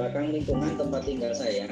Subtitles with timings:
[0.00, 1.68] belakang lingkungan tempat tinggal saya.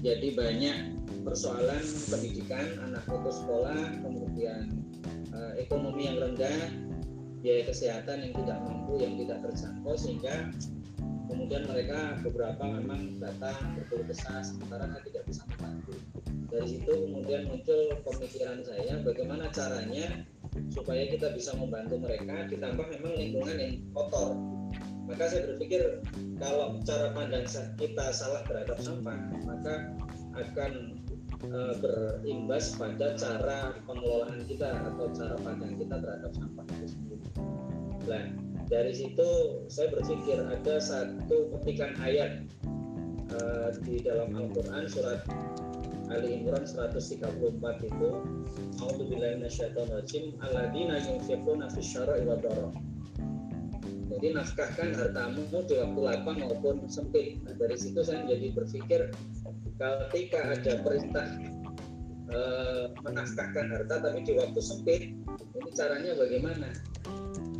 [0.00, 0.96] Jadi banyak
[1.28, 4.72] persoalan pendidikan anak putus sekolah kemudian
[5.36, 6.72] uh, ekonomi yang rendah
[7.44, 10.48] biaya kesehatan yang tidak mampu yang tidak terjangkau sehingga
[11.28, 16.00] kemudian mereka beberapa memang datang berkeluh kesah sementara saya tidak bisa membantu.
[16.48, 20.24] Dari situ kemudian muncul pemikiran saya bagaimana caranya
[20.72, 24.32] supaya kita bisa membantu mereka ditambah memang lingkungan yang kotor
[25.08, 26.04] maka saya berpikir
[26.36, 27.48] kalau cara pandang
[27.80, 29.16] kita salah terhadap sampah
[29.48, 29.88] maka
[30.36, 31.00] akan
[31.48, 37.26] e, berimbas pada cara pengelolaan kita atau cara pandang kita terhadap sampah itu sendiri.
[38.04, 38.24] Nah,
[38.68, 39.28] dari situ
[39.72, 42.44] saya berpikir ada satu petikan ayat
[43.32, 43.38] e,
[43.88, 45.24] di dalam Al-Quran surat
[46.08, 48.10] Ali Imran 134 itu
[48.80, 52.36] A'udzubillahi minasyaitonirrajim alladzina yunfiquna fis syara'i wa
[54.08, 57.44] jadi nafkahkan hartamu di waktu lapang maupun sempit.
[57.44, 59.00] Nah, dari situ saya menjadi berpikir
[59.78, 61.28] ketika ada perintah
[62.32, 62.38] e,
[63.04, 65.02] menafkahkan harta tapi di waktu sempit,
[65.60, 66.68] ini caranya bagaimana?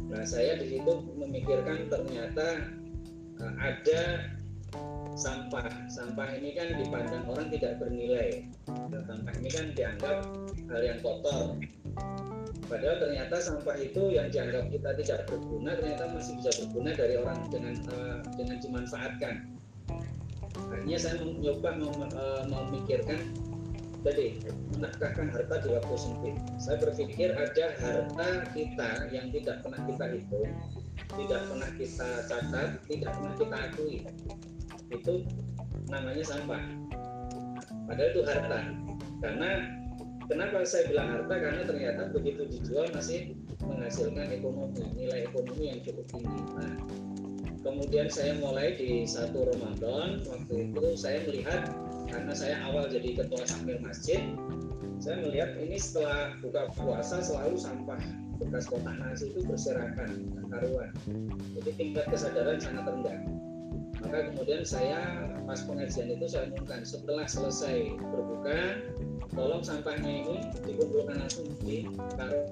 [0.09, 2.65] Nah, saya di situ memikirkan ternyata
[3.37, 4.03] e, ada
[5.21, 5.69] sampah.
[5.93, 8.49] Sampah ini kan dipandang orang tidak bernilai.
[9.05, 10.17] Sampah ini kan dianggap
[10.73, 11.61] hal yang kotor.
[12.67, 17.39] Padahal ternyata sampah itu yang dianggap kita tidak berguna ternyata masih bisa berguna dari orang
[17.49, 19.35] dengan uh, dengan dimanfaatkan.
[20.69, 23.21] Akhirnya saya mencoba mem, uh, memikirkan
[24.03, 24.43] tadi
[24.77, 26.35] menafkahkan harta di waktu sempit.
[26.61, 30.51] Saya berpikir ada harta kita yang tidak pernah kita hitung,
[31.15, 33.97] tidak pernah kita catat, tidak pernah kita akui.
[34.93, 35.15] Itu
[35.89, 36.63] namanya sampah.
[37.89, 38.61] Padahal itu harta.
[39.19, 39.51] Karena
[40.29, 41.35] Kenapa saya bilang harta?
[41.41, 43.33] Karena ternyata begitu dijual masih
[43.65, 46.41] menghasilkan ekonomi, nilai ekonomi yang cukup tinggi.
[46.53, 46.77] Nah,
[47.65, 51.73] kemudian saya mulai di satu Ramadan waktu itu saya melihat
[52.13, 54.21] karena saya awal jadi ketua sambil masjid,
[55.01, 58.01] saya melihat ini setelah buka puasa selalu sampah
[58.39, 60.93] bekas kotak nasi itu berserakan karuan.
[61.57, 63.19] Jadi tingkat kesadaran sangat rendah.
[63.99, 68.79] Maka kemudian saya pas pengajian itu saya umumkan setelah selesai berbuka
[69.35, 72.47] tolong sampahnya ini dikumpulkan langsung di karung.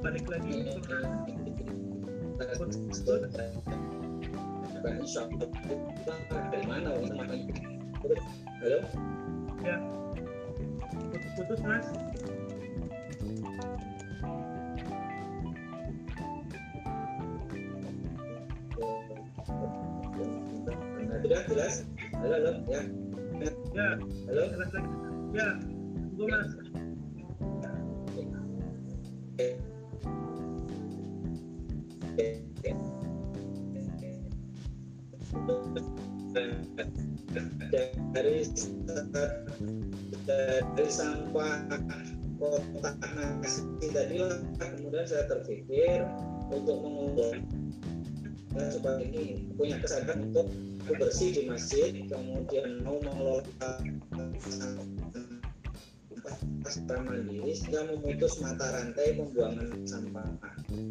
[0.00, 0.64] Balik lagi.
[6.48, 6.88] Dari mana
[8.64, 8.78] halo?
[9.60, 9.76] Ya.
[11.12, 11.86] Putus-putus mas
[21.18, 21.74] sudah jelas?
[22.14, 22.82] Halo halo ya.
[23.74, 23.88] Ya.
[24.30, 24.42] Halo?
[25.34, 25.48] Ya
[26.18, 26.50] tunggu mas.
[38.18, 38.42] Dari
[40.26, 41.54] dari sampah
[42.38, 43.62] kotak nasi
[43.94, 44.38] tadi lah.
[44.58, 46.02] Kemudian saya terpikir
[46.50, 46.78] untuk
[48.58, 50.46] mengumpulkan supaya ini punya kesadaran untuk
[50.98, 53.44] bersih di masjid kemudian mau mengelola
[56.68, 60.28] sampah mandiri sehingga memutus mata rantai pembuangan sampah.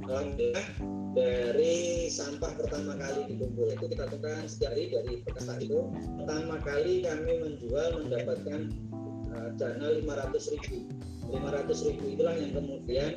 [0.09, 0.65] Alhamdulillah
[1.13, 5.79] dari sampah pertama kali dikumpul itu kita tekan setiap hari dari bekas itu
[6.17, 8.73] pertama kali kami menjual mendapatkan
[9.37, 10.77] uh, dana 500 ribu
[11.29, 13.11] 500 ribu itulah yang kemudian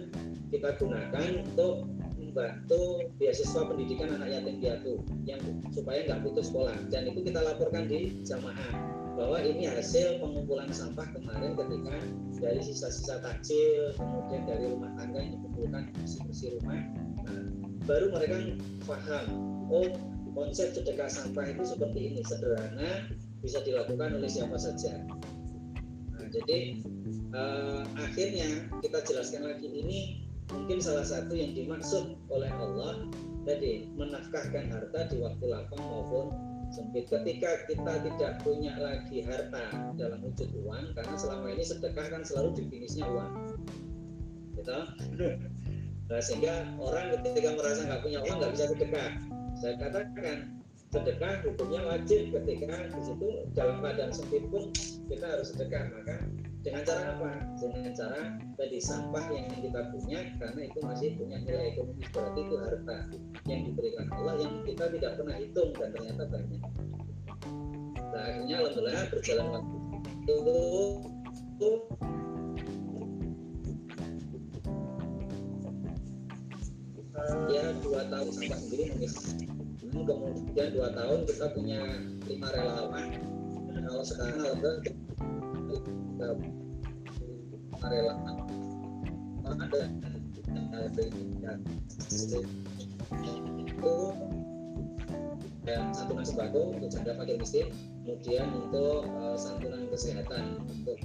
[0.52, 1.88] kita gunakan untuk
[2.30, 5.42] membantu beasiswa pendidikan anak yatim piatu yang
[5.74, 6.78] supaya nggak putus sekolah.
[6.86, 8.70] Dan itu kita laporkan di jamaah
[9.18, 11.96] bahwa ini hasil pengumpulan sampah kemarin ketika
[12.38, 16.80] dari sisa-sisa takjil kemudian dari rumah tangga yang dikumpulkan bersih-bersih rumah.
[17.26, 17.42] Nah,
[17.84, 18.36] baru mereka
[18.86, 19.26] paham
[19.68, 19.90] oh
[20.32, 23.10] konsep sedekah sampah itu seperti ini sederhana
[23.42, 25.02] bisa dilakukan oleh siapa saja.
[26.14, 26.78] Nah, jadi
[27.34, 33.06] uh, akhirnya kita jelaskan lagi ini mungkin salah satu yang dimaksud oleh Allah
[33.48, 36.34] jadi menafkahkan harta di waktu lapang maupun
[36.70, 37.10] sempit.
[37.10, 42.62] Ketika kita tidak punya lagi harta dalam wujud uang karena selama ini sedekah kan selalu
[42.62, 43.32] definisinya uang.
[44.58, 44.78] Gitu.
[46.10, 49.10] Nah, sehingga orang ketika merasa nggak punya uang nggak bisa sedekah.
[49.60, 50.36] Saya katakan
[50.90, 54.74] sedekah hukumnya wajib ketika di situ dalam keadaan sempit pun
[55.06, 56.18] kita harus sedekah maka
[56.60, 57.30] dengan cara apa?
[57.56, 58.20] Dengan cara
[58.56, 62.98] tadi sampah yang kita punya karena itu masih punya nilai ekonomis berarti itu harta
[63.48, 66.62] yang diberikan Allah yang kita tidak pernah hitung dan ternyata banyak.
[68.10, 69.76] Nah, akhirnya alhamdulillah berjalan waktu
[70.28, 71.72] itu
[77.80, 79.14] dua tahun sampah sendiri mengis
[79.90, 81.82] Hmm, kemudian dua tahun kita punya
[82.30, 83.10] lima relawan
[83.82, 84.72] kalau sekarang ada
[86.20, 88.36] tiga lima relawan
[89.56, 89.88] ada
[93.64, 93.94] itu
[95.64, 97.66] dan santunan sembako untuk janda fakir miskin
[98.04, 100.98] kemudian untuk uh, santunan kesehatan untuk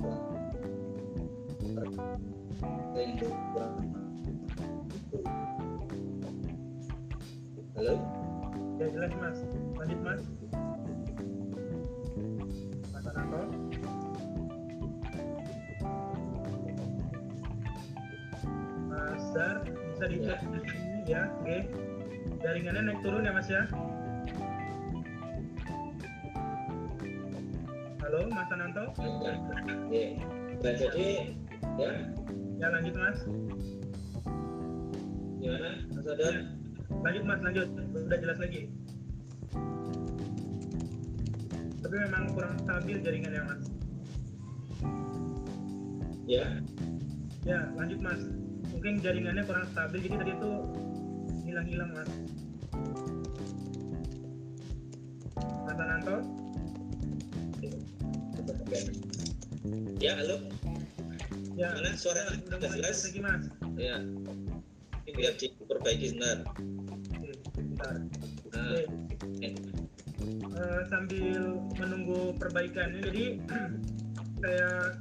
[7.76, 7.96] halo?
[8.80, 9.38] Ya jelas mas.
[9.80, 10.22] Lanjut mas.
[12.92, 13.65] Mas Ananto
[19.06, 21.58] Mas Dar bisa dicek di sini ya oke.
[22.42, 23.70] Jaringannya naik turun ya mas ya.
[28.02, 28.86] Halo Mas Ananto?
[30.62, 31.38] Ya jadi
[31.78, 31.92] ya?
[32.58, 33.20] Ya lanjut mas.
[35.38, 36.36] Gimana mas Adar?
[37.06, 37.70] Lanjut mas lanjut.
[37.94, 38.62] Udah jelas lagi.
[41.86, 43.62] Tapi memang kurang stabil jaringannya mas.
[46.26, 46.46] Ya?
[47.46, 48.22] Ya lanjut mas
[48.86, 50.52] mungkin jaringannya kurang stabil jadi tadi itu
[51.42, 52.10] hilang-hilang mas.
[55.42, 56.18] Mas Ananto?
[59.98, 60.38] Ya halo.
[61.58, 61.74] Ya.
[61.74, 62.30] Mana suara?
[62.46, 63.10] Udah jelas?
[63.10, 63.44] lagi mas.
[63.74, 64.06] Ya.
[65.02, 66.46] Ini biar diperbaiki sebentar.
[66.46, 68.86] Oke, bentar nah, Oke,
[69.42, 69.54] eh,
[70.30, 73.26] eh, sambil menunggu perbaikannya jadi
[74.46, 74.94] saya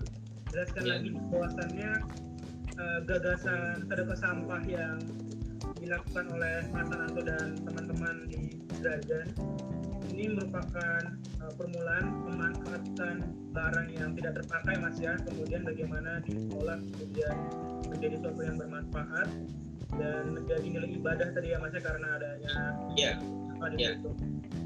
[0.48, 0.92] jelaskan Ya.
[0.96, 2.23] lagi bahwasannya
[2.74, 4.98] eh, gagasan sedekah sampah yang
[5.80, 9.26] dilakukan oleh Mas Ananto dan teman-teman di Drajan
[10.14, 13.16] ini merupakan eh, permulaan pemanfaatan
[13.54, 17.36] barang yang tidak terpakai mas ya kemudian bagaimana diolah kemudian
[17.86, 19.28] menjadi sesuatu yang bermanfaat
[19.94, 22.54] dan menjadi nilai ibadah tadi ya mas ya karena adanya
[22.98, 23.12] ya
[23.54, 23.94] apa di Ya.
[23.94, 24.10] situ.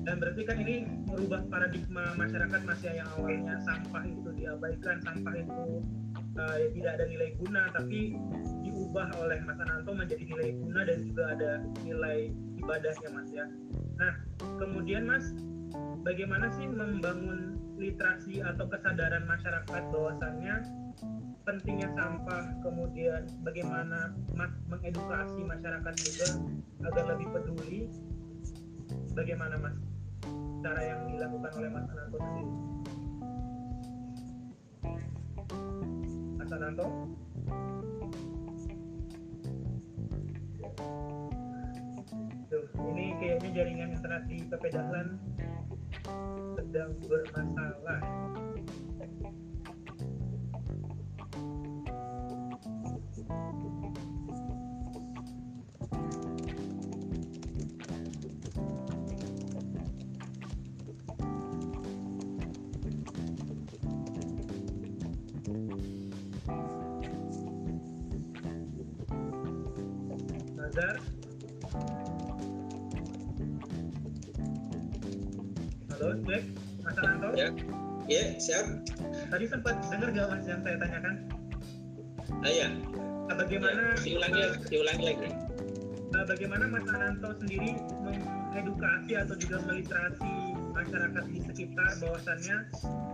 [0.08, 5.34] Dan berarti kan ini merubah paradigma masyarakat mas ya yang awalnya sampah itu diabaikan, sampah
[5.36, 5.84] itu
[6.38, 8.14] uh, ya tidak ada nilai guna, tapi
[8.62, 11.50] diubah oleh Mas Ananto menjadi nilai guna dan juga ada
[11.82, 12.30] nilai
[12.62, 13.46] ibadahnya mas ya.
[13.98, 14.12] Nah
[14.62, 15.34] kemudian mas,
[16.06, 20.54] bagaimana sih membangun literasi atau kesadaran masyarakat bahwasannya
[21.46, 26.28] pentingnya sampah, kemudian bagaimana mas mengedukasi masyarakat juga
[26.84, 27.80] agar lebih peduli
[29.16, 29.76] bagaimana mas
[30.62, 32.52] cara yang dilakukan oleh mas Ananto sendiri
[36.48, 36.88] mas Ananto
[42.48, 42.64] Tuh,
[42.96, 45.20] ini kayaknya jaringan internet di PP Dahlan
[46.56, 48.00] sedang bermasalah
[70.78, 70.96] Nazar
[75.90, 76.42] Halo, cek
[76.86, 77.48] Mas Ananto ya.
[78.06, 78.86] Ya siap.
[79.26, 81.14] Tadi sempat dengar gak mas yang saya tanyakan?
[82.46, 82.70] ah, ya
[83.26, 85.28] Nah, Bagaimana Ya, diulangi diulangi lagi.
[86.14, 87.74] Nah, bagaimana Mas Ananto sendiri
[88.06, 90.32] mengedukasi atau juga meliterasi
[90.78, 92.56] masyarakat di sekitar bahwasannya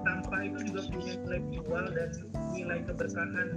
[0.04, 2.10] sampah itu juga punya nilai jual dan
[2.52, 3.48] nilai keberkahan?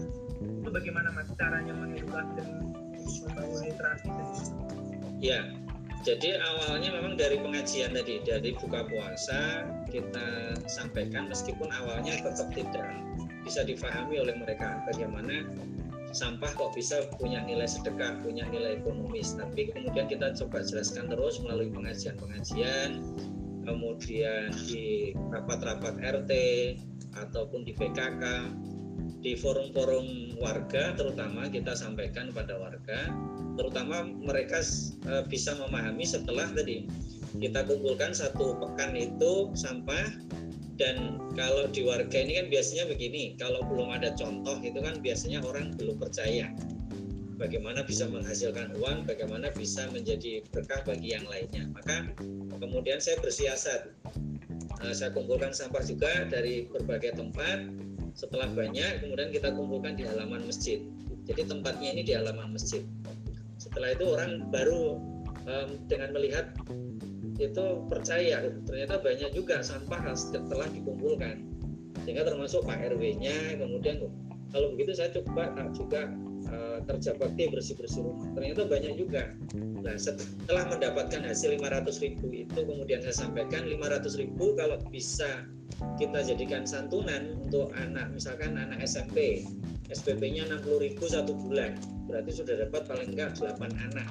[0.63, 2.49] Itu bagaimana Mas caranya mengedukasi dan
[5.17, 5.41] Ya,
[6.05, 12.87] jadi awalnya memang dari pengajian tadi, dari buka puasa kita sampaikan meskipun awalnya tetap tidak
[13.41, 15.47] bisa difahami oleh mereka bagaimana
[16.15, 19.35] sampah kok bisa punya nilai sedekah, punya nilai ekonomis.
[19.35, 23.03] Tapi kemudian kita coba jelaskan terus melalui pengajian-pengajian,
[23.67, 26.31] kemudian di rapat-rapat RT
[27.17, 28.23] ataupun di PKK,
[29.27, 33.11] di forum-forum warga terutama kita sampaikan pada warga
[33.59, 34.63] terutama mereka
[35.11, 36.87] uh, bisa memahami setelah tadi.
[37.35, 40.15] Kita kumpulkan satu pekan itu sampah
[40.79, 45.43] dan kalau di warga ini kan biasanya begini kalau belum ada contoh itu kan biasanya
[45.43, 46.47] orang belum percaya.
[47.35, 51.67] Bagaimana bisa menghasilkan uang bagaimana bisa menjadi berkah bagi yang lainnya.
[51.75, 52.15] Maka
[52.63, 53.91] kemudian saya bersiasat.
[54.79, 57.86] Uh, saya kumpulkan sampah juga dari berbagai tempat
[58.17, 60.81] setelah banyak kemudian kita kumpulkan di halaman masjid.
[61.29, 62.81] Jadi tempatnya ini di halaman masjid.
[63.61, 64.97] Setelah itu orang baru
[65.45, 66.49] um, dengan melihat
[67.37, 71.45] itu percaya ternyata banyak juga sampah setelah dikumpulkan.
[72.01, 74.09] Sehingga termasuk Pak RW-nya kemudian
[74.49, 76.09] kalau begitu saya coba uh, juga
[76.87, 78.27] kerja bakti bersih bersih rumah.
[78.37, 79.33] Ternyata banyak juga.
[79.55, 85.47] Nah setelah mendapatkan hasil 500 ribu itu kemudian saya sampaikan 500 ribu kalau bisa
[85.99, 89.45] kita jadikan santunan untuk anak misalkan anak SMP
[89.91, 91.75] SPP-nya 60 ribu satu bulan.
[92.07, 93.59] Berarti sudah dapat paling enggak 8
[93.91, 94.07] anak.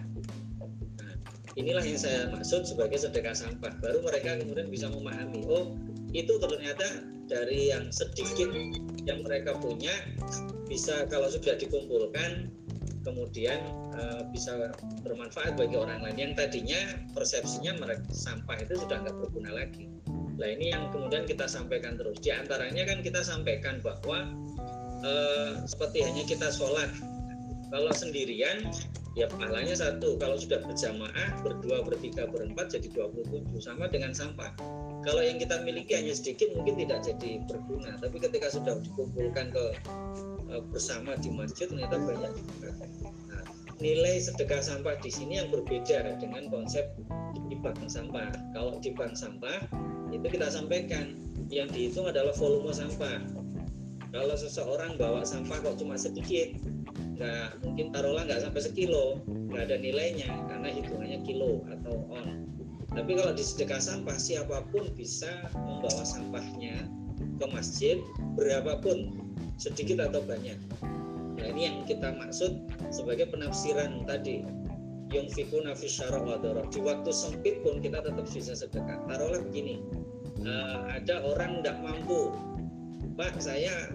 [1.01, 1.13] Nah,
[1.57, 3.73] inilah yang saya maksud sebagai sedekah sampah.
[3.81, 5.77] Baru mereka kemudian bisa memahami oh
[6.17, 8.49] itu ternyata dari yang sedikit
[9.05, 9.93] yang mereka punya
[10.67, 12.49] bisa kalau sudah dikumpulkan
[13.07, 13.63] kemudian
[13.95, 14.75] uh, bisa
[15.07, 19.87] bermanfaat bagi orang lain yang tadinya persepsinya mereka sampah itu sudah nggak berguna lagi.
[20.37, 22.19] Nah ini yang kemudian kita sampaikan terus.
[22.19, 24.27] Di antaranya kan kita sampaikan bahwa
[25.07, 26.91] uh, seperti hanya kita sholat,
[27.71, 28.69] kalau sendirian
[29.17, 30.19] ya pahalanya satu.
[30.19, 34.51] Kalau sudah berjamaah berdua, bertiga, berempat jadi 27 sama dengan sampah
[35.07, 37.95] kalau yang kita miliki hanya sedikit mungkin tidak jadi berguna.
[38.03, 39.65] Tapi ketika sudah dikumpulkan ke
[40.51, 42.71] uh, bersama di masjid ternyata banyak juga.
[43.31, 43.47] Nah,
[43.79, 46.91] nilai sedekah sampah di sini yang berbeda dengan konsep
[47.47, 48.35] di bank sampah.
[48.51, 49.63] Kalau di bank sampah
[50.11, 51.15] itu kita sampaikan
[51.55, 53.23] yang dihitung adalah volume sampah.
[54.11, 56.51] Kalau seseorang bawa sampah kok cuma sedikit
[57.17, 62.46] nggak mungkin taruhlah nggak sampai sekilo nggak ada nilainya karena hitungannya kilo atau on
[62.97, 66.89] tapi kalau di sedekah sampah siapa pun bisa membawa sampahnya
[67.37, 68.01] ke masjid
[68.41, 69.21] berapapun
[69.61, 70.57] sedikit atau banyak.
[71.37, 72.57] Nah ini yang kita maksud
[72.89, 74.41] sebagai penafsiran tadi.
[75.07, 75.47] Yang
[75.79, 76.19] fisyara
[76.67, 78.99] Di waktu sempit pun kita tetap bisa sedekah.
[79.07, 79.79] Taruhlah begini,
[80.43, 82.35] uh, ada orang tidak mampu,
[83.15, 83.95] Pak saya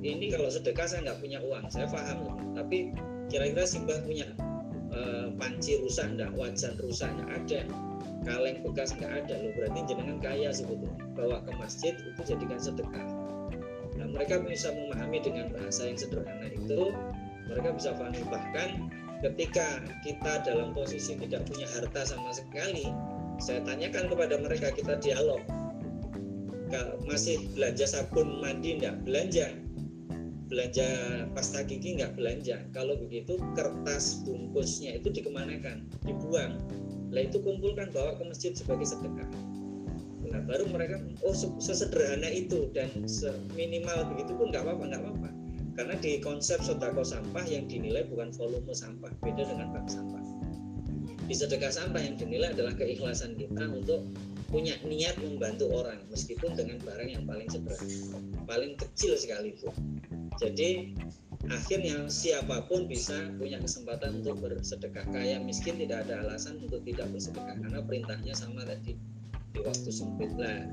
[0.00, 2.96] ini kalau sedekah saya nggak punya uang, saya paham, tapi
[3.28, 4.24] kira-kira Simbah punya
[4.94, 7.60] uh, panci rusak enggak, wajan rusak enggak ada
[8.26, 9.52] kaleng bekas nggak ada loh.
[9.54, 10.98] Berarti jenengan kaya sebetulnya.
[11.14, 13.06] Bawa ke masjid itu jadikan sedekah.
[13.96, 16.90] Nah mereka bisa memahami dengan bahasa yang sederhana itu
[17.46, 18.20] mereka bisa pahami.
[18.26, 18.68] Bahkan
[19.24, 22.90] ketika kita dalam posisi tidak punya harta sama sekali
[23.38, 25.40] saya tanyakan kepada mereka kita dialog.
[27.06, 29.54] Masih belanja sabun mandi enggak belanja
[30.46, 30.86] belanja
[31.34, 32.62] pasta gigi nggak belanja.
[32.70, 35.86] Kalau begitu kertas bungkusnya itu dikemanakan?
[36.06, 36.62] Dibuang.
[37.10, 39.26] Lah itu kumpulkan bawa ke masjid sebagai sedekah.
[40.26, 42.90] Nah baru mereka oh sesederhana itu dan
[43.54, 45.28] minimal begitu pun nggak apa-apa nggak apa-apa.
[45.76, 50.22] Karena di konsep sodako sampah yang dinilai bukan volume sampah beda dengan bank sampah.
[51.26, 54.06] Di sedekah sampah yang dinilai adalah keikhlasan kita untuk
[54.46, 58.14] punya niat membantu orang meskipun dengan barang yang paling sederhana
[58.46, 59.74] paling kecil sekalipun
[60.36, 60.92] jadi
[61.48, 65.06] akhirnya siapa pun bisa punya kesempatan untuk bersedekah.
[65.08, 68.98] Kaya miskin tidak ada alasan untuk tidak bersedekah karena perintahnya sama tadi
[69.54, 70.32] di waktu sempit.
[70.36, 70.66] Lah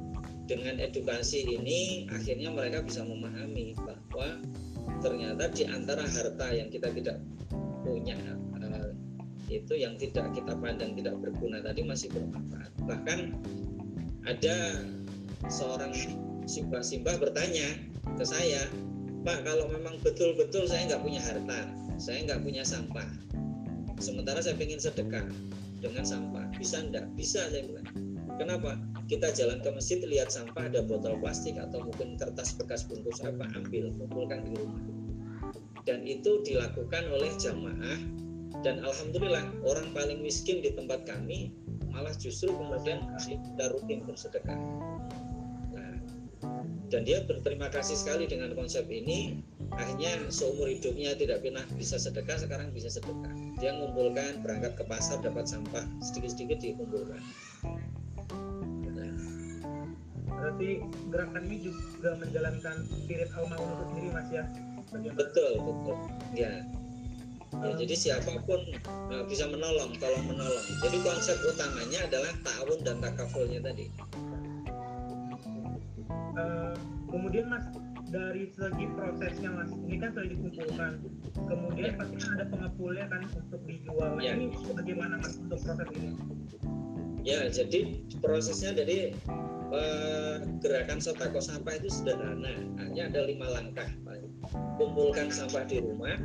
[0.50, 4.44] dengan edukasi ini akhirnya mereka bisa memahami bahwa
[5.00, 7.18] ternyata di antara harta yang kita tidak
[7.84, 8.20] punya
[8.60, 8.92] uh,
[9.48, 12.72] itu yang tidak kita pandang tidak berguna tadi masih bermanfaat.
[12.84, 13.20] Bahkan
[14.28, 14.84] ada
[15.52, 15.92] seorang
[16.48, 17.76] simbah-simbah bertanya
[18.20, 18.68] ke saya
[19.24, 21.60] Pak kalau memang betul-betul saya nggak punya harta
[21.96, 23.08] saya nggak punya sampah
[24.04, 25.24] sementara saya ingin sedekah
[25.84, 27.88] dengan sampah bisa enggak bisa saya bilang.
[28.40, 28.80] Kenapa?
[29.12, 33.46] Kita jalan ke masjid lihat sampah ada botol plastik atau mungkin kertas bekas bungkus apa
[33.54, 34.82] ambil kumpulkan di rumah.
[35.84, 38.00] Dan itu dilakukan oleh jamaah
[38.64, 41.52] dan alhamdulillah orang paling miskin di tempat kami
[41.92, 44.58] malah justru kemudian kita rutin bersedekah
[46.94, 49.42] dan dia berterima kasih sekali dengan konsep ini
[49.74, 55.18] akhirnya seumur hidupnya tidak pernah bisa sedekah sekarang bisa sedekah dia mengumpulkan berangkat ke pasar
[55.26, 57.18] dapat sampah sedikit-sedikit dikumpulkan
[58.94, 59.18] nah.
[60.30, 64.46] berarti gerakan ini juga menjalankan spirit al itu sendiri mas ya
[64.94, 65.18] Bagaimana?
[65.18, 65.98] betul betul
[66.38, 66.54] ya
[67.54, 67.86] Ya, hmm.
[67.86, 68.58] jadi siapa pun
[69.14, 70.66] uh, bisa menolong, tolong menolong.
[70.82, 73.94] Jadi konsep utamanya adalah ta'awun dan takafulnya tadi.
[76.34, 76.73] Uh,
[77.14, 77.70] kemudian mas
[78.10, 80.92] dari segi prosesnya mas ini kan sudah dikumpulkan.
[81.38, 84.18] Kemudian pasti kan ada pengepulnya kan untuk dijual.
[84.18, 84.34] Ya.
[84.34, 86.18] ini bagaimana mas untuk proses ini?
[87.24, 89.14] Ya jadi prosesnya dari
[89.72, 92.66] uh, gerakan sotako sampah itu sederhana.
[92.82, 93.88] Hanya ada lima langkah
[94.76, 96.20] kumpulkan sampah di rumah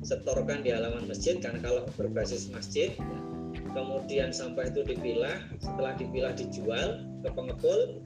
[0.00, 2.96] setorkan di halaman masjid karena kalau berbasis masjid
[3.72, 8.00] kemudian sampah itu dipilah setelah dipilah dijual ke pengepul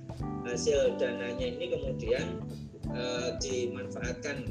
[0.45, 2.43] hasil dananya ini kemudian
[2.93, 4.45] uh, dimanfaatkan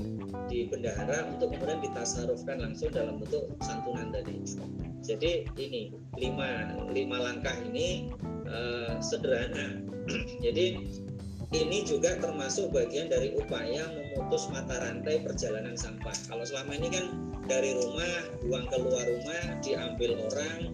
[0.50, 4.42] di bendahara untuk kemudian ditasarufkan langsung dalam bentuk santunan tadi.
[5.04, 8.10] Jadi ini lima lima langkah ini
[8.48, 9.84] uh, sederhana.
[10.46, 10.80] Jadi
[11.54, 16.16] ini juga termasuk bagian dari upaya memutus mata rantai perjalanan sampah.
[16.26, 17.06] Kalau selama ini kan
[17.46, 20.74] dari rumah buang keluar rumah diambil orang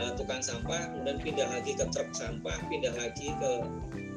[0.00, 3.52] uh, tukang sampah kemudian pindah lagi ke truk sampah pindah lagi ke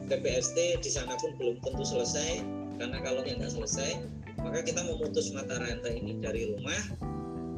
[0.08, 2.44] TPST di sana pun belum tentu selesai
[2.80, 4.04] karena kalau nggak selesai
[4.42, 6.82] maka kita memutus mata rantai ini dari rumah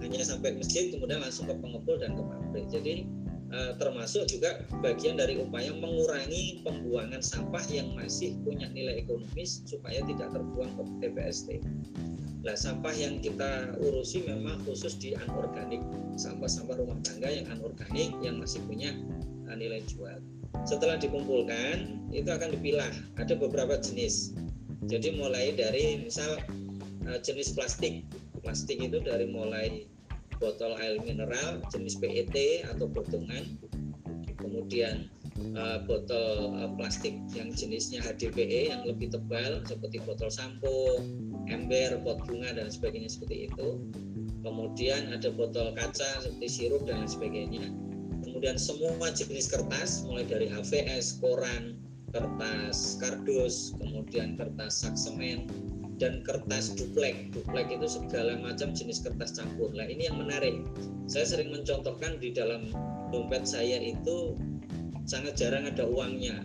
[0.06, 2.66] hanya sampai masjid kemudian langsung ke pengepul dan ke pabrik.
[2.70, 2.94] Jadi
[3.80, 10.34] termasuk juga bagian dari upaya mengurangi pembuangan sampah yang masih punya nilai ekonomis supaya tidak
[10.36, 11.64] terbuang ke TPST.
[12.46, 15.82] Nah, sampah yang kita urusi memang khusus di anorganik,
[16.14, 18.94] sampah-sampah rumah tangga yang anorganik yang masih punya
[19.50, 20.22] eh, nilai jual.
[20.62, 22.94] Setelah dikumpulkan, itu akan dipilah.
[23.18, 24.38] Ada beberapa jenis.
[24.86, 26.38] Jadi mulai dari misal
[27.10, 28.06] eh, jenis plastik.
[28.46, 29.90] Plastik itu dari mulai
[30.38, 33.58] botol air mineral jenis PET atau botongan,
[34.40, 35.10] kemudian
[35.56, 41.00] uh, botol uh, plastik yang jenisnya HDPE yang lebih tebal seperti botol sampo,
[41.52, 43.80] ember, pot bunga dan sebagainya seperti itu.
[44.46, 47.74] Kemudian ada botol kaca seperti sirup dan sebagainya.
[48.22, 51.82] Kemudian semua jenis kertas mulai dari HVS, koran,
[52.14, 55.50] kertas kardus, kemudian kertas saksemen,
[55.96, 57.32] dan kertas duplek.
[57.32, 59.72] Duplek itu segala macam jenis kertas campur.
[59.72, 60.64] Nah ini yang menarik.
[61.08, 62.68] Saya sering mencontohkan di dalam
[63.14, 64.36] dompet saya itu
[65.08, 66.44] sangat jarang ada uangnya.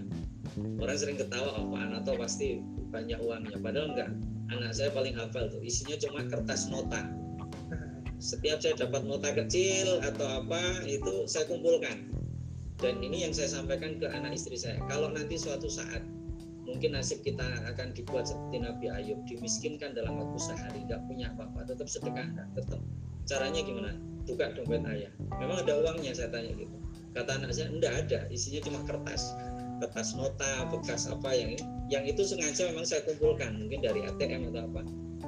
[0.83, 3.57] Orang sering ketawa apa oh, anak pasti banyak uangnya.
[3.59, 4.11] Padahal enggak.
[4.51, 7.07] Anak saya paling hafal tuh isinya cuma kertas nota.
[8.21, 12.11] Setiap saya dapat nota kecil atau apa itu saya kumpulkan.
[12.81, 14.81] Dan ini yang saya sampaikan ke anak istri saya.
[14.89, 16.01] Kalau nanti suatu saat
[16.71, 21.67] mungkin nasib kita akan dibuat seperti Nabi Ayub dimiskinkan dalam waktu sehari nggak punya apa-apa
[21.67, 22.81] tetap sedekah tetap.
[23.27, 23.93] Caranya gimana?
[24.25, 25.13] Buka dompet ayah.
[25.43, 26.77] Memang ada uangnya saya tanya gitu.
[27.11, 29.35] Kata anak saya enggak ada isinya cuma kertas.
[29.83, 31.59] Kertas nota bekas apa yang
[31.91, 34.83] yang itu sengaja memang saya kumpulkan mungkin dari ATM atau apa.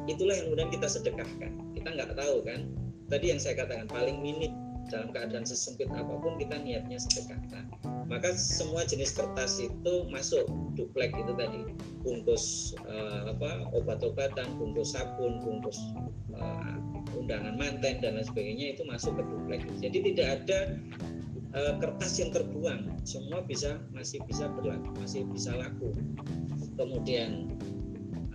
[0.07, 1.53] Itulah yang kemudian kita sedekahkan.
[1.75, 2.71] Kita nggak tahu kan?
[3.11, 4.55] Tadi yang saya katakan paling minim
[4.93, 7.73] dalam keadaan sesempit apa pun kita niatnya sedekahkan
[8.13, 10.45] maka semua jenis kertas itu masuk
[10.77, 11.65] duplek itu tadi.
[12.05, 15.81] Bungkus uh, apa obat-obatan bungkus sabun bungkus
[16.37, 16.77] uh,
[17.17, 20.61] undangan manten dan lain sebagainya itu masuk ke duplek jadi tidak ada
[21.57, 22.91] uh, kertas yang terbuang.
[23.09, 25.97] Semua bisa masih bisa berlaku masih bisa laku.
[26.77, 27.49] Kemudian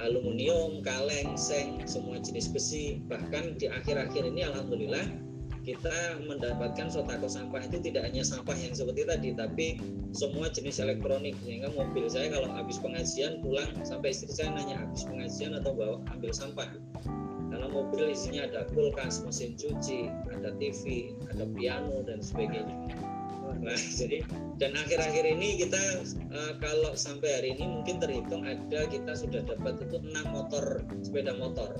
[0.02, 5.06] aluminium kaleng seng semua jenis besi bahkan di akhir-akhir ini alhamdulillah
[5.68, 9.76] kita mendapatkan sotako sampah itu tidak hanya sampah yang seperti tadi tapi
[10.16, 11.36] semua jenis elektronik.
[11.44, 16.00] Sehingga mobil saya kalau habis pengajian pulang sampai istri saya nanya habis pengajian atau bawa
[16.16, 16.72] ambil sampah?
[17.52, 22.88] Karena mobil isinya ada kulkas mesin cuci ada TV ada piano dan sebagainya.
[23.60, 24.24] Nah jadi
[24.64, 25.84] dan akhir-akhir ini kita
[26.32, 31.36] uh, kalau sampai hari ini mungkin terhitung ada kita sudah dapat itu enam motor sepeda
[31.36, 31.76] motor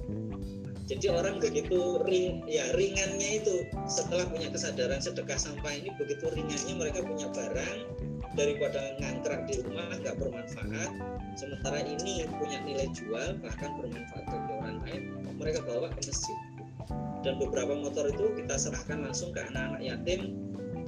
[0.88, 6.74] jadi orang begitu ring ya ringannya itu setelah punya kesadaran sedekah sampah ini begitu ringannya
[6.80, 7.80] mereka punya barang
[8.40, 10.92] daripada ngangkrak di rumah nggak bermanfaat.
[11.36, 15.02] Sementara ini punya nilai jual bahkan bermanfaat bagi orang lain
[15.36, 16.38] mereka bawa ke masjid.
[17.20, 20.40] Dan beberapa motor itu kita serahkan langsung ke anak-anak yatim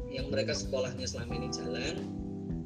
[0.08, 1.96] yang mereka sekolahnya selama ini jalan.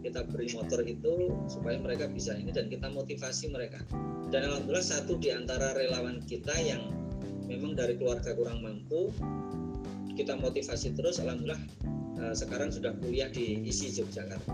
[0.06, 3.82] Kita beri motor itu supaya mereka bisa ini dan kita motivasi mereka.
[4.30, 6.94] Dan alhamdulillah satu di antara relawan kita yang
[7.46, 9.12] memang dari keluarga kurang mampu
[10.14, 11.60] kita motivasi terus alhamdulillah
[12.22, 14.54] uh, sekarang sudah kuliah di ISI Yogyakarta.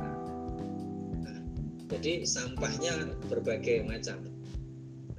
[1.20, 1.40] Nah,
[1.92, 4.24] jadi sampahnya berbagai macam.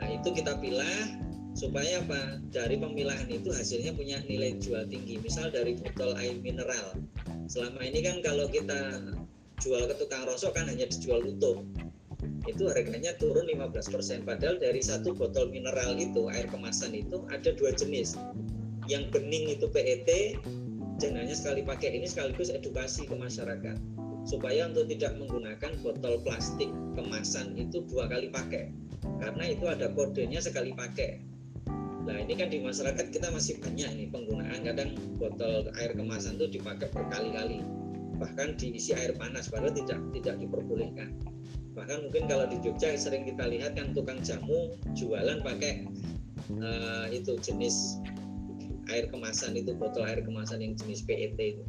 [0.01, 1.21] Nah itu kita pilah
[1.53, 2.41] supaya apa?
[2.49, 5.21] Dari pemilahan itu hasilnya punya nilai jual tinggi.
[5.21, 6.97] Misal dari botol air mineral.
[7.53, 9.13] Selama ini kan kalau kita
[9.61, 11.61] jual ke tukang rosok kan hanya dijual utuh
[12.51, 17.71] itu harganya turun 15% padahal dari satu botol mineral itu air kemasan itu ada dua
[17.71, 18.19] jenis.
[18.91, 20.35] Yang bening itu PET
[20.99, 23.79] dan hanya sekali pakai ini sekaligus edukasi ke masyarakat.
[24.27, 28.69] Supaya untuk tidak menggunakan botol plastik kemasan itu dua kali pakai.
[29.23, 31.25] Karena itu ada kodenya sekali pakai.
[32.05, 34.61] Nah ini kan di masyarakat kita masih banyak ini penggunaan.
[34.67, 37.65] Kadang botol air kemasan itu dipakai berkali-kali.
[38.21, 41.17] Bahkan diisi air panas padahal tidak tidak diperbolehkan
[41.75, 45.87] bahkan mungkin kalau di Jogja sering kita lihat kan tukang jamu jualan pakai
[46.59, 48.03] uh, itu jenis
[48.91, 51.65] air kemasan itu botol air kemasan yang jenis PET itu.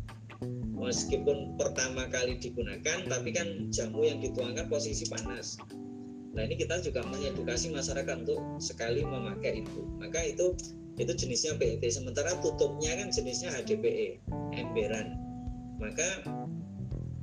[0.73, 5.61] Meskipun pertama kali digunakan tapi kan jamu yang dituangkan posisi panas.
[6.33, 9.85] Nah ini kita juga mengedukasi masyarakat untuk sekali memakai itu.
[10.01, 10.57] Maka itu
[10.97, 14.25] itu jenisnya PET sementara tutupnya kan jenisnya HDPE
[14.57, 15.13] emberan.
[15.77, 16.25] Maka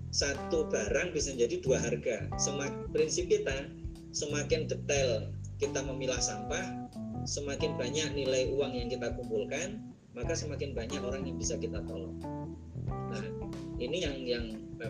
[0.08, 2.28] satu barang bisa jadi dua harga.
[2.40, 3.68] Semak, prinsip kita
[4.12, 6.88] semakin detail kita memilah sampah
[7.28, 9.82] semakin banyak nilai uang yang kita kumpulkan
[10.16, 12.16] maka semakin banyak orang yang bisa kita tolong.
[12.88, 13.24] Nah
[13.78, 14.44] ini yang yang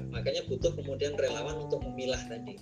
[0.09, 2.57] makanya butuh kemudian relawan untuk memilah tadi.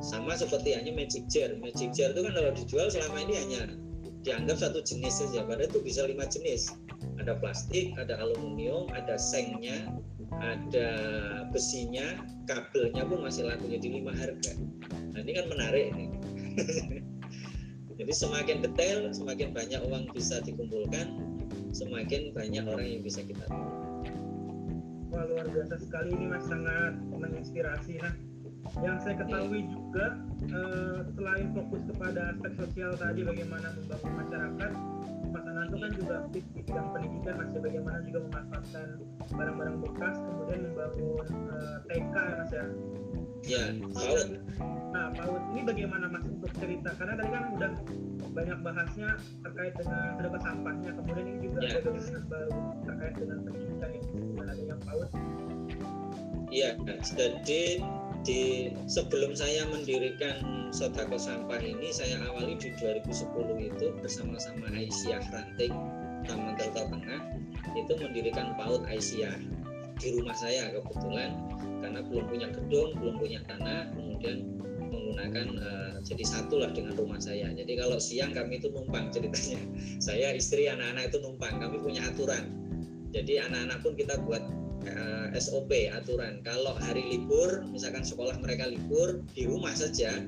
[0.00, 1.52] Sama seperti hanya magic jar.
[1.56, 3.60] Magic jar itu kan kalau dijual selama ini hanya
[4.24, 5.44] dianggap satu jenis saja.
[5.44, 6.72] Padahal itu bisa lima jenis.
[7.16, 9.88] Ada plastik ada aluminium ada sengnya
[10.38, 10.90] ada
[11.50, 14.54] besinya kabelnya pun masih lakunya di lima harga.
[15.10, 16.08] Nah ini kan menarik nih
[18.00, 21.20] jadi semakin detail semakin banyak uang bisa dikumpulkan
[21.74, 23.80] semakin banyak orang yang bisa kita tolong
[25.10, 26.46] Wah luar biasa sekali ini mas.
[26.46, 27.98] Sangat menginspirasi.
[27.98, 28.14] Nah
[28.78, 34.72] yang saya ketahui juga eh, selain fokus kepada aspek sosial tadi bagaimana membangun masyarakat,
[35.30, 38.86] Mas Ananto kan juga aktif di bidang pendidikan masih bagaimana juga memanfaatkan
[39.30, 42.64] barang-barang bekas kemudian membangun eh, TK ya mas ya.
[43.40, 44.28] Ya, PAUD.
[44.92, 46.92] Nah, PAUD ini bagaimana mas untuk cerita?
[47.00, 47.72] Karena tadi kan udah
[48.30, 49.10] banyak bahasnya
[49.42, 51.68] terkait dengan sedekah sampahnya, kemudian ini juga Ya.
[51.72, 55.08] ada gagasan baru terkait dengan pendidikan yang dengan adanya PAUD.
[56.50, 56.70] Iya,
[57.14, 57.62] jadi
[58.20, 63.24] di sebelum saya mendirikan Sodako Sampah ini saya awali di 2010
[63.72, 65.72] itu bersama-sama Aisyah Ranting
[66.28, 67.20] Taman Delta Tengah
[67.74, 69.36] itu mendirikan PAUD Aisyah
[70.00, 71.36] di rumah saya kebetulan
[71.80, 77.20] karena belum punya gedung, belum punya tanah, kemudian menggunakan eh, jadi satu lah dengan rumah
[77.20, 77.52] saya.
[77.52, 79.60] Jadi kalau siang kami itu numpang ceritanya.
[80.06, 81.60] Saya istri anak-anak itu numpang.
[81.60, 82.52] Kami punya aturan.
[83.10, 84.42] Jadi anak-anak pun kita buat
[84.86, 86.40] eh, SOP aturan.
[86.44, 90.20] Kalau hari libur misalkan sekolah mereka libur di rumah saja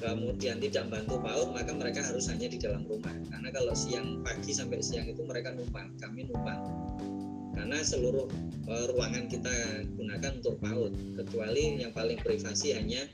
[0.00, 3.12] kemudian tidak bantu PAUD maka mereka harus hanya di dalam rumah.
[3.28, 6.60] Karena kalau siang pagi sampai siang itu mereka numpang kami numpang.
[7.50, 8.24] Karena seluruh
[8.72, 10.92] eh, ruangan kita gunakan untuk PAUD.
[11.20, 13.04] Kecuali yang paling privasi hanya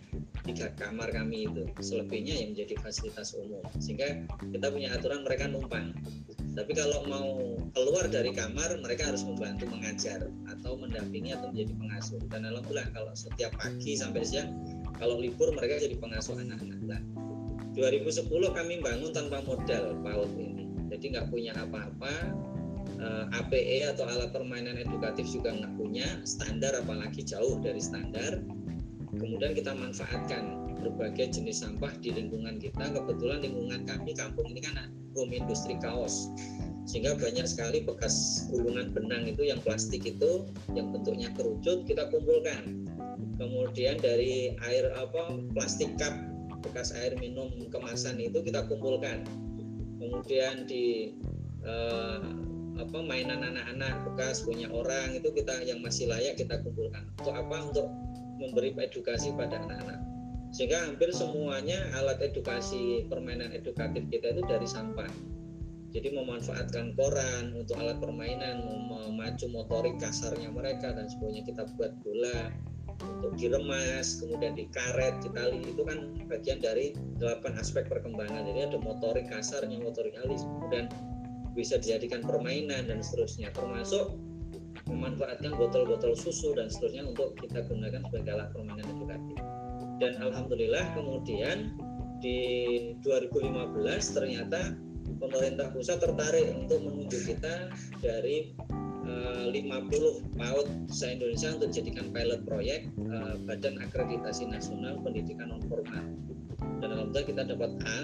[0.47, 1.67] tiga kamar kami itu.
[1.83, 3.65] Selebihnya yang menjadi fasilitas umum.
[3.83, 4.23] Sehingga
[4.55, 5.91] kita punya aturan mereka numpang.
[6.57, 10.25] Tapi kalau mau keluar dari kamar mereka harus membantu mengajar
[10.67, 12.19] atau mendampingi atau menjadi pengasuh.
[12.27, 14.51] Dan alhamdulillah kalau setiap pagi sampai siang
[14.99, 16.83] kalau libur mereka jadi pengasuh anak-anak.
[16.83, 17.01] Nah,
[17.79, 22.15] 2010 kami bangun tanpa modal PAUD ini jadi nggak punya apa-apa.
[22.97, 26.09] Eh, APE atau alat permainan edukatif juga nggak punya.
[26.27, 28.43] Standar apalagi jauh dari standar.
[29.15, 32.93] Kemudian kita manfaatkan berbagai jenis sampah di lingkungan kita.
[32.93, 36.29] Kebetulan lingkungan kami kampung ini kan home industri kaos
[36.87, 42.87] sehingga banyak sekali bekas gulungan benang itu yang plastik itu yang bentuknya kerucut kita kumpulkan.
[43.37, 46.15] Kemudian dari air apa plastik cup
[46.63, 49.27] bekas air minum kemasan itu kita kumpulkan.
[49.99, 51.19] Kemudian di
[51.67, 52.23] eh,
[52.77, 57.03] apa mainan anak-anak bekas punya orang itu kita yang masih layak kita kumpulkan.
[57.19, 57.57] Untuk apa?
[57.67, 57.87] Untuk
[58.39, 60.16] memberi edukasi pada anak-anak
[60.57, 65.13] sehingga hampir semuanya alat edukasi permainan edukatif kita itu dari sampah.
[65.93, 72.49] Jadi memanfaatkan koran untuk alat permainan memacu motorik kasarnya mereka dan sebagainya kita buat bola
[73.21, 75.61] untuk diremas kemudian dikaret ditali.
[75.61, 78.49] Itu kan bagian dari delapan aspek perkembangan.
[78.49, 80.89] Jadi ada motorik kasarnya motorik halus kemudian
[81.53, 83.53] bisa dijadikan permainan dan seterusnya.
[83.53, 84.17] Termasuk
[84.89, 89.37] memanfaatkan botol-botol susu dan seterusnya untuk kita gunakan sebagai alat permainan edukatif
[89.97, 91.73] dan alhamdulillah kemudian
[92.21, 92.39] di
[93.05, 94.77] 2015 ternyata
[95.21, 98.53] pemerintah pusat tertarik untuk menunjuk kita dari
[99.07, 106.05] eh, 50 PAUD se-Indonesia untuk dijadikan pilot proyek eh, Badan Akreditasi Nasional Pendidikan Non Formal
[106.81, 107.99] dan alhamdulillah kita dapat A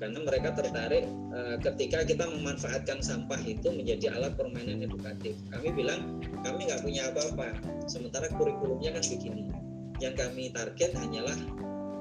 [0.00, 5.36] karena mereka tertarik eh, ketika kita memanfaatkan sampah itu menjadi alat permainan edukatif.
[5.52, 7.52] Kami bilang kami nggak punya apa-apa,
[7.84, 9.69] sementara kurikulumnya kan begini.
[10.00, 11.38] Yang kami target hanyalah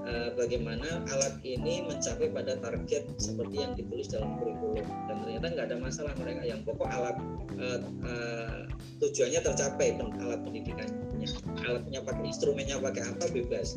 [0.08, 5.68] eh, bagaimana alat ini mencapai pada target seperti yang ditulis dalam kurikulum dan ternyata nggak
[5.70, 6.42] ada masalah mereka.
[6.48, 7.18] Yang pokok alat
[7.60, 8.60] eh, eh,
[9.04, 11.28] tujuannya tercapai alat pendidikannya,
[11.68, 13.76] alatnya pakai instrumennya pakai apa bebas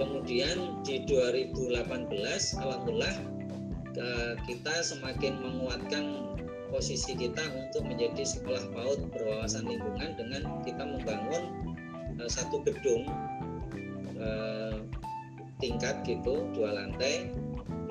[0.00, 1.52] kemudian di 2018
[2.64, 3.16] alhamdulillah
[4.48, 6.32] kita semakin menguatkan
[6.72, 11.71] posisi kita untuk menjadi sekolah PAUD berwawasan lingkungan dengan kita membangun
[12.28, 13.08] satu gedung
[14.18, 14.76] eh,
[15.62, 17.30] tingkat gitu dua lantai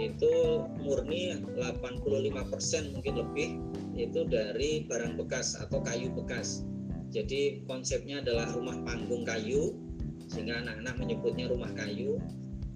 [0.01, 3.49] itu murni 85% mungkin lebih
[3.93, 6.65] itu dari barang bekas atau kayu bekas.
[7.11, 9.75] Jadi konsepnya adalah rumah panggung kayu
[10.31, 12.17] sehingga anak-anak menyebutnya rumah kayu.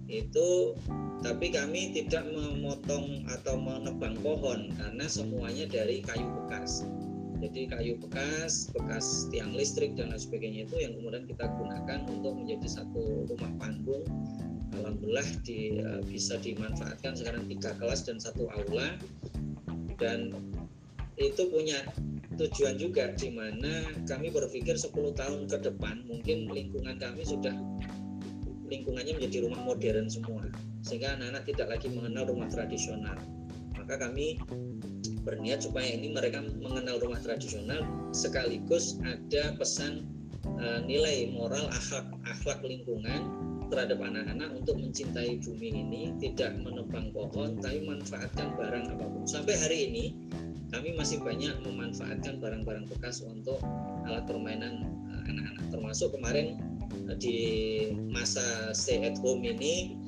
[0.06, 0.78] Itu
[1.24, 6.86] tapi kami tidak memotong atau menebang pohon karena semuanya dari kayu bekas
[7.36, 12.32] jadi kayu bekas bekas tiang listrik dan lain sebagainya itu yang kemudian kita gunakan untuk
[12.32, 14.04] menjadi satu rumah panggung.
[14.76, 18.96] Alhamdulillah di, uh, bisa dimanfaatkan sekarang tiga kelas dan satu aula.
[19.96, 20.36] Dan
[21.16, 21.80] itu punya
[22.36, 27.56] tujuan juga di mana kami berpikir 10 tahun ke depan mungkin lingkungan kami sudah
[28.68, 30.44] lingkungannya menjadi rumah modern semua.
[30.84, 33.16] Sehingga anak-anak tidak lagi mengenal rumah tradisional.
[33.80, 34.36] Maka kami
[35.26, 37.82] berniat supaya ini mereka mengenal rumah tradisional
[38.14, 40.06] sekaligus ada pesan
[40.62, 43.26] uh, nilai moral akhlak akhlak lingkungan
[43.66, 49.26] terhadap anak-anak untuk mencintai bumi ini tidak menebang pohon tapi manfaatkan barang apa pun.
[49.26, 50.04] Sampai hari ini
[50.70, 53.58] kami masih banyak memanfaatkan barang-barang bekas untuk
[54.06, 55.64] alat permainan eh, anak-anak.
[55.74, 56.62] Termasuk kemarin
[57.10, 57.38] eh, di
[58.06, 59.98] masa stay at home ini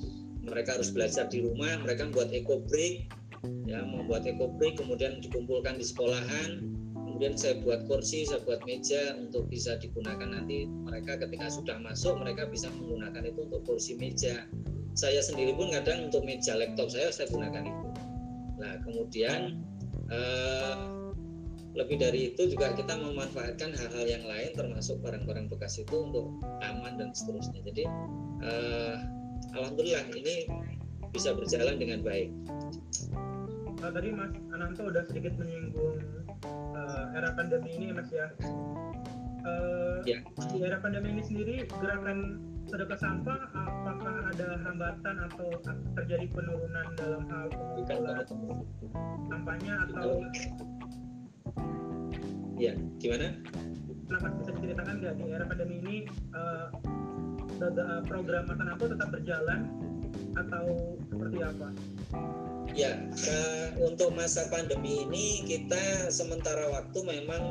[0.46, 3.11] mereka harus belajar di rumah mereka membuat eco break
[3.68, 6.64] ya membuat eco break kemudian dikumpulkan di sekolahan
[7.18, 10.22] kemudian saya buat kursi saya buat meja untuk bisa digunakan.
[10.22, 14.46] Nanti mereka ketika sudah masuk mereka bisa menggunakan itu untuk kursi meja.
[14.94, 17.88] Saya sendiri pun kadang untuk meja laptop saya saya gunakan itu.
[18.62, 19.59] Nah kemudian
[20.14, 20.78] eh,
[21.74, 27.02] lebih dari itu juga kita memanfaatkan hal-hal yang lain termasuk barang-barang bekas itu untuk aman
[27.02, 27.66] dan seterusnya.
[27.66, 27.83] Jadi
[28.46, 28.94] eh,
[29.59, 30.46] alhamdulillah ini
[31.11, 32.31] bisa berjalan dengan baik.
[33.78, 36.02] Nah, tadi Mas Ananto udah sedikit menyinggung
[36.74, 38.26] uh, era pandemi ini Mas ya.
[39.46, 40.18] Uh, ya.
[40.50, 45.48] Di era pandemi ini sendiri gerakan sedekah sampah apakah ada hambatan atau
[45.96, 48.26] terjadi penurunan dalam hal pengumpulan
[49.32, 50.20] sampahnya atau
[52.60, 53.40] ya gimana?
[54.08, 55.96] Mas bisa diceritakan nggak di era pandemi ini
[56.34, 56.68] uh,
[58.04, 59.88] program Mas Ananto tetap berjalan
[60.37, 61.68] atau seperti apa?
[62.76, 67.42] Ya, uh, untuk masa pandemi ini kita sementara waktu memang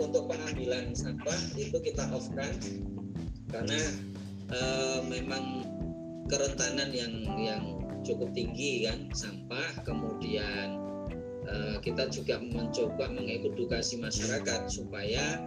[0.00, 2.54] untuk pengambilan sampah itu kita off kan
[3.52, 3.80] karena
[4.48, 5.68] uh, memang
[6.32, 7.64] kerentanan yang yang
[8.00, 10.80] cukup tinggi kan sampah kemudian
[11.44, 15.38] uh, kita juga mencoba mengedukasi masyarakat supaya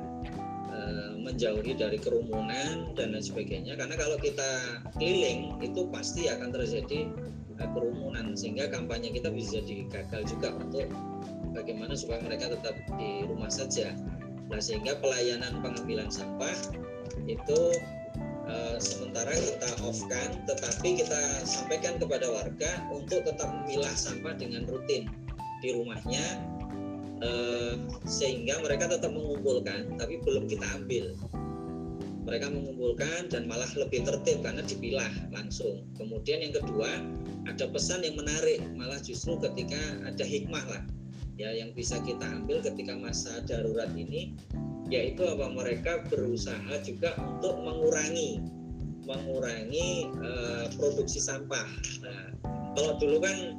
[1.19, 3.75] menjauhi dari kerumunan dan lain sebagainya.
[3.75, 7.09] Karena kalau kita keliling itu pasti akan terjadi
[7.55, 8.35] Eh, kerumunan.
[8.35, 10.91] Sehingga kampanye kita bisa jadi gagal juga untuk
[11.55, 13.95] bagaimana supaya mereka tetap di rumah saja.
[14.51, 16.51] Nah sehingga pelayanan pengambilan sampah
[17.25, 17.59] itu
[18.45, 24.67] uh, sementara kita off kan, tetapi kita sampaikan kepada warga untuk tetap memilah sampah dengan
[24.67, 25.07] rutin
[25.63, 26.43] di rumahnya
[27.25, 27.73] uh,
[28.05, 31.17] sehingga mereka tetap mengumpulkan, tapi belum kita ambil
[32.25, 35.85] mereka mengumpulkan dan malah lebih tertib karena dipilah langsung.
[35.93, 36.89] Kemudian yang kedua
[37.45, 40.83] ada pesan yang menarik malah justru ketika ada hikmah lah
[41.37, 44.33] ya yang bisa kita ambil ketika masa darurat ini
[44.89, 48.41] yaitu apa mereka berusaha juga untuk mengurangi
[49.05, 51.69] mengurangi uh, produksi sampah.
[52.01, 52.33] Nah,
[52.73, 53.53] kalau dulu kan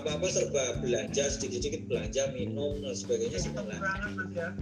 [0.00, 4.56] apa-apa serba belanja sedikit-sedikit belanja minum dan sebagainya sebenarnya.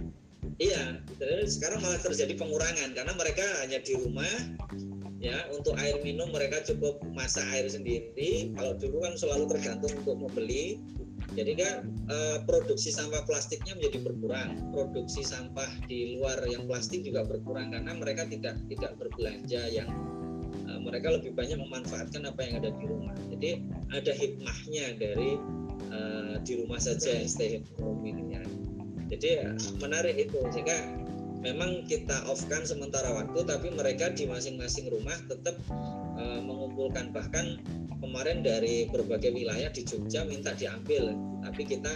[0.61, 1.01] Iya,
[1.47, 4.29] sekarang malah terjadi pengurangan karena mereka hanya di rumah
[5.21, 8.51] ya untuk air minum mereka cukup masak air sendiri.
[8.57, 10.81] Kalau dulu kan selalu tergantung untuk membeli.
[11.31, 17.23] Jadi kan eh, produksi sampah plastiknya menjadi berkurang, produksi sampah di luar yang plastik juga
[17.23, 19.87] berkurang karena mereka tidak tidak berbelanja yang
[20.81, 23.15] mereka lebih banyak memanfaatkan apa yang ada di rumah.
[23.29, 23.51] Jadi
[23.93, 25.37] ada hikmahnya dari
[25.93, 28.43] eh, di rumah saja stay home ini ya.
[29.11, 29.49] Jadi ya,
[29.83, 30.39] menarik itu.
[30.55, 30.77] Sehingga
[31.43, 35.59] memang kita off kan sementara waktu tapi mereka di masing-masing rumah tetap
[36.15, 37.11] uh, mengumpulkan.
[37.11, 37.45] Bahkan
[37.99, 41.11] kemarin dari berbagai wilayah di Jogja minta diambil.
[41.43, 41.91] Tapi kita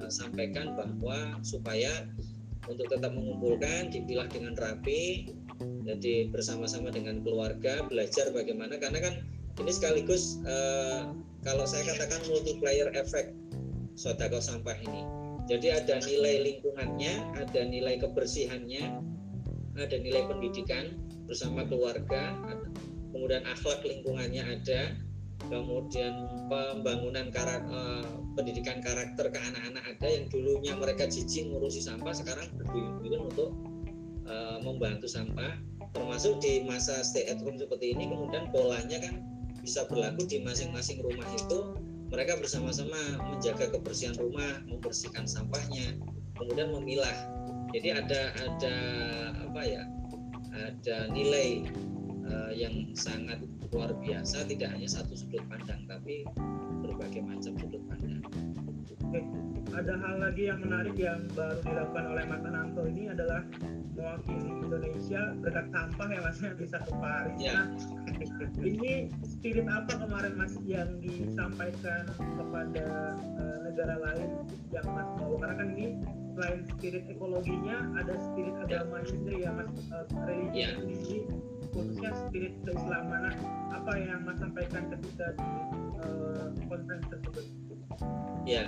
[0.00, 2.08] uh, sampaikan bahwa supaya
[2.68, 5.32] untuk tetap mengumpulkan dipilah dengan rapi
[5.88, 8.76] jadi bersama-sama dengan keluarga belajar bagaimana.
[8.76, 9.14] Karena kan
[9.58, 11.10] ini sekaligus uh,
[11.42, 13.32] kalau saya katakan multiplier effect
[13.96, 15.02] sodako sampah ini.
[15.48, 19.00] Jadi ada nilai lingkungannya, ada nilai kebersihannya,
[19.80, 20.92] ada nilai pendidikan
[21.24, 22.36] bersama keluarga,
[23.16, 24.92] kemudian akhlak lingkungannya ada,
[25.48, 28.04] kemudian pembangunan karak, uh,
[28.36, 33.50] pendidikan karakter ke anak-anak ada yang dulunya mereka jijik ngurusi sampah sekarang berduyun-duyun untuk
[34.28, 35.58] uh, membantu sampah
[35.96, 39.24] termasuk di masa stay at home seperti ini kemudian polanya kan
[39.64, 41.76] bisa berlaku di masing-masing rumah itu
[42.08, 45.92] mereka bersama-sama menjaga kebersihan rumah, membersihkan sampahnya,
[46.40, 47.16] kemudian memilah.
[47.76, 48.76] Jadi ada ada
[49.44, 49.82] apa ya?
[50.48, 51.68] Ada nilai
[52.28, 53.40] uh, yang sangat
[53.72, 56.24] luar biasa, tidak hanya satu sudut pandang, tapi
[56.84, 58.22] berbagai macam sudut pandang.
[59.08, 59.24] Oke,
[59.72, 63.40] ada hal lagi yang menarik yang baru dilakukan oleh Mas Ananto ini adalah
[63.98, 67.38] mewakili Indonesia berkat sampah ya mas bisa ke Paris.
[67.42, 67.52] Ya.
[67.58, 67.66] Nah,
[68.62, 74.30] ini spirit apa kemarin mas yang disampaikan kepada uh, negara lain
[74.70, 75.86] yang mas mau karena kan ini
[76.38, 80.70] selain spirit ekologinya ada spirit agama sendiri ya mas uh, religi ya.
[80.78, 81.18] sendiri
[81.78, 83.38] khususnya spirit keislaman
[83.70, 85.50] apa yang mas sampaikan ketika di
[86.02, 87.44] uh, konferensi tersebut?
[88.42, 88.66] Ya,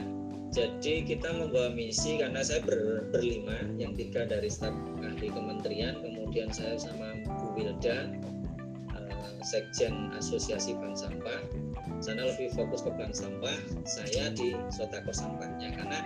[0.55, 6.55] jadi kita membawa misi karena saya ber, berlima, yang tiga dari staf ahli kementerian, kemudian
[6.55, 8.14] saya sama Bu Wilda,
[8.94, 11.42] uh, Sekjen Asosiasi Bank Sampah.
[12.01, 13.53] Sana lebih fokus ke bank sampah,
[13.85, 16.01] saya di sotako sampahnya karena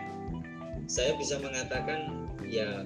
[0.90, 2.82] saya bisa mengatakan ya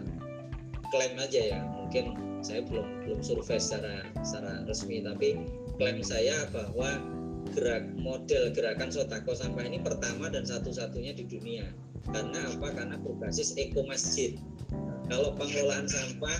[0.93, 5.41] klaim aja ya, mungkin saya belum belum survei secara secara resmi, tapi
[5.81, 7.01] klaim saya bahwa
[7.57, 11.65] gerak model gerakan sotako sampah ini pertama dan satu-satunya di dunia.
[12.13, 12.77] Karena apa?
[12.77, 14.37] Karena berbasis eco masjid.
[15.09, 16.37] Kalau pengelolaan sampah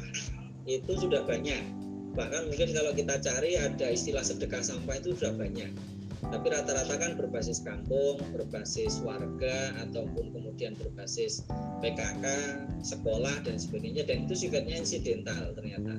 [0.69, 1.65] itu sudah banyak.
[2.13, 5.73] Bahkan mungkin kalau kita cari ada istilah sedekah sampah itu sudah banyak
[6.27, 11.47] tapi rata-rata kan berbasis kampung, berbasis warga ataupun kemudian berbasis
[11.79, 12.27] PKK,
[12.83, 14.03] sekolah dan sebagainya.
[14.03, 15.95] Dan itu sifatnya insidental ternyata.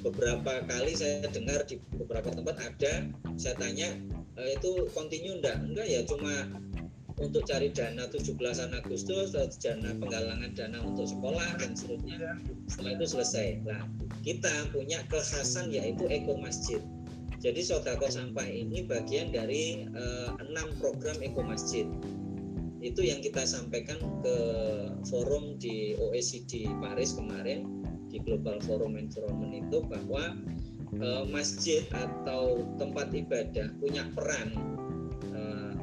[0.00, 3.92] Beberapa kali saya dengar di beberapa tempat ada saya tanya
[4.38, 6.46] uh, itu kontinu enggak enggak ya cuma
[7.18, 8.38] untuk cari dana 17
[8.78, 12.38] Agustus dana penggalangan dana untuk sekolah dan seterusnya.
[12.70, 13.46] Setelah itu selesai.
[13.66, 13.82] Nah
[14.22, 16.78] kita punya kekhasan yaitu Eko Masjid
[17.38, 21.86] jadi sodako sampah ini bagian dari uh, enam program Eko Masjid
[22.78, 24.36] itu yang kita sampaikan ke
[25.10, 30.38] forum di OECD Paris kemarin di Global Forum Environment itu bahwa
[31.02, 34.54] uh, masjid atau tempat ibadah punya peran
[35.34, 35.74] uh,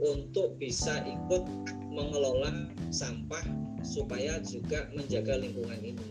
[0.00, 1.44] untuk bisa ikut
[1.92, 3.44] mengelola sampah
[3.84, 6.06] supaya juga menjaga lingkungan ini.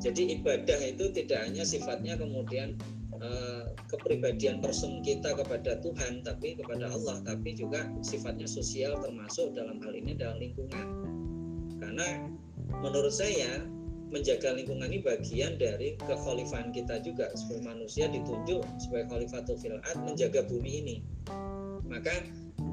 [0.00, 2.76] Jadi ibadah itu tidak hanya sifatnya kemudian
[3.20, 9.82] uh, kepribadian person kita kepada Tuhan, tapi kepada Allah, tapi juga sifatnya sosial termasuk dalam
[9.82, 10.86] hal ini dalam lingkungan.
[11.80, 12.30] Karena
[12.82, 13.66] menurut saya
[14.10, 20.42] menjaga lingkungan ini bagian dari kekhalifahan kita juga sebagai manusia ditunjuk sebagai khalifatul fil'at menjaga
[20.50, 20.96] bumi ini
[21.86, 22.10] maka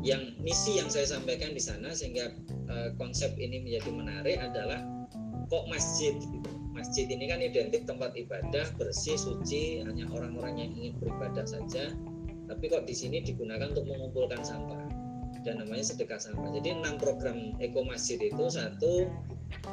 [0.06, 2.34] yang misi yang saya sampaikan di sana sehingga
[2.70, 4.82] uh, konsep ini menjadi menarik adalah
[5.50, 6.52] kok masjid gitu.
[6.78, 11.98] Masjid ini kan identik tempat ibadah bersih suci hanya orang-orang yang ingin beribadah saja.
[12.48, 14.86] Tapi kok di sini digunakan untuk mengumpulkan sampah?
[15.42, 16.54] Dan namanya sedekah sampah.
[16.54, 19.10] Jadi enam program eko masjid itu satu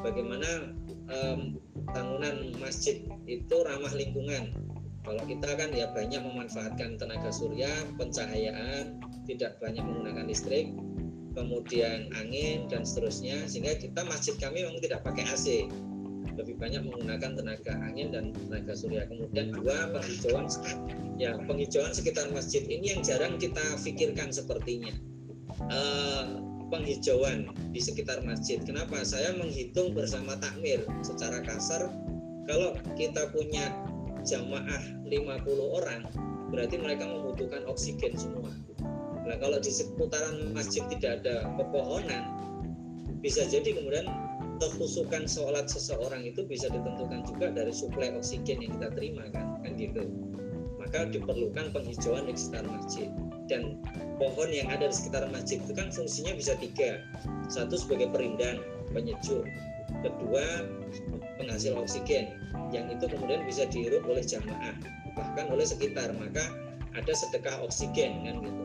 [0.00, 0.72] bagaimana
[1.12, 1.60] um,
[1.92, 4.56] bangunan masjid itu ramah lingkungan.
[5.04, 7.68] Kalau kita kan ya banyak memanfaatkan tenaga surya,
[8.00, 10.72] pencahayaan, tidak banyak menggunakan listrik,
[11.36, 15.68] kemudian angin dan seterusnya, sehingga kita masjid kami memang tidak pakai AC,
[16.34, 19.06] lebih banyak menggunakan tenaga angin dan tenaga surya.
[19.06, 20.46] Kemudian dua penghijauan,
[21.18, 24.94] ya penghijauan sekitar masjid ini yang jarang kita pikirkan sepertinya.
[25.70, 26.42] Uh,
[26.72, 28.58] penghijauan di sekitar masjid.
[28.62, 29.06] Kenapa?
[29.06, 31.86] Saya menghitung bersama takmir secara kasar
[32.50, 33.70] kalau kita punya
[34.24, 36.02] jamaah 50 orang
[36.50, 38.50] berarti mereka membutuhkan oksigen semua.
[39.24, 42.44] Nah, kalau di seputaran masjid tidak ada pepohonan
[43.24, 44.04] bisa jadi kemudian
[44.64, 49.60] kekhusukan sholat seseorang itu bisa ditentukan juga dari suplai oksigen yang kita terima kan?
[49.60, 50.08] Kan gitu.
[50.80, 53.08] Maka diperlukan penghijauan di sekitar masjid.
[53.44, 53.76] Dan
[54.16, 57.04] pohon yang ada di sekitar masjid itu kan fungsinya bisa tiga.
[57.52, 58.64] Satu sebagai perindan
[58.96, 59.44] penyejuk.
[60.00, 60.64] Kedua
[61.36, 62.40] penghasil oksigen
[62.72, 64.74] yang itu kemudian bisa dihirup oleh jamaah
[65.12, 66.08] bahkan oleh sekitar.
[66.16, 66.48] Maka
[66.96, 68.63] ada sedekah oksigen kan gitu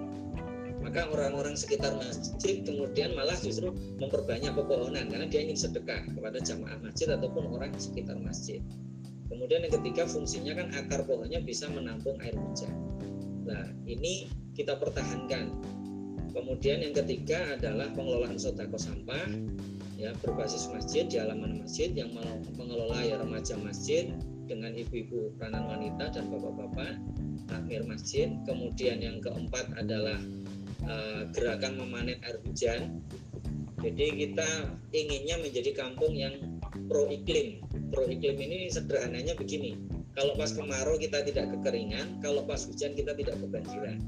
[0.79, 6.79] maka orang-orang sekitar masjid kemudian malah justru memperbanyak pepohonan karena dia ingin sedekah kepada jamaah
[6.81, 8.63] masjid ataupun orang sekitar masjid
[9.27, 12.73] kemudian yang ketiga fungsinya kan akar pohonnya bisa menampung air hujan
[13.43, 15.55] nah ini kita pertahankan.
[16.35, 19.23] Kemudian yang ketiga adalah pengelolaan sodako sampah
[19.95, 22.11] ya berbasis masjid di halaman masjid yang
[22.59, 24.11] mengelola ya remaja masjid
[24.45, 26.99] dengan ibu-ibu peranan wanita dan bapak-bapak
[27.47, 28.35] takmir masjid.
[28.43, 30.19] Kemudian yang keempat adalah
[30.85, 33.01] uh, gerakan memanen air hujan.
[33.79, 36.35] Jadi kita inginnya menjadi kampung yang
[36.91, 37.63] pro iklim.
[37.89, 39.79] Pro iklim ini sederhananya begini.
[40.13, 44.03] Kalau pas kemarau kita tidak kekeringan, kalau pas hujan kita tidak kebanjiran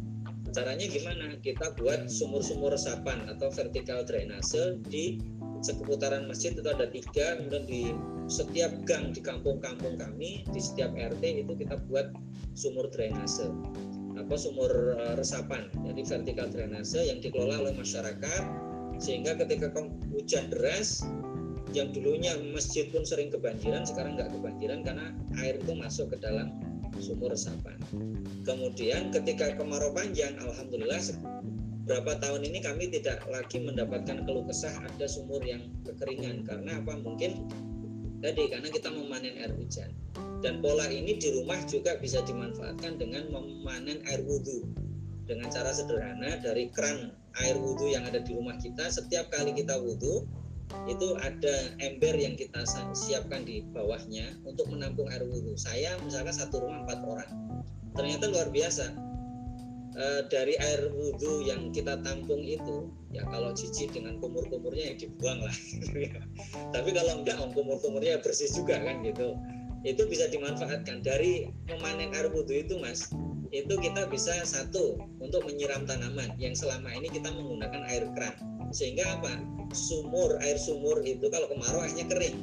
[0.51, 5.23] caranya gimana kita buat sumur-sumur resapan atau vertikal drainase di
[5.63, 7.81] seputaran masjid itu ada tiga kemudian di
[8.27, 12.11] setiap gang di kampung-kampung kami di setiap RT itu kita buat
[12.53, 13.47] sumur drainase
[14.21, 18.43] apa sumur uh, resapan jadi vertikal drainase yang dikelola oleh masyarakat
[19.01, 19.73] sehingga ketika
[20.13, 21.01] hujan deras
[21.71, 25.05] yang dulunya masjid pun sering kebanjiran sekarang nggak kebanjiran karena
[25.39, 26.51] air itu masuk ke dalam
[26.99, 27.79] sumur resapan.
[28.43, 30.99] Kemudian ketika kemarau panjang, alhamdulillah
[31.87, 36.99] beberapa tahun ini kami tidak lagi mendapatkan keluh kesah ada sumur yang kekeringan karena apa?
[36.99, 37.47] Mungkin
[38.19, 39.89] tadi karena kita memanen air hujan.
[40.41, 44.65] Dan pola ini di rumah juga bisa dimanfaatkan dengan memanen air wudhu
[45.29, 47.13] dengan cara sederhana dari keran
[47.45, 50.27] air wudhu yang ada di rumah kita setiap kali kita wudhu
[50.87, 52.63] itu ada ember yang kita
[52.95, 55.55] siapkan di bawahnya untuk menampung air wudhu.
[55.59, 57.31] Saya misalkan satu rumah empat orang,
[57.91, 58.87] ternyata luar biasa.
[59.91, 65.43] E, dari air wudhu yang kita tampung itu, ya kalau cici dengan kumur-kumurnya ya dibuang
[65.43, 65.57] lah.
[66.75, 69.35] Tapi kalau enggak, om kumur-kumurnya bersih juga kan gitu.
[69.81, 73.09] Itu bisa dimanfaatkan dari memanen air wudhu itu, mas.
[73.51, 78.35] Itu kita bisa satu untuk menyiram tanaman yang selama ini kita menggunakan air keran.
[78.71, 79.41] Sehingga apa?
[79.73, 82.37] sumur air sumur itu kalau kemarau airnya kering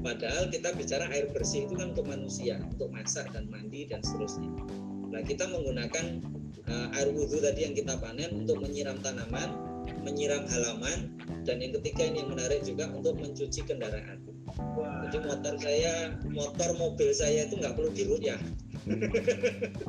[0.00, 4.48] padahal kita bicara air bersih itu kan untuk manusia untuk masak dan mandi dan seterusnya
[5.12, 6.24] nah kita menggunakan
[6.68, 9.52] uh, air wudhu tadi yang kita panen untuk menyiram tanaman
[10.00, 11.12] menyiram halaman
[11.44, 14.24] dan yang ketiga ini yang menarik juga untuk mencuci kendaraan
[15.10, 15.94] jadi motor saya
[16.30, 18.38] motor mobil saya itu nggak perlu dirut ya.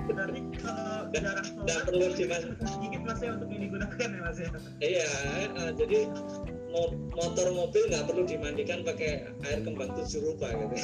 [0.09, 4.49] Berarti kalau sholat, perlu dimas sedikit mas ya untuk digunakan ya mas ya.
[4.81, 5.09] Iya,
[5.55, 6.09] uh, jadi
[7.13, 10.75] motor mobil nggak perlu dimandikan pakai air kembang tujuh rupa gitu.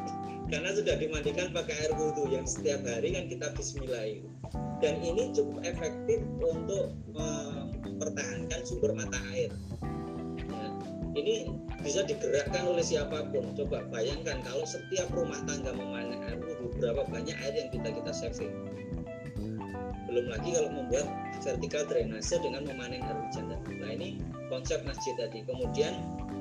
[0.52, 4.22] Karena sudah dimandikan pakai air wudhu yang setiap hari kan kita Bismillah
[4.78, 9.50] dan ini cukup efektif untuk mempertahankan sumber mata air
[11.16, 11.48] ini
[11.80, 13.56] bisa digerakkan oleh siapa pun.
[13.56, 18.12] Coba bayangkan kalau setiap rumah tangga memanen air wudhu berapa banyak air yang kita kita
[18.12, 18.52] saving?
[20.06, 21.08] Belum lagi kalau membuat
[21.42, 25.42] vertikal drainase dengan memanen air hujan nah ini konsep masjid tadi.
[25.42, 25.94] Kemudian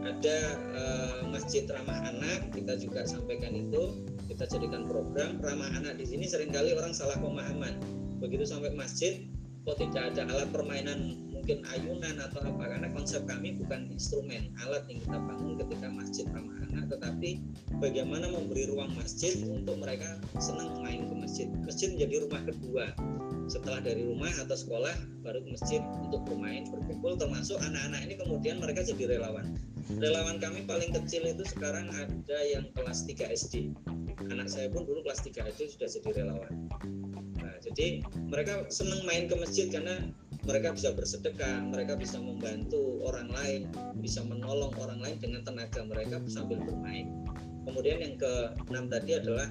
[0.05, 0.37] ada
[0.77, 5.97] uh, masjid ramah anak, kita juga sampaikan itu, kita jadikan program ramah anak.
[5.97, 7.81] Di sini sering kali orang salah pemahaman.
[8.21, 9.25] Begitu sampai masjid,
[9.65, 14.85] kok tidak ada alat permainan mungkin ayunan atau apa karena konsep kami bukan instrumen alat
[14.85, 17.41] yang kita bangun ketika masjid ramah anak tetapi
[17.81, 21.47] bagaimana memberi ruang masjid untuk mereka senang main ke masjid.
[21.65, 22.85] Masjid menjadi rumah kedua.
[23.45, 28.57] Setelah dari rumah atau sekolah baru ke masjid untuk bermain berkumpul termasuk anak-anak ini kemudian
[28.57, 29.53] mereka jadi relawan.
[30.01, 33.69] Relawan kami paling kecil itu sekarang ada yang kelas 3 SD
[34.33, 36.53] anak saya pun dulu kelas 3 SD sudah jadi relawan
[37.71, 40.05] jadi mereka senang main ke masjid karena
[40.45, 43.61] mereka bisa bersedekah mereka bisa membantu orang lain
[43.97, 47.09] bisa menolong orang lain dengan tenaga mereka sambil bermain
[47.65, 48.33] kemudian yang ke
[48.69, 49.49] enam tadi adalah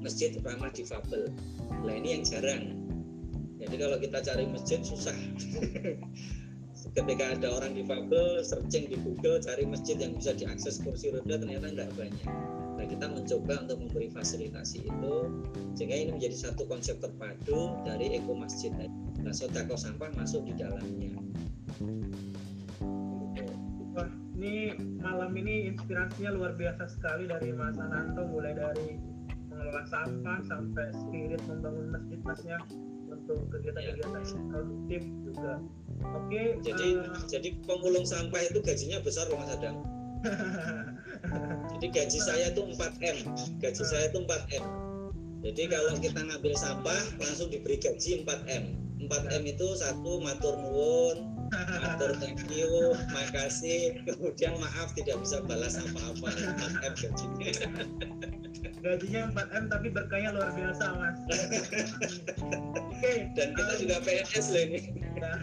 [0.00, 1.28] masjid ramah difabel
[1.84, 2.86] nah ini yang jarang
[3.56, 5.16] jadi kalau kita cari masjid susah.
[6.96, 11.72] Ketika ada orang difabel, searching di Google cari masjid yang bisa diakses kursi roda ternyata
[11.72, 12.28] nggak banyak.
[12.76, 15.16] Nah kita mencoba untuk memberi fasilitasi itu
[15.74, 18.72] sehingga ini menjadi satu konsep terpadu dari eko masjid.
[19.20, 21.16] Nah sodako sampah masuk di dalamnya.
[23.96, 29.00] Wah ini malam ini inspirasinya luar biasa sekali dari Mas Ananto mulai dari
[29.48, 32.60] mengelola sampah sampai spirit membangun masjid masnya
[33.08, 34.22] untuk kegiatan-kegiatan
[34.52, 35.64] produktif juga.
[36.12, 36.28] Oke.
[36.28, 39.95] Okay, jadi uh, jadi pemulung sampah itu gajinya besar loh Mas Adam.
[41.76, 43.16] jadi gaji saya itu 4 m,
[43.62, 44.64] gaji saya itu 4 m.
[45.46, 48.64] Jadi kalau kita ngambil sampah langsung diberi gaji 4 m.
[49.06, 55.78] 4 m itu satu matur nuwun, matur thank you, makasih, kemudian maaf tidak bisa balas
[55.78, 56.28] apa-apa.
[56.32, 57.50] 4 m gajinya
[58.86, 63.26] gajinya 4 m tapi berkaya luar biasa mas oke okay.
[63.34, 64.80] dan kita um, juga PNS loh ini
[65.18, 65.38] nah,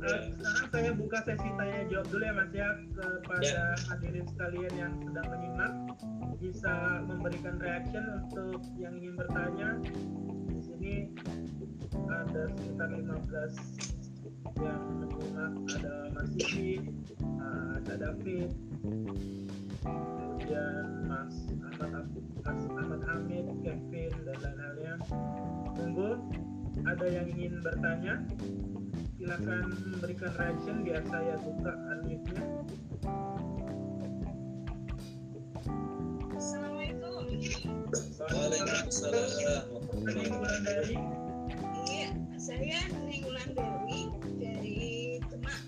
[0.00, 0.24] sekarang
[0.72, 3.76] saya buka sesi tanya jawab dulu ya mas ya kepada yeah.
[3.92, 5.72] hadirin sekalian yang sedang menyimak
[6.40, 6.74] bisa
[7.04, 9.68] memberikan reaction untuk yang ingin bertanya
[10.48, 10.94] di sini
[12.08, 14.00] ada sekitar 15
[14.64, 16.80] yang menyimak ada Mas Sisi,
[17.40, 18.50] ada David,
[19.84, 21.34] kemudian Mas
[21.80, 22.06] Ahmad
[22.44, 24.94] Mas Ahmad Hamid, Kevin dan lain-lainnya.
[25.76, 26.10] Tunggu
[26.84, 28.14] ada yang ingin bertanya,
[29.20, 32.40] silakan memberikan reaction biar saya buka unmute-nya.
[36.40, 37.28] Assalamualaikum.
[38.16, 39.68] Waalaikumsalam.
[40.64, 40.96] dari?
[41.84, 42.08] Iya,
[42.40, 44.00] saya Neng Dewi
[44.40, 45.60] dari Demak.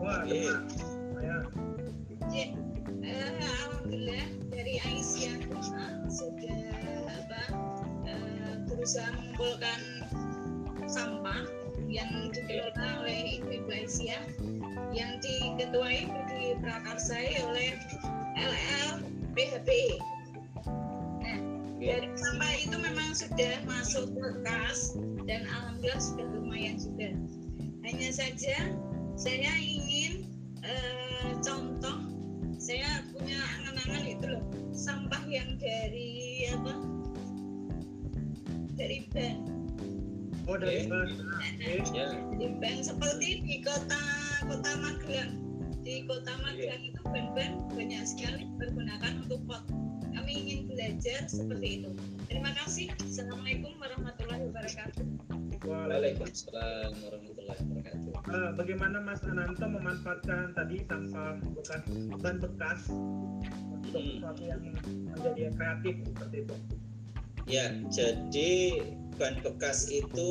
[0.00, 0.64] Wah, Demak.
[1.20, 1.36] Ya.
[3.04, 5.44] Uh, alhamdulillah dari Aisyah
[6.08, 6.72] sudah
[7.04, 7.42] apa
[8.08, 9.80] uh, berusaha mengumpulkan
[10.88, 14.22] sampah yang dikelola oleh Ibu Aisyah
[14.92, 17.78] yang diketuai diprakarsai oleh
[18.36, 19.68] LL PHB.
[21.22, 21.38] Nah,
[21.80, 27.14] dari sampah itu memang sudah masuk ke kas dan alhamdulillah sudah lumayan juga.
[27.86, 28.74] Hanya saja
[29.16, 30.28] saya ingin
[30.66, 32.02] eh, contoh
[32.56, 36.72] saya punya angan-angan itu loh sampah yang dari apa
[38.76, 39.55] dari ban
[40.46, 40.90] oh dari Oke.
[40.90, 41.92] bus Nah, oke.
[41.94, 42.06] Ya,
[42.38, 44.00] di ban seperti di kota
[44.46, 45.32] kota Magelang.
[45.82, 49.62] Di kota Magelang itu ban-ban banyak sekali dipergunakan untuk pot.
[50.16, 51.90] Kami ingin belajar seperti itu.
[52.26, 52.88] Terima kasih.
[53.04, 55.04] Assalamualaikum warahmatullahi wabarakatuh.
[55.66, 58.12] Waalaikumsalam warahmatullahi wabarakatuh.
[58.26, 61.82] Eh, bagaimana Mas Ananto memanfaatkan tadi sampah bekas
[62.18, 64.18] ban bekas untuk Hmm.
[64.18, 64.60] sesuatu yang
[65.14, 66.56] menjadi kreatif seperti itu?
[67.46, 68.50] Ya, jadi
[69.16, 70.28] ban bekas itu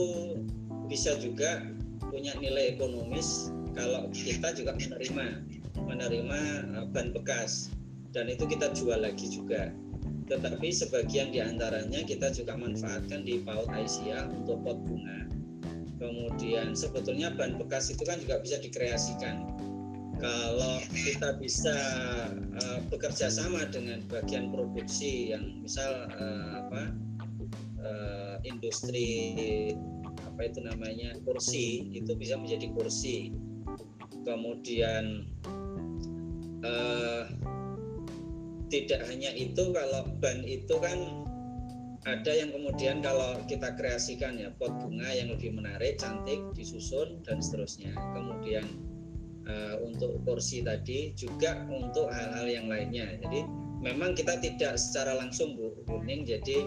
[0.86, 1.66] bisa juga
[2.14, 5.44] punya nilai ekonomis kalau kita juga menerima
[5.84, 6.40] menerima
[6.80, 7.74] uh, ban bekas
[8.16, 9.76] dan itu kita jual lagi juga.
[10.26, 15.30] Tetapi sebagian di antaranya kita juga manfaatkan di PAUD Aisyah untuk pot bunga.
[16.00, 19.46] Kemudian sebetulnya ban bekas itu kan juga bisa dikreasikan.
[20.16, 21.76] Kalau kita bisa
[22.64, 26.96] uh, bekerja sama dengan bagian produksi yang misal uh, apa
[28.46, 29.74] industri
[30.24, 33.34] apa itu namanya kursi itu bisa menjadi kursi.
[34.26, 35.26] Kemudian
[36.66, 37.24] eh,
[38.70, 41.26] tidak hanya itu kalau ban itu kan
[42.06, 47.42] ada yang kemudian kalau kita kreasikan ya pot bunga yang lebih menarik cantik disusun dan
[47.42, 47.94] seterusnya.
[48.14, 48.66] Kemudian
[49.50, 53.18] eh, untuk kursi tadi juga untuk hal-hal yang lainnya.
[53.26, 53.46] Jadi
[53.82, 55.74] memang kita tidak secara langsung Bu
[56.06, 56.66] jadi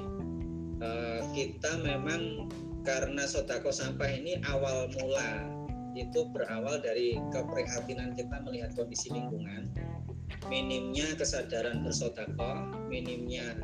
[0.83, 2.51] eh, kita memang
[2.87, 5.45] karena sodako sampah ini awal mula
[5.99, 9.67] itu berawal dari keprihatinan kita melihat kondisi lingkungan.
[10.47, 13.59] Minimnya kesadaran bersodako minimnya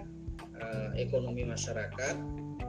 [0.58, 2.16] eh, ekonomi masyarakat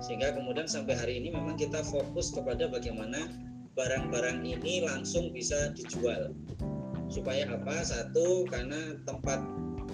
[0.03, 3.31] sehingga kemudian sampai hari ini memang kita fokus kepada bagaimana
[3.75, 6.31] barang-barang ini langsung bisa dijual.
[7.11, 7.85] Supaya apa?
[7.85, 9.43] Satu karena tempat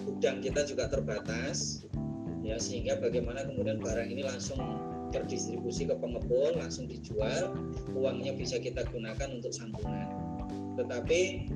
[0.07, 1.85] gudang kita juga terbatas
[2.41, 4.59] ya sehingga bagaimana kemudian barang ini langsung
[5.11, 7.53] terdistribusi ke pengepul langsung dijual
[7.93, 10.07] uangnya bisa kita gunakan untuk santunan.
[10.79, 11.51] Tetapi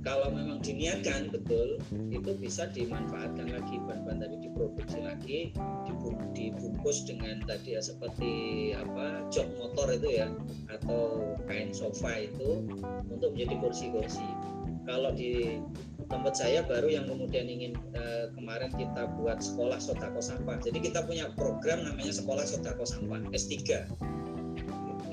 [0.00, 1.76] kalau memang diniatkan betul
[2.08, 5.38] itu bisa dimanfaatkan lagi bahan-bahan tadi diproduksi lagi
[5.84, 8.32] dibu- dibungkus dengan tadi ya seperti
[8.72, 10.28] apa jok motor itu ya
[10.72, 12.64] atau kain sofa itu
[13.12, 14.24] untuk menjadi kursi-kursi
[14.88, 15.60] kalau di
[16.10, 20.58] tempat saya baru yang kemudian ingin eh, kemarin kita buat sekolah sodako sampah.
[20.58, 23.86] Jadi kita punya program namanya sekolah sodako sampah S3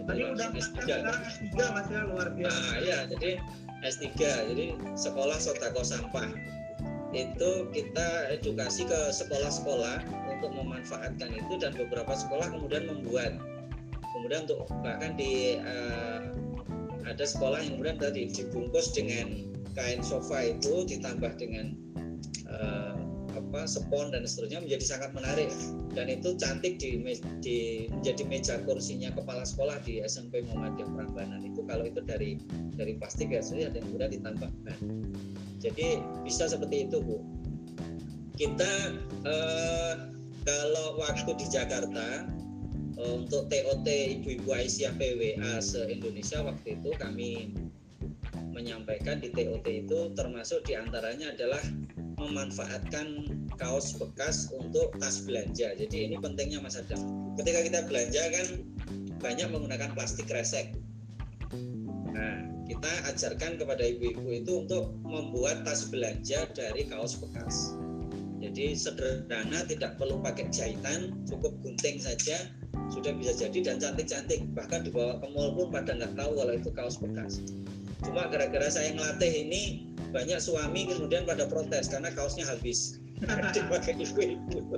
[0.08, 2.56] tadi udah S3 sekarang S3 mas ya luar biasa.
[2.56, 3.30] Nah, ya, jadi
[3.84, 4.08] S3,
[4.56, 4.66] jadi
[4.96, 6.32] sekolah sodako sampah
[7.16, 13.36] itu kita edukasi ke sekolah-sekolah untuk memanfaatkan itu dan beberapa sekolah kemudian membuat.
[14.16, 16.20] Kemudian untuk bahkan di eh,
[17.06, 19.46] ada sekolah yang kemudian tadi dibungkus dengan
[19.78, 21.78] kain sofa itu ditambah dengan
[22.50, 22.98] eh,
[23.38, 25.54] apa spon dan seterusnya menjadi sangat menarik
[25.94, 26.98] dan itu cantik di,
[27.40, 32.42] di menjadi meja kursinya kepala sekolah di SMP Muhammadiyah Prambanan itu kalau itu dari
[32.74, 34.80] dari plastik ya sudah dan kemudian ditambah ban.
[35.62, 37.22] Jadi bisa seperti itu bu.
[38.38, 38.74] Kita
[39.26, 39.94] eh,
[40.46, 42.26] kalau waktu di Jakarta
[42.98, 47.54] eh, untuk TOT ibu-ibu Aisyah PWA se Indonesia waktu itu kami
[48.58, 51.62] menyampaikan di TOT itu termasuk di antaranya adalah
[52.18, 53.30] memanfaatkan
[53.62, 55.78] kaos bekas untuk tas belanja.
[55.78, 56.98] Jadi ini pentingnya Mas Adam.
[57.38, 58.48] Ketika kita belanja kan
[59.22, 60.74] banyak menggunakan plastik kresek.
[62.18, 67.78] Nah, kita ajarkan kepada ibu-ibu itu untuk membuat tas belanja dari kaos bekas.
[68.38, 72.50] Jadi sederhana, tidak perlu pakai jahitan, cukup gunting saja
[72.94, 74.46] sudah bisa jadi dan cantik-cantik.
[74.54, 77.42] Bahkan dibawa ke mall pun pada nggak tahu kalau itu kaos bekas.
[78.06, 79.64] Cuma gara-gara saya ngelatih ini
[80.10, 83.02] banyak suami kemudian pada protes karena kaosnya habis
[83.58, 84.78] dipakai ibu-ibu.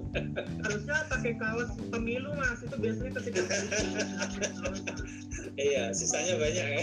[0.64, 3.42] harusnya pakai kaos pemilu mas itu biasanya ketika
[5.60, 6.82] Iya, sisanya banyak ya.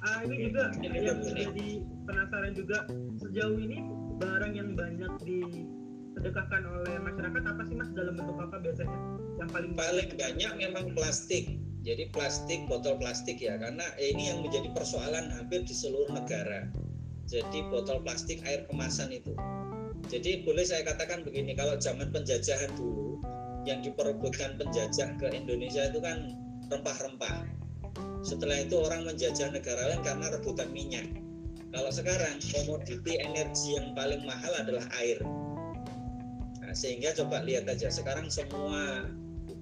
[0.00, 1.28] ah, ini juga Ini yang unik.
[1.28, 1.68] menjadi
[2.08, 2.78] penasaran juga
[3.20, 3.84] sejauh ini
[4.16, 8.98] barang yang banyak disedekahkan oleh masyarakat apa sih mas dalam bentuk apa biasanya
[9.36, 11.60] yang paling Paling banyak memang plastik.
[11.84, 16.64] Jadi plastik, botol plastik ya, karena ini yang menjadi persoalan hampir di seluruh negara.
[17.28, 19.36] Jadi botol plastik air kemasan itu.
[20.08, 23.20] Jadi boleh saya katakan begini, kalau zaman penjajahan dulu
[23.68, 26.32] yang diperebutkan penjajah ke Indonesia itu kan
[26.72, 27.52] rempah-rempah.
[28.24, 31.04] Setelah itu orang menjajah negara lain karena rebutan minyak.
[31.68, 35.20] Kalau sekarang komoditi energi yang paling mahal adalah air.
[36.64, 39.04] Nah, sehingga coba lihat aja sekarang semua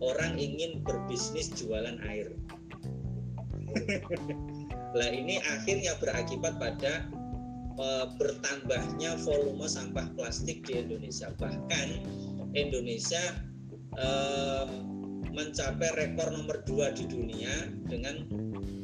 [0.03, 2.34] orang ingin berbisnis jualan air.
[4.92, 7.09] Nah ini akhirnya berakibat pada
[7.80, 11.32] uh, bertambahnya volume sampah plastik di Indonesia.
[11.40, 11.88] Bahkan
[12.53, 13.40] Indonesia
[13.96, 14.68] uh,
[15.32, 18.28] mencapai rekor nomor dua di dunia dengan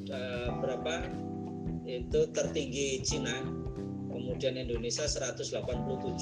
[0.08, 1.04] uh, berapa
[1.84, 3.67] itu tertinggi Cina.
[4.18, 6.18] Kemudian Indonesia 187,6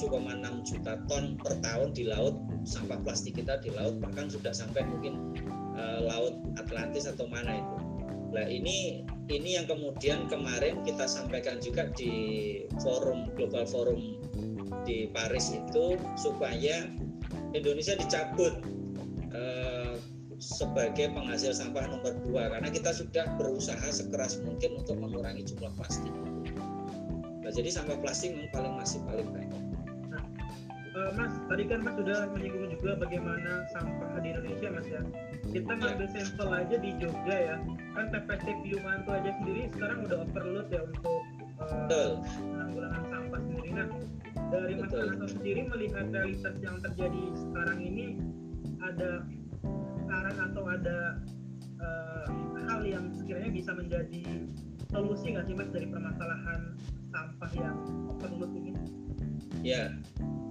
[0.69, 2.37] juta ton per tahun di laut
[2.69, 5.33] sampah plastik kita di laut bahkan sudah sampai mungkin
[5.81, 7.77] uh, laut Atlantis atau mana itu.
[8.37, 12.13] Nah ini ini yang kemudian kemarin kita sampaikan juga di
[12.85, 14.21] forum global forum
[14.85, 16.85] di Paris itu supaya
[17.57, 18.61] Indonesia dicabut
[19.33, 19.97] eh,
[20.37, 26.13] sebagai penghasil sampah nomor dua karena kita sudah berusaha sekeras mungkin untuk mengurangi jumlah plastik.
[27.47, 29.63] Nah, jadi sampah plastik memang paling masih paling banyak.
[30.11, 30.23] Nah,
[30.99, 35.01] uh, Mas, tadi kan Mas sudah menyinggung juga bagaimana sampah di Indonesia, Mas ya.
[35.55, 37.57] Kita ngambil sampel aja di Jogja ya.
[37.95, 41.23] Kan TPST Piungan itu aja sendiri sekarang udah overload ya untuk
[41.63, 42.19] uh,
[42.51, 43.71] penanggulangan sampah sendiri.
[43.79, 43.89] Nah
[44.51, 48.07] dari Mas Ananto sendiri melihat realitas yang terjadi sekarang ini
[48.83, 49.23] ada
[50.11, 50.99] saran atau ada
[51.79, 52.27] uh,
[52.67, 54.51] hal yang sekiranya bisa menjadi
[54.91, 56.61] solusi nggak sih mas dari permasalahan
[57.17, 57.77] sampah yang
[58.13, 58.73] overload ini?
[59.65, 59.89] Ya,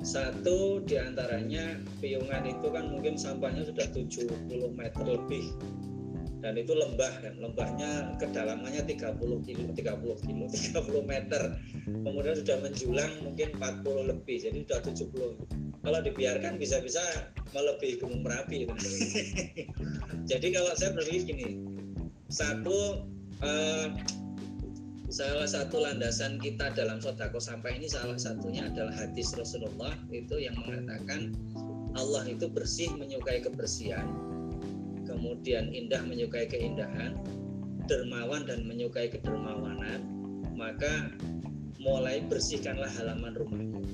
[0.02, 5.54] satu di antaranya piungan itu kan mungkin sampahnya sudah 70 meter lebih.
[6.42, 11.42] Dan itu lembah kan lembahnya kedalamannya 30 kilo 30 kilo 30 meter.
[11.86, 17.02] Kemudian sudah menjulang mungkin 40 lebih jadi sudah 70 kalau dibiarkan bisa-bisa
[17.54, 18.66] melebihi gunung merapi.
[20.30, 21.62] Jadi kalau saya berpikir gini
[22.34, 23.06] satu
[23.46, 23.94] eh,
[25.16, 30.60] salah satu landasan kita dalam sodako sampah ini salah satunya adalah hadis Rasulullah itu yang
[30.60, 31.32] mengatakan
[31.96, 34.12] Allah itu bersih menyukai kebersihan
[35.08, 37.16] kemudian indah menyukai keindahan
[37.88, 40.04] dermawan dan menyukai kedermawanan
[40.52, 41.08] maka
[41.80, 43.88] mulai bersihkanlah halaman rumahmu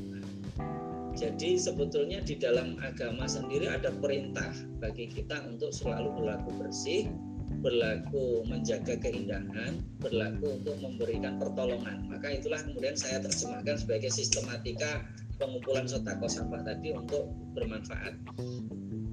[1.14, 4.50] jadi sebetulnya di dalam agama sendiri ada perintah
[4.82, 7.14] bagi kita untuk selalu berlaku bersih
[7.62, 12.10] berlaku menjaga keindahan, berlaku untuk memberikan pertolongan.
[12.10, 15.06] Maka itulah kemudian saya terjemahkan sebagai sistematika
[15.38, 18.18] pengumpulan sotako sampah tadi untuk bermanfaat.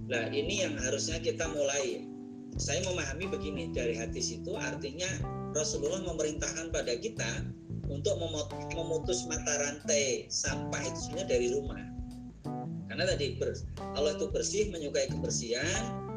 [0.09, 2.09] Nah ini yang harusnya kita mulai.
[2.59, 5.07] Saya memahami begini dari hadis itu artinya
[5.55, 7.47] Rasulullah memerintahkan pada kita
[7.87, 8.19] untuk
[8.75, 11.85] memutus mata rantai sampah itu sebenarnya dari rumah.
[12.89, 13.39] Karena tadi
[13.95, 16.08] Allah itu bersih, menyukai kebersihan,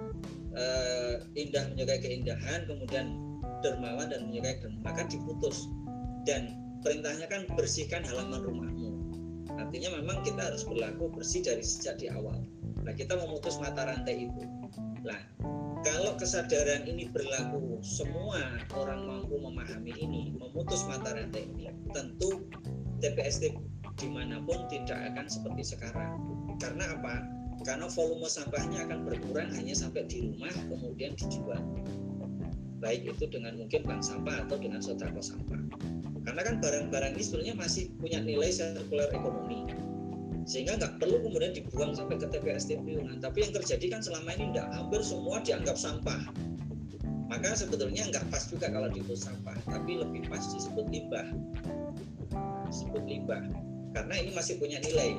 [0.55, 3.15] uh, indah menyukai keindahan kemudian
[3.61, 5.67] dermawan dan menyukai dermawan maka diputus.
[6.21, 6.53] Dan
[6.85, 8.81] perintahnya kan bersihkan halaman rumahmu
[9.59, 12.43] artinya memang kita harus berlaku bersih dari sejak di awal.
[12.81, 14.43] Nah kita memutus mata rantai itu.
[15.03, 15.21] Nah
[15.81, 22.45] kalau kesadaran ini berlaku semua orang mampu memahami ini memutus mata rantai ini tentu
[23.01, 23.57] TPST
[23.97, 26.21] di mana pun tidak akan seperti sekarang.
[26.61, 27.25] Karena apa
[27.61, 31.61] karena volume sampahnya akan berkurang hanya sampai di rumah kemudian dijual.
[32.81, 35.61] Baik itu dengan mungkin bank sampah atau dengan sodako sampah.
[36.25, 39.69] Karena kan barang-barang ini sebenarnya masih punya nilai sirkular ekonomi.
[40.49, 44.49] Sehingga nggak perlu kemudian dibuang sampai ke TPST piungan tapi yang terjadi kan selama ini
[44.53, 46.21] tidak hampir semua dianggap sampah.
[47.29, 51.29] Maka sebetulnya nggak pas juga kalau disebut sampah tapi lebih pas disebut limbah.
[52.73, 53.45] Disebut limbah.
[53.93, 55.13] Karena ini masih punya nilai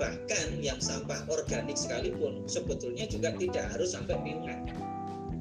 [0.00, 4.64] bahkan yang sampah organik sekalipun sebetulnya juga tidak harus sampai piungan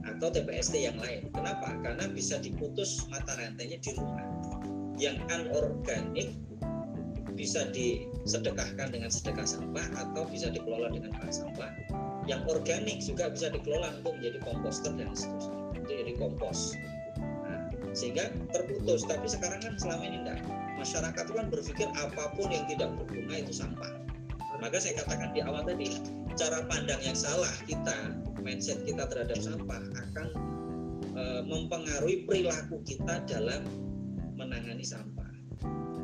[0.04, 1.32] atau TPST yang lain.
[1.32, 1.80] Kenapa?
[1.80, 4.28] Karena bisa diputus mata rantainya di rumah.
[5.00, 6.36] Yang anorganik
[7.40, 11.72] bisa disedekahkan dengan sedekah sampah atau bisa dikelola dengan bank sampah.
[12.28, 16.76] Yang organik juga bisa dikelola untuk menjadi komposter dan seterusnya, menjadi kompos.
[17.48, 19.08] Nah, sehingga terputus.
[19.08, 20.44] Tapi sekarang kan selama ini enggak.
[20.76, 24.09] Masyarakat itu kan berpikir apa pun yang tidak berguna itu sampah
[24.60, 26.00] maka saya katakan di awal tadi,
[26.36, 30.28] cara pandang yang salah kita, mindset kita terhadap sampah akan
[31.16, 33.64] e, mempengaruhi perilaku kita dalam
[34.36, 35.32] menangani sampah.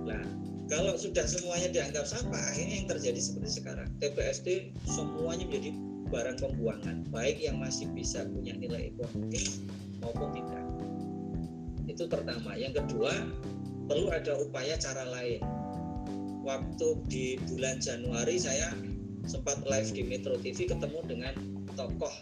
[0.08, 0.24] Nah,
[0.72, 3.88] kalau sudah semuanya dianggap sampah, akhirnya yang terjadi seperti sekarang.
[4.00, 5.72] TPSD semuanya menjadi
[6.10, 9.68] barang pembuangan, baik yang masih bisa punya nilai ekonomi
[10.00, 10.64] maupun tidak.
[11.86, 12.56] Itu pertama.
[12.56, 13.14] Yang kedua,
[13.86, 15.65] perlu ada upaya cara lain
[16.46, 18.70] waktu di bulan Januari saya
[19.26, 21.34] sempat live di Metro TV ketemu dengan
[21.74, 22.14] tokoh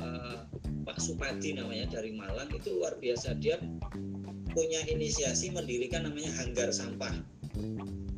[0.00, 0.48] uh,
[0.88, 2.48] Pak Supadi namanya dari Malang.
[2.48, 3.36] Itu luar biasa.
[3.36, 3.60] Dia
[4.56, 7.12] punya inisiasi mendirikan namanya hanggar sampah.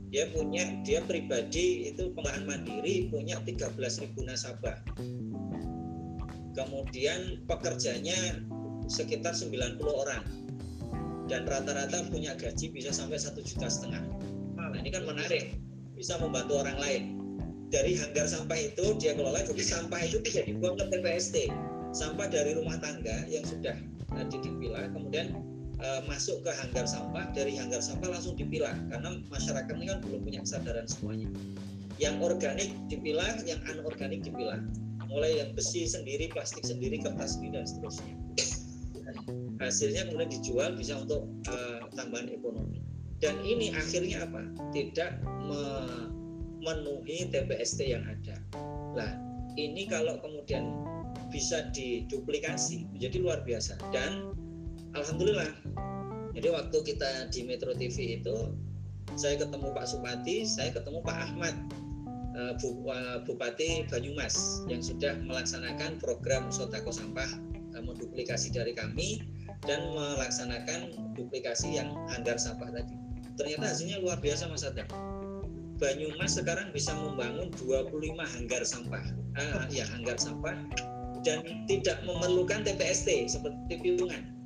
[0.09, 4.79] Dia punya dia pribadi itu pengelolaan mandiri punya 13.000 nasabah.
[6.55, 8.39] Kemudian pekerjanya
[8.87, 10.23] sekitar 90 orang.
[11.29, 14.01] Dan rata-rata punya gaji bisa sampai satu juta setengah
[14.73, 15.57] nah ini kan menarik.
[15.99, 17.03] Bisa membantu orang lain.
[17.69, 21.53] Dari hanggar sampah itu dia kelola jadi sampah itu tidak dibuang ke TPST
[21.93, 23.77] sampah dari rumah tangga yang sudah
[24.13, 25.37] tadi dipilah kemudian
[25.81, 27.29] uh, masuk ke hanggar sampah.
[27.37, 31.29] Dari hanggar sampah langsung dipilah karena masyarakat ini kan belum punya kesadaran semuanya.
[31.99, 34.61] Yang organik dipilah yang anorganik dipilah.
[35.09, 38.15] Mulai yang besi sendiri plastik sendiri kertas sendiri dan seterusnya.
[39.57, 42.88] Hasilnya kemudian dijual bisa untuk uh, tambahan ekonomi
[43.19, 44.47] dan ini akhirnya apa?
[44.71, 45.11] Tidak
[45.51, 48.37] memenuhi TPST yang ada.
[48.95, 49.13] Lah
[49.59, 50.71] ini kalau kemudian
[51.29, 53.75] bisa diduplikasi menjadi luar biasa.
[53.91, 54.33] Dan
[54.95, 55.51] alhamdulillah
[56.39, 58.55] jadi waktu kita di Metro TV itu
[59.19, 61.55] saya ketemu Pak Supati saya ketemu Pak Ahmad
[62.39, 62.55] eh,
[63.27, 67.27] Bupati Banyumas yang sudah melaksanakan program Sotako Sampah
[67.75, 69.27] eh, menduplikasi dari kami
[69.67, 73.08] dan melaksanakan duplikasi yang hanggar sampah tadi.
[73.39, 74.91] Ternyata hasilnya luar biasa Mas Adam.
[75.79, 79.05] Banyumas sekarang bisa membangun 25 hanggar sampah,
[79.39, 80.59] ah, ya hanggar sampah
[81.23, 84.39] dan tidak memerlukan TPST seperti piungan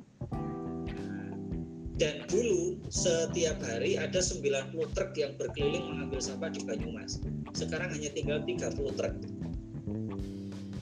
[2.01, 7.21] dan dulu setiap hari ada 90 truk yang berkeliling mengambil sampah di Banyumas.
[7.53, 9.13] Sekarang hanya tinggal 30 truk.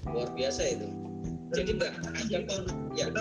[0.08, 0.88] Luar biasa itu.
[1.52, 2.64] Jadi mbak ada kon
[2.96, 3.12] ya,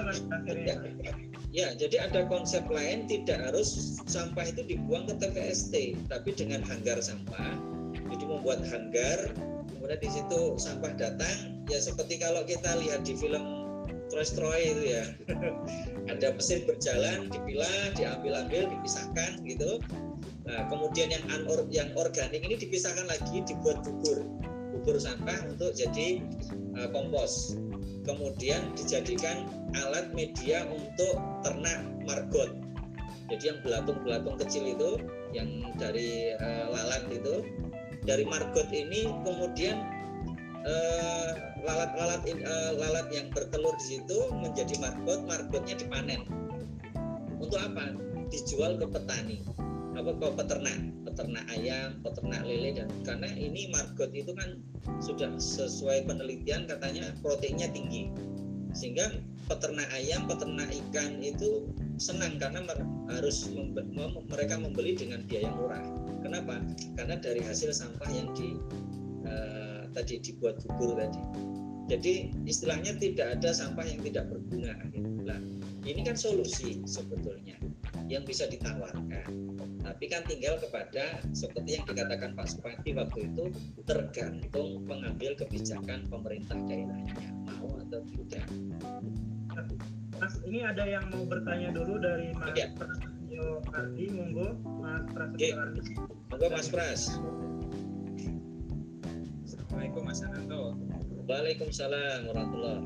[0.62, 1.12] ya,
[1.50, 7.02] ya jadi ada konsep lain tidak harus sampah itu dibuang ke TPST tapi dengan hanggar
[7.02, 7.58] sampah.
[8.10, 9.34] Jadi membuat hanggar
[9.66, 11.62] kemudian di situ sampah datang.
[11.66, 13.66] Ya seperti kalau kita lihat di film
[14.10, 15.04] Troy-Troy itu ya.
[16.12, 19.78] Ada mesin berjalan dipilah diambil-ambil dipisahkan gitu.
[20.46, 24.26] Nah kemudian yang anor yang organik ini dipisahkan lagi dibuat bubur.
[24.74, 26.22] Bubur sampah untuk jadi
[26.78, 27.58] uh, kompos
[28.04, 32.52] kemudian dijadikan alat media untuk ternak margot
[33.30, 34.90] jadi yang belatung-belatung kecil itu
[35.30, 37.46] yang dari uh, lalat itu
[38.02, 39.78] dari margot ini kemudian
[40.66, 41.30] uh,
[41.62, 46.24] lalat-lalat uh, lalat yang bertelur di situ menjadi margot, margotnya dipanen.
[47.40, 47.96] Untuk apa?
[48.30, 49.42] Dijual ke petani,
[50.00, 54.58] apa ke peternak, peternak ayam, peternak lele dan karena ini margot itu kan
[55.04, 58.08] sudah sesuai penelitian katanya proteinnya tinggi.
[58.72, 59.20] Sehingga
[59.50, 61.68] peternak ayam, peternak ikan itu
[62.00, 62.64] senang karena
[63.12, 63.50] harus
[64.30, 65.84] mereka membeli dengan biaya murah.
[66.24, 66.64] Kenapa?
[66.96, 68.56] Karena dari hasil sampah yang di
[69.28, 71.50] uh, tadi dibuat bubur tadi
[71.90, 74.78] jadi istilahnya tidak ada sampah yang tidak berguna.
[75.26, 75.42] Nah,
[75.82, 77.58] ini kan solusi sebetulnya
[78.06, 79.49] yang bisa ditawarkan.
[79.90, 83.50] Tapi kan tinggal kepada seperti yang dikatakan Pak Supati waktu itu
[83.90, 87.18] tergantung pengambil kebijakan pemerintah daerahnya
[87.58, 88.46] mau atau tidak.
[90.22, 92.70] Mas, ini ada yang mau bertanya dulu dari Mas ya.
[92.78, 95.80] Prasetyo Ardi, monggo Mas Prasetyo Ardi.
[96.30, 97.02] Monggo Mas Pras.
[99.42, 100.78] Assalamualaikum Mas Ananto.
[101.26, 102.78] Waalaikumsalam warahmatullah.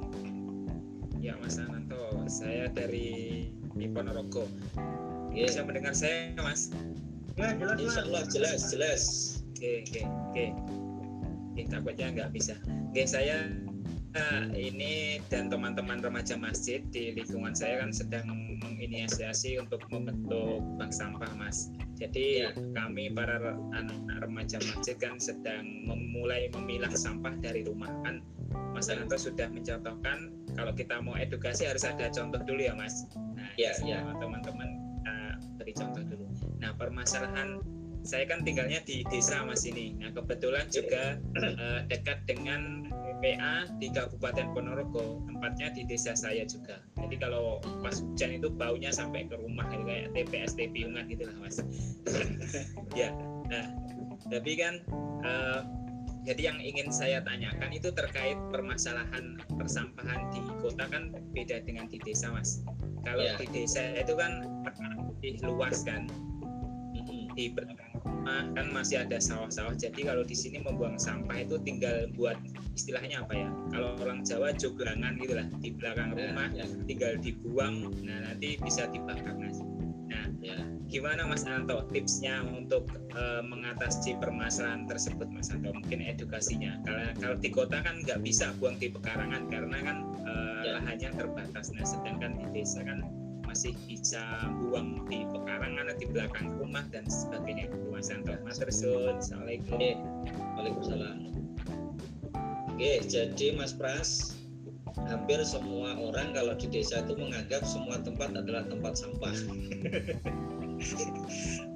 [1.20, 3.52] Ya Mas Ananto, saya dari
[3.92, 4.48] Ponorogo.
[5.35, 5.51] Ya.
[5.51, 6.70] Bisa mendengar saya Mas?
[7.35, 9.03] Ya jelas Insya Allah jelas jelas.
[9.59, 10.45] Oke oke oke.
[11.51, 12.55] Oke takutnya nggak bisa.
[12.91, 13.51] Oke saya
[14.14, 18.30] uh, ini dan teman-teman remaja masjid di lingkungan saya kan sedang
[18.62, 21.74] menginisiasi untuk membentuk bank sampah mas.
[21.99, 22.51] Jadi ya.
[22.74, 28.22] kami para anak-anak remaja masjid kan sedang memulai memilah sampah dari rumah kan
[28.74, 33.07] Mas Ananto sudah mencontohkan kalau kita mau edukasi harus ada contoh dulu ya Mas.
[33.35, 34.03] Nah, ya, ya.
[34.18, 34.74] teman-teman
[35.65, 36.29] beri contoh dulu.
[36.61, 37.65] Nah, permasalahan
[38.05, 39.97] saya kan tinggalnya di desa Mas ini.
[39.97, 42.93] Nah, kebetulan juga uh, dekat dengan
[43.25, 46.85] PA di Kabupaten Ponorogo, tempatnya di desa saya juga.
[47.01, 51.37] Jadi kalau pas hujan itu baunya sampai ke rumah gitu, kayak TPS Piungan gitu lah
[51.41, 51.57] Mas.
[53.01, 53.09] ya.
[53.49, 53.65] Nah,
[54.29, 54.85] tapi kan
[55.25, 55.65] uh,
[56.25, 62.01] jadi yang ingin saya tanyakan itu terkait permasalahan persampahan di kota kan beda dengan di
[62.01, 62.65] desa mas
[63.05, 63.36] kalau yeah.
[63.38, 64.44] di desa itu kan
[65.20, 66.09] lebih luas kan.
[67.34, 69.74] Di belakang rumah kan masih ada sawah-sawah.
[69.74, 72.38] Jadi kalau di sini membuang sampah itu tinggal buat
[72.78, 73.48] istilahnya apa ya?
[73.74, 75.46] Kalau orang Jawa jograngan gitu lah.
[75.59, 76.68] Di belakang yeah, rumah yeah.
[76.86, 77.90] tinggal dibuang.
[78.07, 79.59] Nah nanti bisa dibakar mas
[80.45, 82.86] yeah gimana Mas Anto tipsnya untuk
[83.18, 85.74] uh, mengatasi permasalahan tersebut Mas Anto?
[85.74, 86.78] Mungkin edukasinya.
[86.86, 90.78] Kalau kalau di kota kan nggak bisa buang di pekarangan karena kan uh, ya.
[90.78, 91.74] lahannya terbatas.
[91.74, 93.03] Nah sedangkan di desa kan
[93.42, 94.22] masih bisa
[94.62, 97.74] buang di pekarangan atau di belakang rumah dan sebagainya.
[97.90, 99.78] Mas Santo Mas Tersun Assalamualaikum.
[100.55, 101.18] Waalaikumsalam.
[102.70, 104.38] Oke jadi Mas Pras
[105.03, 109.34] hampir semua orang kalau di desa itu menganggap semua tempat adalah tempat sampah.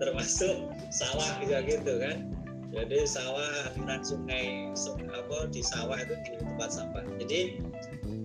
[0.00, 0.56] Termasuk
[0.94, 2.30] sawah juga gitu kan.
[2.68, 4.68] Jadi sawah aliran sungai
[5.08, 7.02] apa di sawah itu di tempat sampah.
[7.18, 7.58] Jadi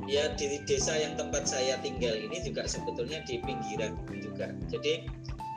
[0.06, 4.52] ya di desa yang tempat saya tinggal ini juga sebetulnya di pinggiran juga.
[4.68, 5.08] Jadi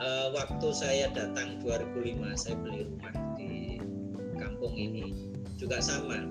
[0.01, 3.77] uh, waktu saya datang 2005 saya beli rumah di
[4.39, 5.13] kampung ini
[5.59, 6.23] juga sama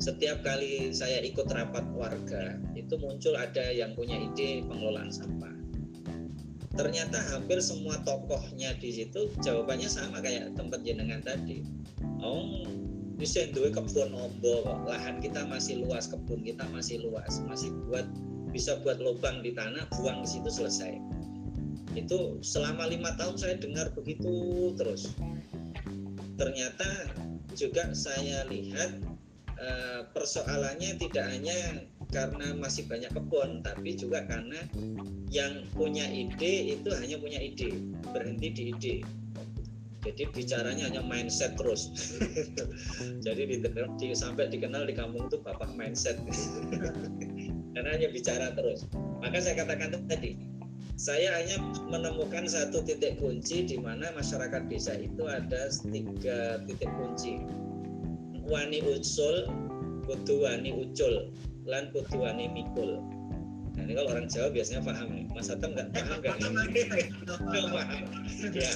[0.00, 5.52] setiap kali saya ikut rapat warga itu muncul ada yang punya ide pengelolaan sampah.
[6.72, 11.60] Ternyata hampir semua tokohnya di situ jawabannya sama kayak tempat jenengan tadi.
[12.24, 12.64] Oh
[13.20, 17.36] bisa duwe kebun ombo lahan kita masih luas kebun kita masih luas.
[17.44, 18.08] Masih buat
[18.56, 20.96] bisa buat lubang di tanah buang di situ selesai.
[21.92, 25.12] Itu selama lima tahun saya dengar begitu terus.
[26.40, 27.12] Ternyata
[27.52, 29.09] juga saya lihat
[29.60, 34.56] Eh, persoalannya tidak hanya karena masih banyak kebun, tapi juga karena
[35.28, 37.68] yang punya ide itu hanya punya ide,
[38.08, 38.94] berhenti di ide.
[40.00, 41.92] Jadi bicaranya hanya mindset terus.
[43.28, 43.56] Jadi di,
[44.00, 46.16] di, sampai dikenal di kampung itu bapak mindset.
[47.76, 48.88] karena hanya bicara terus.
[49.20, 50.40] Maka saya katakan tadi,
[50.96, 51.60] saya hanya
[51.92, 57.44] menemukan satu titik kunci di mana masyarakat desa itu ada tiga titik kunci
[58.50, 59.46] wani usul
[60.04, 61.30] kudu wani ucul
[61.70, 62.98] lan kudu wani mikul.
[63.78, 65.24] Nah ini kalau orang Jawa biasanya paham nih.
[65.30, 66.36] Mas Atam nggak paham kan?
[66.42, 68.02] Nggak paham.
[68.50, 68.72] Ya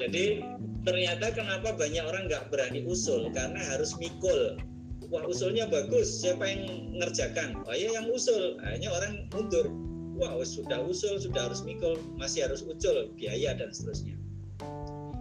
[0.00, 0.40] jadi
[0.88, 3.28] ternyata kenapa banyak orang nggak berani usul?
[3.36, 4.56] Karena harus mikul.
[5.12, 6.08] Wah usulnya bagus.
[6.24, 7.60] Siapa yang ngerjakan?
[7.68, 8.56] Oh ya yang usul.
[8.64, 9.68] Hanya orang mundur.
[10.16, 12.00] Wah sudah usul sudah harus mikul.
[12.16, 14.19] Masih harus ucul biaya dan seterusnya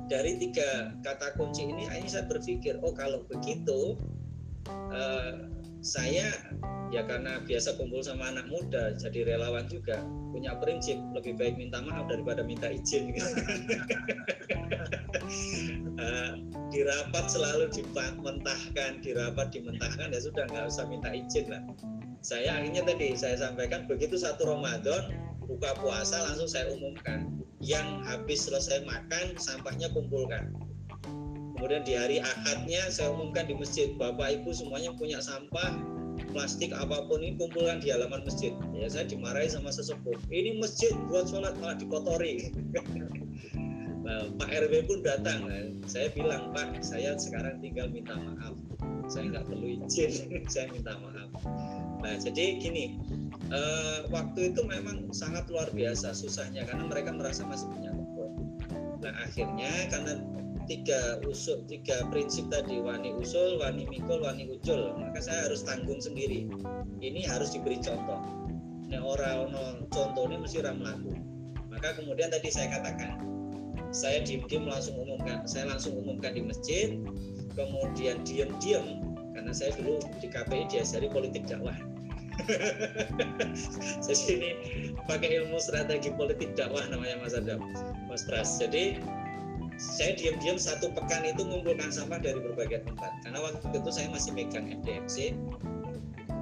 [0.10, 3.96] dari tiga kata kunci ini ini saya berpikir oh kalau begitu
[4.68, 5.48] uh,
[5.80, 6.28] saya
[6.90, 10.02] ya karena biasa kumpul sama anak muda jadi relawan juga
[10.34, 13.14] punya prinsip lebih baik minta maaf daripada minta izin.
[16.00, 16.40] Uh,
[16.72, 21.62] di rapat selalu dimentahkan di rapat dimentahkan ya sudah nggak usah minta izin lah.
[22.24, 25.12] Saya akhirnya tadi saya sampaikan begitu satu Ramadan
[25.50, 27.26] buka puasa langsung saya umumkan.
[27.60, 30.54] Yang habis selesai makan sampahnya kumpulkan.
[31.58, 33.92] Kemudian di hari akadnya saya umumkan di masjid.
[34.00, 35.76] Bapak ibu semuanya punya sampah
[36.32, 38.56] plastik apa pun ini kumpulkan di halaman masjid.
[38.72, 40.16] Ya saya dimarahi sama sesepuh.
[40.32, 42.54] Ini masjid buat sholat malah dikotori.
[44.00, 45.46] Nah, Pak RW pun datang.
[45.46, 48.58] Nah, saya bilang Pak saya sekarang tinggal minta maaf.
[49.06, 50.10] Saya nggak perlu izin
[50.54, 51.30] saya minta maaf.
[52.00, 52.96] Nah jadi gini
[53.50, 58.32] uh, waktu itu memang sangat luar biasa susahnya karena mereka merasa masih punya kebun.
[59.02, 60.14] Nah akhirnya karena
[60.70, 66.00] tiga usul tiga prinsip tadi wani usul wani mikul wani ucul maka saya harus tanggung
[66.00, 66.46] sendiri.
[67.02, 68.22] Ini harus diberi contoh.
[68.90, 71.30] Nah orang no, contoh ini mesti ramlaku
[71.80, 73.24] maka kemudian tadi saya katakan
[73.96, 77.00] saya diam-diam langsung umumkan saya langsung umumkan di masjid
[77.56, 81.78] kemudian diam-diam karena saya dulu di KPI diajari politik dakwah
[84.06, 84.50] jadi ini
[85.06, 87.60] pakai ilmu strategi politik dakwah namanya Mas Adam
[88.08, 88.60] Mas Pras.
[88.60, 89.00] Jadi
[89.80, 93.12] saya diam-diam satu pekan itu mengumpulkan sampah dari berbagai tempat.
[93.24, 95.36] Karena waktu itu saya masih megang MDMC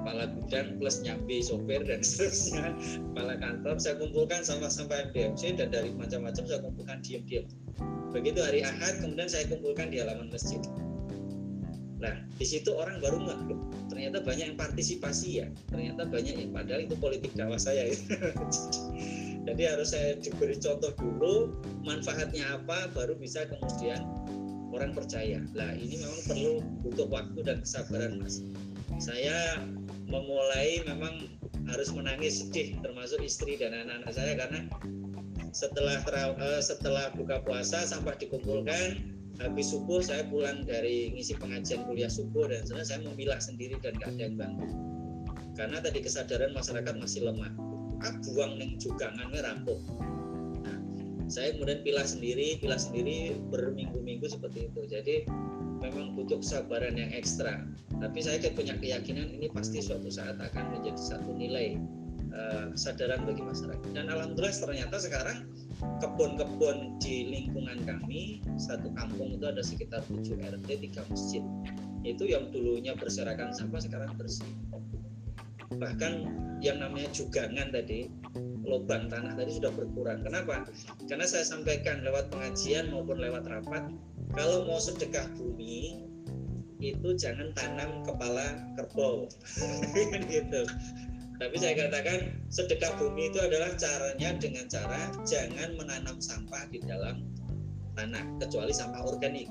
[0.08, 2.72] kepala gudang plus nyambi sopir dan seterusnya.
[3.12, 7.44] Kepala kantor saya kumpulkan sampah-sampah MDMC dan dari macam-macam saya kumpulkan diam-diam.
[8.16, 10.64] Begitu hari Ahad kemudian saya kumpulkan di halaman masjid.
[11.98, 13.38] Nah, di situ orang baru nggak
[13.98, 17.90] ternyata banyak yang partisipasi ya, ternyata banyak yang padahal itu politik dakwah saya.
[17.90, 17.98] Ya.
[19.50, 24.06] Jadi harus saya diberi contoh dulu, manfaatnya apa, baru bisa kemudian
[24.70, 25.42] orang percaya.
[25.50, 26.52] Nah, ini memang perlu
[26.86, 28.38] butuh waktu dan kesabaran, Mas.
[29.02, 29.66] Saya
[30.06, 31.26] memulai memang
[31.66, 34.60] harus menangis sedih, termasuk istri dan anak-anak saya karena
[35.50, 35.98] setelah
[36.38, 42.50] uh, setelah buka puasa sampah dikumpulkan habis subuh saya pulang dari ngisi pengajian kuliah subuh
[42.50, 44.66] dan sebenarnya saya memilah sendiri dan gak ada yang bantu.
[45.54, 47.50] Karena tadi kesadaran masyarakat masih lemah.
[48.02, 49.82] Ah buang neng jugangan rampung.
[50.62, 50.78] Nah,
[51.26, 54.80] saya kemudian pilah sendiri pilah sendiri berminggu-minggu seperti itu.
[54.86, 55.26] Jadi
[55.82, 57.62] memang butuh kesabaran yang ekstra.
[57.98, 61.78] Tapi saya punya keyakinan ini pasti suatu saat akan menjadi satu nilai
[62.30, 63.90] uh, kesadaran bagi masyarakat.
[63.94, 65.46] Dan alhamdulillah ternyata sekarang
[66.02, 71.42] kebun-kebun di lingkungan kami satu kampung itu ada sekitar 7 RT 3 masjid
[72.06, 74.48] itu yang dulunya berserakan sampah sekarang bersih
[75.78, 76.26] bahkan
[76.58, 78.10] yang namanya jugangan tadi
[78.68, 80.20] lubang tanah tadi sudah berkurang.
[80.20, 80.68] Kenapa?
[81.08, 83.88] Karena saya sampaikan lewat pengajian maupun lewat rapat,
[84.36, 86.04] kalau mau sedekah bumi
[86.78, 89.26] itu jangan tanam kepala kerbau,
[90.30, 90.62] gitu.
[91.38, 97.30] Tapi saya katakan sedekah bumi itu adalah caranya dengan cara jangan menanam sampah di dalam
[97.94, 99.46] tanah kecuali sampah organik.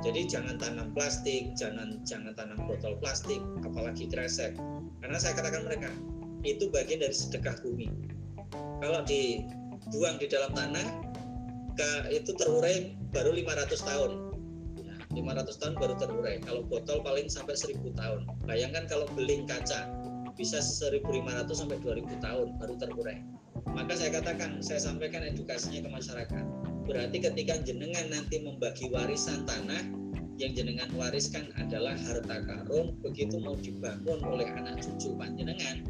[0.00, 4.56] Jadi jangan tanam plastik, jangan jangan tanam botol plastik, apalagi kresek.
[5.04, 5.92] Karena saya katakan mereka
[6.40, 7.92] itu bagian dari sedekah bumi.
[8.80, 10.88] Kalau dibuang di dalam tanah,
[11.76, 14.10] ke, itu terurai baru 500 tahun.
[14.80, 16.40] Ya, 500 tahun baru terurai.
[16.40, 18.24] Kalau botol paling sampai 1000 tahun.
[18.48, 19.99] Bayangkan kalau beling kaca
[20.40, 23.20] bisa 1500 sampai 2000 tahun baru terurai.
[23.76, 26.44] Maka saya katakan, saya sampaikan edukasinya ke masyarakat.
[26.88, 29.84] Berarti ketika jenengan nanti membagi warisan tanah,
[30.40, 35.84] yang jenengan wariskan adalah harta karun, begitu mau dibangun oleh anak cucu panjenengan,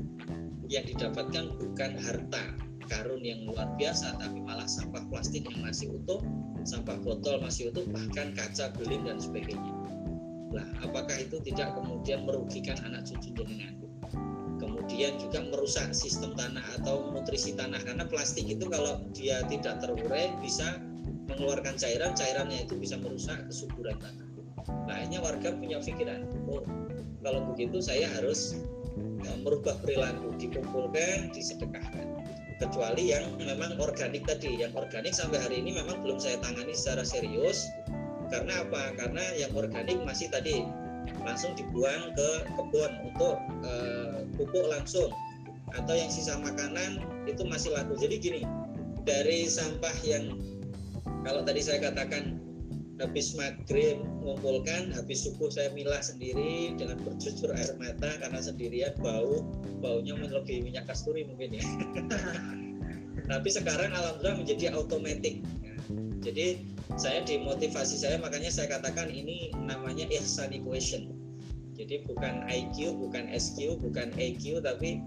[0.66, 2.58] yang didapatkan bukan harta
[2.90, 6.18] karun yang luar biasa, tapi malah sampah plastik yang masih utuh,
[6.66, 9.72] sampah botol masih utuh, bahkan kaca beling dan sebagainya.
[10.50, 13.78] Nah, apakah itu tidak kemudian merugikan anak cucu jenengan?
[14.90, 20.34] Kemudian juga merusak sistem tanah atau nutrisi tanah karena plastik itu kalau dia tidak terurai
[20.42, 20.82] bisa
[21.30, 24.26] mengeluarkan cairan, cairannya itu bisa merusak kesuburan tanah.
[24.90, 26.66] Nah, akhirnya warga punya pikiran, oh
[27.22, 28.58] kalau begitu saya harus
[28.98, 32.10] uh, merubah perilaku, dikumpulkan, disedekahkan.
[32.58, 37.06] Kecuali yang memang organik tadi, yang organik sampai hari ini memang belum saya tangani secara
[37.06, 37.70] serius.
[38.26, 38.90] Karena apa?
[38.98, 40.66] Karena yang organik masih tadi
[41.22, 44.09] langsung dibuang ke kebun untuk uh,
[44.40, 45.12] pupuk langsung
[45.76, 47.94] atau yang sisa makanan itu masih laku.
[48.00, 48.40] Jadi gini,
[49.04, 50.40] dari sampah yang
[51.22, 52.40] kalau tadi saya katakan
[53.00, 59.44] habis maghrib mengumpulkan habis subuh saya milah sendiri dengan bercucur air mata karena sendirian bau
[59.80, 61.64] baunya melebihi minyak kasturi mungkin ya.
[63.30, 65.38] Tapi sekarang alhamdulillah menjadi otomatis
[66.20, 66.60] jadi
[67.00, 71.10] saya dimotivasi saya makanya saya katakan ini namanya ihsan equation
[71.80, 75.00] jadi bukan IQ bukan SQ bukan EQ tapi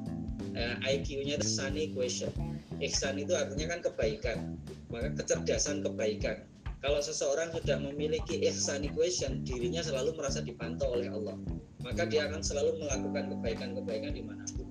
[0.57, 2.33] uh, eh, IQ-nya itu sunny equation
[2.81, 4.57] ihsan itu artinya kan kebaikan
[4.89, 6.41] maka kecerdasan kebaikan
[6.83, 11.39] kalau seseorang sudah memiliki ihsan equation, dirinya selalu merasa dipantau oleh Allah.
[11.79, 14.67] Maka dia akan selalu melakukan kebaikan-kebaikan di mana pun.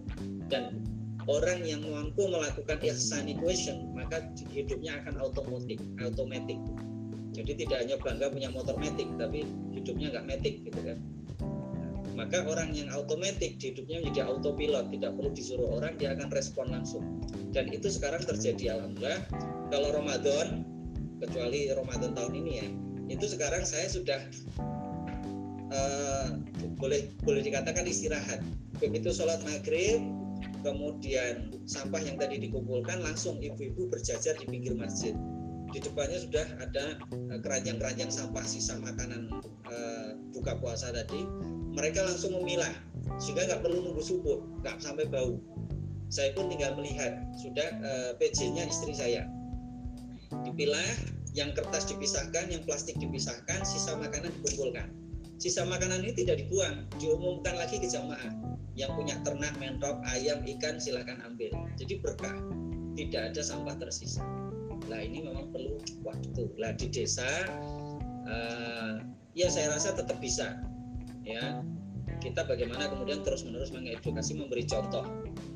[0.52, 0.84] Dan
[1.24, 6.60] orang yang mampu melakukan ihsan equation, maka hidupnya akan otomatis, otomatis.
[7.32, 11.00] Jadi tidak hanya bangga punya motor metik, tapi hidupnya nggak metik gitu kan.
[12.12, 17.04] Maka orang yang otomatis hidupnya menjadi autopilot, tidak perlu disuruh orang, dia akan respon langsung.
[17.52, 19.20] Dan itu sekarang terjadi alhamdulillah.
[19.72, 20.68] Kalau Ramadan
[21.22, 22.68] kecuali Ramadan tahun ini ya
[23.12, 24.20] itu sekarang saya sudah
[25.70, 26.28] uh,
[26.80, 28.40] boleh boleh dikatakan istirahat.
[28.80, 30.02] Begitu sholat maghrib
[30.62, 35.14] kemudian sampah yang tadi dikumpulkan langsung ibu-ibu berjajar di pinggir masjid.
[35.72, 37.00] Di depannya sudah ada
[37.32, 39.32] eh, keranjang-keranjang sampah sisa makanan
[39.64, 41.24] uh, buka puasa tadi
[41.72, 42.72] mereka langsung memilah
[43.16, 45.40] sehingga nggak perlu nunggu subuh nggak sampai bau.
[46.12, 49.24] Saya pun tinggal melihat sudah uh, PJ-nya istri saya.
[50.44, 50.84] Dipilah
[51.32, 54.92] yang kertas dipisahkan yang plastik dipisahkan sisa makanan dikumpulkan.
[55.40, 58.32] Sisa makanan ini tidak dibuang diumumkan lagi ke jamaah.
[58.76, 61.52] Yang punya ternak mentok ayam ikan silahkan ambil.
[61.80, 62.36] Jadi berkah
[62.96, 64.20] tidak ada sampah tersisa.
[64.92, 66.44] Lah ini memang perlu waktu.
[66.60, 67.48] Lah di desa
[68.28, 69.00] uh,
[69.32, 70.60] ya saya rasa tetap bisa
[71.24, 71.62] ya.
[72.22, 75.02] Kita bagaimana kemudian terus menerus mengedukasi memberi contoh.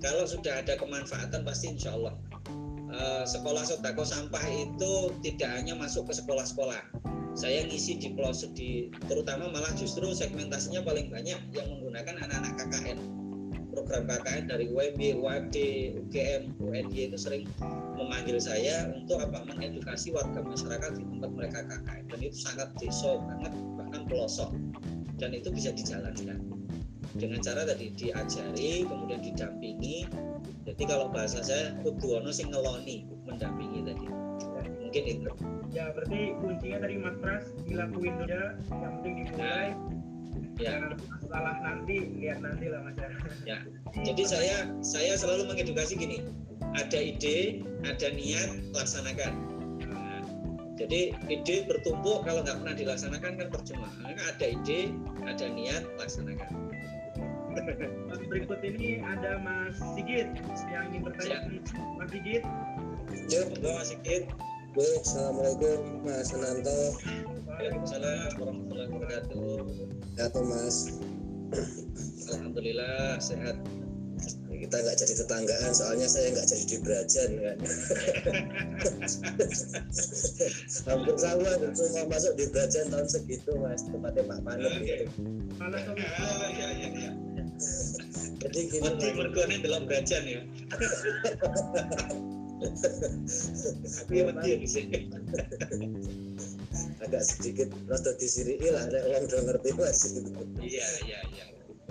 [0.02, 2.14] Kalau sudah ada kemanfaatan pasti insya Allah.
[2.86, 6.80] Eh, sekolah sodako sampah itu tidak hanya masuk ke sekolah-sekolah.
[7.36, 12.98] Saya ngisi di pelosok di terutama malah justru segmentasinya paling banyak yang menggunakan anak-anak KKN.
[13.74, 15.56] Program KKN dari WB, WAD,
[16.00, 17.44] UGM, UNY itu sering
[17.98, 23.20] memanggil saya untuk apa mengedukasi warga masyarakat di tempat mereka KKN dan itu sangat desa
[23.20, 24.50] banget bahkan pelosok
[25.16, 26.38] dan itu bisa dijalankan.
[27.16, 30.04] Dengan cara tadi diajari kemudian didampingi.
[30.68, 34.06] Jadi kalau bahasa saya kudu ono sing ngeloni mendampingi tadi.
[34.06, 35.30] Ya, mungkin itu.
[35.72, 38.28] Ya berarti kuncinya dari mas Pras dilakuin dulu.
[38.28, 39.68] Ya yang penting dimulai.
[40.56, 40.88] Ya.
[41.28, 43.08] salah nanti lihat nanti lah mas ya.
[43.44, 43.58] ya.
[44.04, 46.20] Jadi saya saya selalu mengedukasi gini.
[46.76, 49.32] Ada ide ada niat laksanakan.
[49.32, 49.55] nah,
[50.76, 54.92] jadi ide bertumpuk kalau nggak pernah dilaksanakan kan percuma ada ide
[55.24, 56.66] ada niat laksanakan
[58.28, 60.28] berikut ini ada Mas Sigit
[60.68, 61.38] yang ingin bertanya.
[61.48, 61.60] Ya.
[61.96, 62.42] Mas Sigit.
[63.32, 64.24] Ya, monggo Mas Sigit.
[64.76, 66.80] Baik, Assalamualaikum Mas Ananto.
[67.48, 69.56] Waalaikumsalam warahmatullahi wabarakatuh.
[70.20, 70.76] Ya, Mas.
[72.28, 73.56] Alhamdulillah sehat.
[74.56, 77.56] Kita nggak jadi tetanggaan soalnya saya nggak jadi di Brajan kan
[80.90, 85.06] hampir sama mau masuk di Brajan tahun segitu mas tempatnya Pak Panut gitu
[85.56, 85.72] Ah,
[86.52, 87.10] iya, iya, iya.
[88.44, 89.16] jadi gini Wedi Mas.
[89.16, 90.40] mergone delok brajan ya.
[94.04, 94.98] Aku ya wedi ya di sini.
[97.04, 100.30] agak sedikit rada disiriki lah ada orang udah ngerti mas gitu.
[100.60, 101.44] Iya, iya, iya.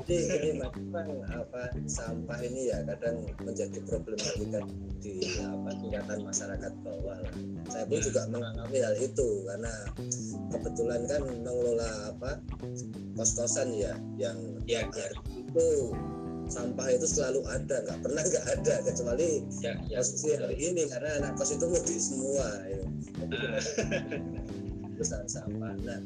[0.03, 4.59] Jadi ini mas Bang, apa sampah ini ya kadang menjadi problematika
[4.99, 7.35] di apa tingkatan masyarakat bawah lah.
[7.71, 9.73] saya pun juga mengalami hal itu karena
[10.51, 12.31] kebetulan kan mengelola apa
[13.15, 14.37] kos-kosan ya yang
[14.67, 15.67] tiap hari itu
[16.45, 19.97] sampah itu selalu ada nggak pernah nggak ada kecuali iya, iya.
[19.97, 22.83] posisi hari ini karena anak kos itu mudik semua ya.
[23.15, 23.37] Jadi
[24.95, 24.99] Ah.
[25.03, 25.73] besar sampah.
[25.83, 25.99] Nah,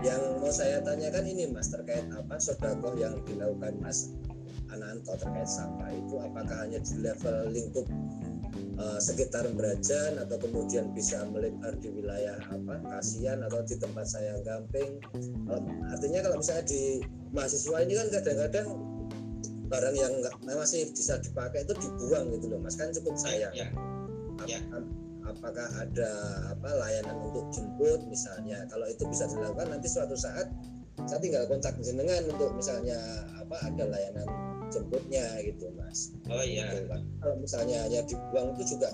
[0.00, 4.14] yang mau saya tanyakan ini Mas terkait apa sodakoh yang dilakukan Mas
[4.66, 7.86] Ananto terkait sampah itu apakah hanya di level lingkup
[8.76, 14.38] eh, sekitar Brajan atau kemudian bisa melebar di wilayah apa kasihan atau di tempat saya
[14.42, 14.98] gamping
[15.46, 16.82] Kalau- artinya kalau misalnya di
[17.30, 18.68] mahasiswa ini kan kadang-kadang
[19.66, 23.66] barang yang nggak masih bisa dipakai itu dibuang gitu loh mas kan cukup sayang Iya.
[24.36, 24.60] Ap- Ya.
[25.26, 26.10] Ap- apakah ada
[26.54, 30.46] apa layanan untuk jemput misalnya kalau itu bisa dilakukan nanti suatu saat
[31.04, 32.96] saya tinggal kontak jenengan untuk misalnya
[33.36, 34.26] apa ada layanan
[34.70, 36.66] jemputnya gitu mas Oh iya.
[36.74, 37.02] Gitu kan.
[37.20, 38.90] kalau misalnya hanya dibuang itu juga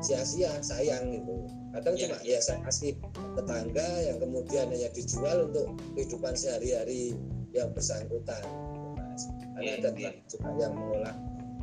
[0.00, 1.34] sia-sia sayang gitu
[1.72, 2.36] kadang Ya, cuma ya.
[2.36, 2.92] ya saya kasih
[3.36, 7.12] tetangga yang kemudian hanya dijual untuk kehidupan sehari-hari
[7.52, 9.22] yang bersangkutan gitu, mas
[9.56, 10.10] karena Ya, ada ya.
[10.28, 11.14] juga yang mengolah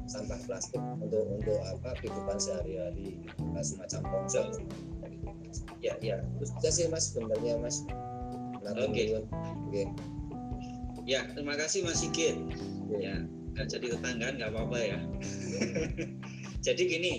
[0.09, 3.23] sampah plastik untuk untuk apa kehidupan sehari-hari
[3.53, 4.45] nah, semacam pongsel
[5.83, 6.23] Ya, ya.
[6.39, 7.83] terus aja sih mas sebenarnya mas
[8.63, 9.11] Oke.
[9.11, 9.27] dulu.
[9.67, 9.83] oke
[11.03, 12.39] Ya, terima kasih Mas Sigit.
[12.87, 14.99] Ya, nggak jadi tetanggaan nggak apa-apa ya.
[16.65, 17.13] jadi gini,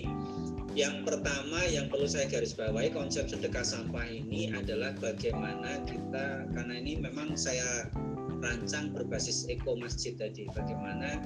[0.73, 6.73] yang pertama yang perlu saya garis bawahi konsep sedekah sampah ini adalah bagaimana kita karena
[6.81, 7.85] ini memang saya
[8.41, 11.21] rancang berbasis eko masjid tadi bagaimana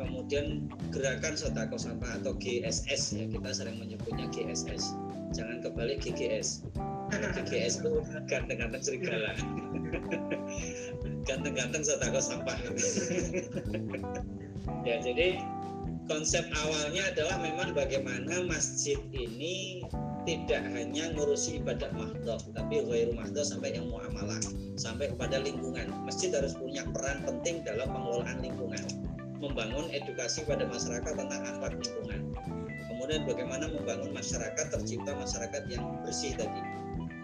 [0.00, 4.96] kemudian gerakan sedekah sampah atau GSS ya kita sering menyebutnya GSS
[5.30, 6.66] jangan kebalik GGS
[7.10, 7.90] Kalau GGS itu
[8.30, 9.34] ganteng-ganteng serigala.
[11.28, 12.58] Ganteng-ganteng sedekah sampah.
[14.86, 15.36] Ya jadi
[16.08, 19.84] konsep awalnya adalah memang bagaimana masjid ini
[20.24, 24.40] tidak hanya ngurusi ibadah mahdoh tapi ghairu mahdoh sampai yang muamalah
[24.80, 25.92] sampai kepada lingkungan.
[26.08, 29.09] Masjid harus punya peran penting dalam pengelolaan lingkungan
[29.40, 32.20] membangun edukasi pada masyarakat tentang akhlak lingkungan.
[32.92, 36.60] Kemudian bagaimana membangun masyarakat tercipta masyarakat yang bersih tadi.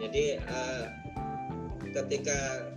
[0.01, 0.85] Jadi eh,
[1.93, 2.73] ketika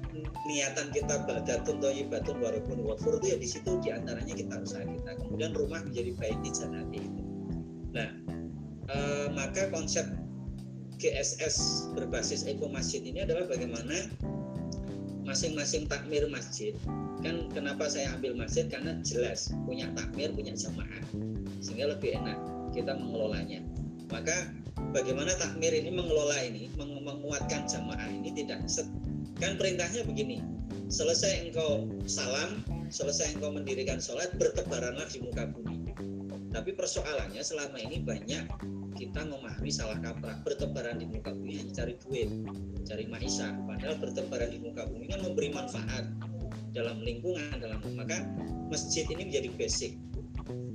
[0.47, 5.11] niatan kita badatun thayyibatun warukun wafur itu ya di situ di antaranya kita usaha kita.
[5.23, 7.29] Kemudian rumah menjadi baik di janati itu
[7.89, 8.09] nah
[8.89, 10.05] eh, maka konsep
[10.99, 14.11] GSS berbasis eko masjid ini adalah bagaimana
[15.29, 16.73] masing-masing takmir masjid.
[17.21, 18.65] Kan kenapa saya ambil masjid?
[18.65, 21.05] Karena jelas punya takmir punya jamaah
[21.61, 22.37] sehingga lebih enak
[22.73, 23.61] kita mengelolanya.
[24.09, 24.49] Maka
[24.89, 28.89] bagaimana takmir ini mengelola ini meng- menguatkan jamaah ini tidak set-
[29.37, 30.41] kan perintahnya begini
[30.89, 35.78] selesai engkau salam selesai engkau mendirikan sholat bertebaranlah di muka bumi
[36.49, 38.45] tapi persoalannya selama ini banyak
[38.97, 42.29] kita memahami salah kaprah bertebaran di muka bumi hanya cari duit
[42.83, 46.09] cari maisha padahal bertebaran di muka bumi kan memberi manfaat
[46.73, 48.25] dalam lingkungan dalam maka
[48.69, 49.93] masjid ini menjadi basic.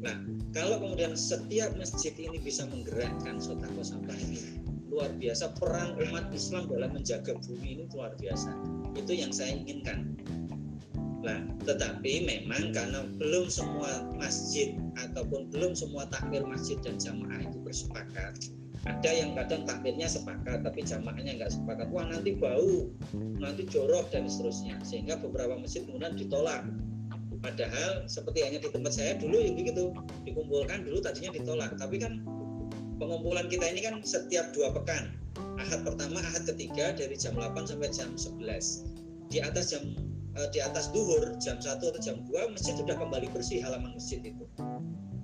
[0.03, 0.19] Nah
[0.53, 4.61] kalau kemudian setiap masjid ini bisa menggerakkan sotako sampah ini
[4.91, 5.55] luar biasa.
[5.59, 8.51] Peran umat Islam dalam menjaga bumi ini luar biasa.
[8.95, 10.19] Itu yang saya inginkan
[11.25, 17.57] Nah, tetapi memang karena belum semua masjid ataupun belum semua takmir masjid dan jamaah itu
[17.65, 18.53] bersepakat,
[18.85, 21.89] ada yang kadang takmirnya sepakat tapi jamaahnya nggak sepakat.
[21.89, 24.77] Wah nanti bau, nanti jorok dan seterusnya.
[24.85, 26.69] Sehingga beberapa masjid kemudian ditolak.
[27.41, 29.93] Padahal seperti hanya di tempat saya dulu ya begitu,
[30.29, 31.73] dikumpulkan dulu tadinya ditolak.
[31.81, 32.21] Tapi kan
[33.01, 35.17] pengumpulan kita ini kan setiap dua pekan.
[35.57, 38.85] Ahad pertama, ahad ketiga dari jam 8 sampai jam 11.
[39.33, 39.83] Di atas jam
[40.39, 44.21] eh, di atas duhur jam 1 atau jam 2 masjid sudah kembali bersih halaman masjid
[44.23, 44.45] itu.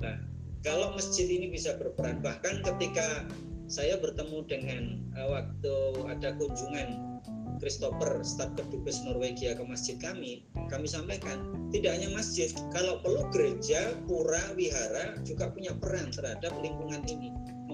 [0.01, 0.17] Nah,
[0.65, 3.25] kalau masjid ini bisa berperan bahkan ketika
[3.71, 4.83] saya bertemu dengan
[5.15, 5.75] eh, waktu
[6.11, 7.21] ada kunjungan
[7.61, 14.01] Christopher staf kedubes Norwegia ke masjid kami, kami sampaikan tidak hanya masjid, kalau perlu gereja,
[14.09, 17.29] pura, wihara juga punya peran terhadap lingkungan ini,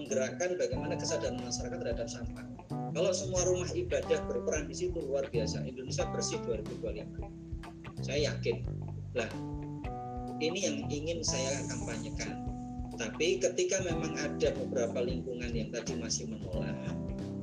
[0.06, 2.46] menggerakkan bagaimana kesadaran masyarakat terhadap sampah.
[2.94, 8.06] Kalau semua rumah ibadah berperan di situ luar biasa, Indonesia bersih 2025.
[8.06, 8.62] Saya yakin.
[9.18, 9.28] Lah,
[10.38, 12.46] ini yang ingin saya kampanyekan
[12.96, 16.72] tapi ketika memang ada beberapa lingkungan yang tadi masih menolak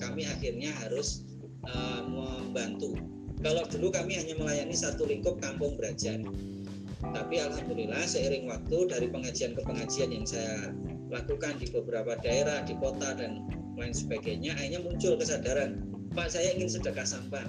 [0.01, 1.21] kami akhirnya harus
[1.69, 2.97] uh, membantu
[3.45, 6.25] kalau dulu kami hanya melayani satu lingkup kampung Brajan
[7.13, 10.73] tapi alhamdulillah seiring waktu dari pengajian ke pengajian yang saya
[11.11, 13.43] lakukan di beberapa daerah di kota dan
[13.75, 17.43] lain sebagainya akhirnya muncul kesadaran Pak saya ingin sedekah sampah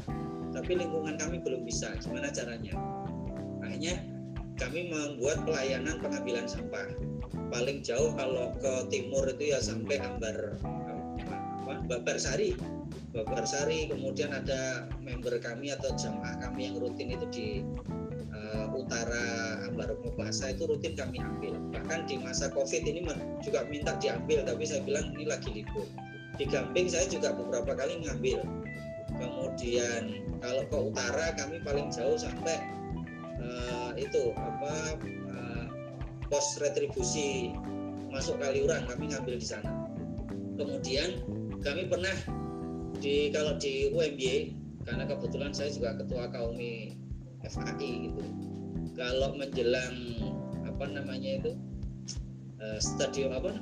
[0.55, 1.99] tapi lingkungan kami belum bisa.
[1.99, 2.79] Gimana caranya?
[3.67, 3.99] Akhirnya
[4.55, 6.95] kami membuat pelayanan pengambilan sampah.
[7.51, 12.55] Paling jauh kalau ke timur itu ya sampai Ambar apa Babar Sari.
[13.11, 17.47] Babar Sari kemudian ada member kami atau jamaah kami yang rutin itu di
[18.55, 21.59] uh, utara Ambaroko Plaza itu rutin kami ambil.
[21.75, 23.03] Bahkan di masa covid ini
[23.43, 25.87] juga minta diambil tapi saya bilang ini lagi libur.
[26.35, 28.43] Di Gamping saya juga beberapa kali ngambil.
[29.15, 32.59] Kemudian kalau ke utara kami paling jauh sampai
[33.39, 34.99] uh, itu apa
[35.31, 35.67] uh,
[36.27, 37.55] pos retribusi
[38.11, 39.71] masuk Kaliurang kami ngambil di sana.
[40.59, 41.23] Kemudian
[41.63, 42.15] kami pernah
[42.99, 44.55] di kalau di UMY
[44.85, 47.04] karena kebetulan saya juga ketua kaumi
[47.49, 48.23] FAI gitu.
[48.95, 49.97] Kalau menjelang
[50.65, 51.53] apa namanya itu
[52.63, 53.55] uh, stadium apa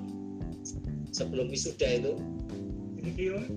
[1.13, 2.13] sebelum wisuda itu.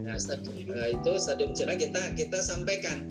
[0.01, 3.07] Nah, stadium, uh, itu stadium cerah kita kita sampaikan.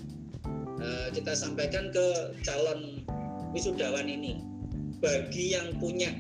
[0.83, 3.07] Uh, kita sampaikan ke calon
[3.55, 4.43] wisudawan ini.
[4.99, 6.11] Bagi yang punya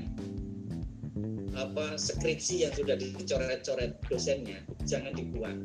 [1.54, 5.58] apa skripsi yang sudah dicoret-coret dosennya jangan dibuang.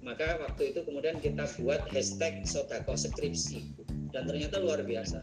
[0.00, 5.22] Maka waktu itu kemudian kita buat hashtag sodako skripsi dan ternyata luar biasa.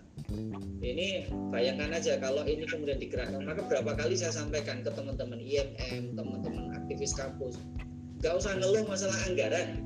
[0.84, 3.44] Ini bayangkan aja kalau ini kemudian digerakkan.
[3.46, 7.60] Maka berapa kali saya sampaikan ke teman-teman IMM teman-teman aktivis kampus
[8.24, 9.84] gak usah ngeluh masalah anggaran.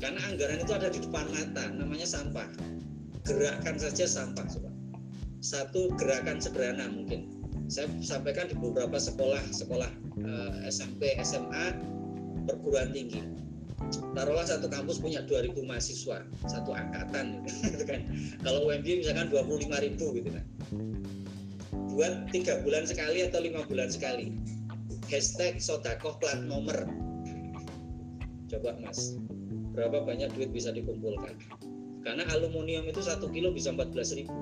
[0.00, 2.48] Karena anggaran itu ada di depan mata namanya sampah.
[3.24, 4.70] Gerakan saja sampah coba.
[5.40, 7.28] Satu gerakan sederhana mungkin.
[7.68, 11.76] Saya sampaikan di beberapa sekolah sekolah eh, SMP SMA
[12.48, 13.22] perguruan tinggi
[14.14, 18.00] taruhlah satu kampus punya 2000 mahasiswa satu angkatan gitu kan.
[18.44, 20.44] Kalau UMB misalkan 25 ribu gitu kan.
[21.90, 24.34] Buat tiga bulan sekali atau lima bulan sekali.
[25.10, 26.86] Hashtag sodakoh plat nomor.
[28.50, 29.18] Coba mas
[29.74, 31.34] berapa banyak duit bisa dikumpulkan?
[32.00, 34.34] Karena aluminium itu satu kilo bisa 14 ribu.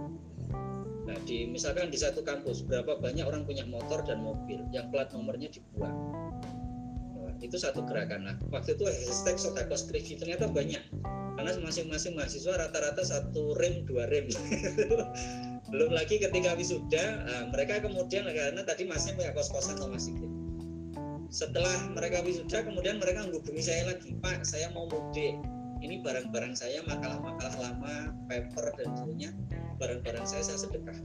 [1.09, 5.09] Nah di misalkan di satu kampus berapa banyak orang punya motor dan mobil yang plat
[5.13, 6.28] nomornya dibuang
[7.39, 8.27] itu satu gerakan.
[8.27, 10.83] Nah waktu itu hashtag sodakoh skripsi ternyata banyak.
[11.39, 14.27] Karena masing-masing mahasiswa rata-rata satu rem dua rem.
[15.71, 20.33] Belum lagi ketika wisuda nah, mereka kemudian karena tadi masih punya kos-kosan sama sedikit
[21.29, 24.17] setelah mereka wisuda kemudian mereka menghubungi saya lagi.
[24.19, 25.37] Pak saya mau mudik.
[25.79, 29.31] Ini barang-barang saya makalah-makalah lama paper dan sebagainya
[29.79, 30.99] barang-barang saya saya sedekah.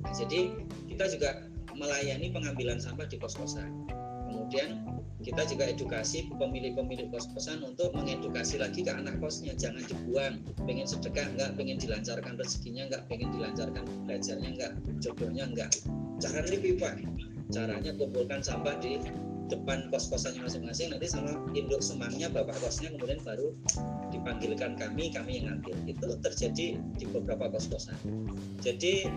[0.00, 0.56] Nah, jadi
[0.88, 1.30] kita juga
[1.76, 3.68] melayani pengambilan sampah di kos-kosan.
[4.24, 4.88] Kemudian
[5.18, 9.50] kita juga edukasi pemilik-pemilik kos-kosan untuk mengedukasi lagi ke anak kosnya.
[9.58, 10.38] Jangan dibuang.
[10.62, 11.50] Pengen sedekah enggak?
[11.58, 13.02] Pengen dilancarkan rezekinya enggak?
[13.10, 14.72] Pengen dilancarkan belajarnya enggak?
[15.02, 15.70] Jodohnya enggak?
[16.22, 17.02] Cara ini pak.
[17.50, 19.02] Caranya kumpulkan sampah di
[19.50, 20.94] depan kos-kosannya masing-masing.
[20.94, 23.50] Nanti sama induk semangnya bapak kosnya kemudian baru
[24.14, 25.74] dipanggilkan kami kami yang ngambil.
[25.90, 27.98] Itu terjadi di beberapa kos-kosan.
[28.62, 29.10] Jadi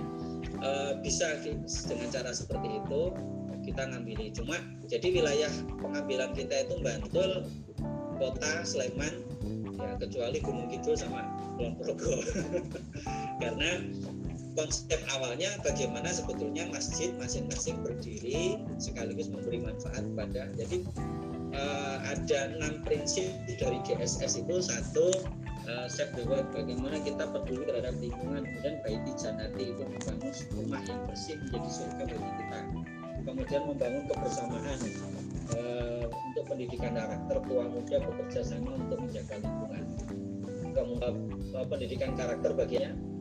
[0.58, 0.70] e,
[1.06, 1.38] bisa
[1.86, 3.14] dengan cara seperti itu
[3.62, 4.56] kita ngambil cuma
[4.90, 7.48] jadi wilayah pengambilan kita itu Bantul
[8.22, 9.14] kota Sleman
[9.82, 11.26] ya kecuali Gunung Kidul sama
[11.58, 12.22] Kulon Progo.
[13.42, 13.82] Karena
[14.54, 20.86] konsep awalnya bagaimana sebetulnya masjid masing-masing berdiri sekaligus memberi manfaat pada jadi
[21.58, 23.26] uh, ada enam prinsip
[23.58, 24.62] dari GSS itu.
[24.62, 25.10] Satu
[25.66, 30.82] uh, save the world bagaimana kita peduli terhadap lingkungan kemudian baiti janati itu membangun rumah
[30.86, 32.60] yang bersih menjadi surga bagi kita
[33.24, 34.80] kemudian membangun kebersamaan
[35.56, 39.84] uh, untuk pendidikan karakter tua muda bekerja sama untuk menjaga lingkungan
[40.72, 41.16] kemudian
[41.56, 43.12] uh, pendidikan karakter bagiannya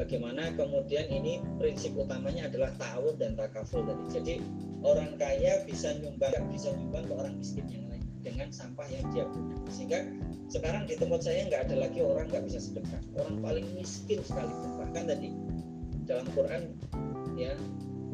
[0.00, 4.04] bagaimana kemudian ini prinsip utamanya adalah ta'awud dan takaful tadi.
[4.08, 4.34] Jadi
[4.80, 9.28] orang kaya bisa nyumbang bisa nyumbang ke orang miskin yang lain dengan sampah yang dia
[9.28, 9.56] punya.
[9.68, 10.00] Sehingga
[10.48, 13.02] sekarang di tempat saya nggak ada lagi orang nggak bisa sedekah.
[13.20, 15.28] Orang paling miskin sekalipun bahkan tadi
[16.08, 16.62] dalam Quran
[17.38, 17.52] ya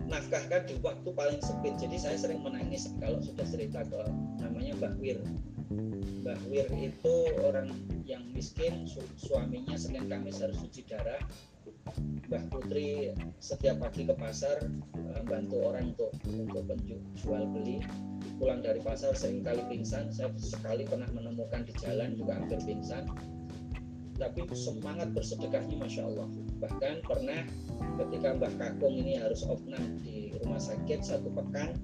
[0.06, 1.74] nafkahkan di waktu paling sempit.
[1.78, 4.00] Jadi saya sering menangis kalau sudah cerita ke
[4.42, 5.18] namanya Mbak Wir.
[6.22, 7.74] Mbak Wir itu orang
[8.06, 11.18] yang miskin, su suaminya Senin Kamis harus cuci darah,
[12.26, 16.64] Mbah Putri setiap pagi ke pasar eh, bantu orang untuk untuk
[17.18, 17.82] jual beli
[18.36, 23.06] pulang dari pasar sering kali pingsan saya sekali pernah menemukan di jalan juga hampir pingsan
[24.16, 26.28] tapi semangat bersedekahnya masya Allah.
[26.60, 27.40] Bahkan pernah
[28.04, 31.76] ketika Mbah Kakung ini harus opnam di rumah sakit satu pekan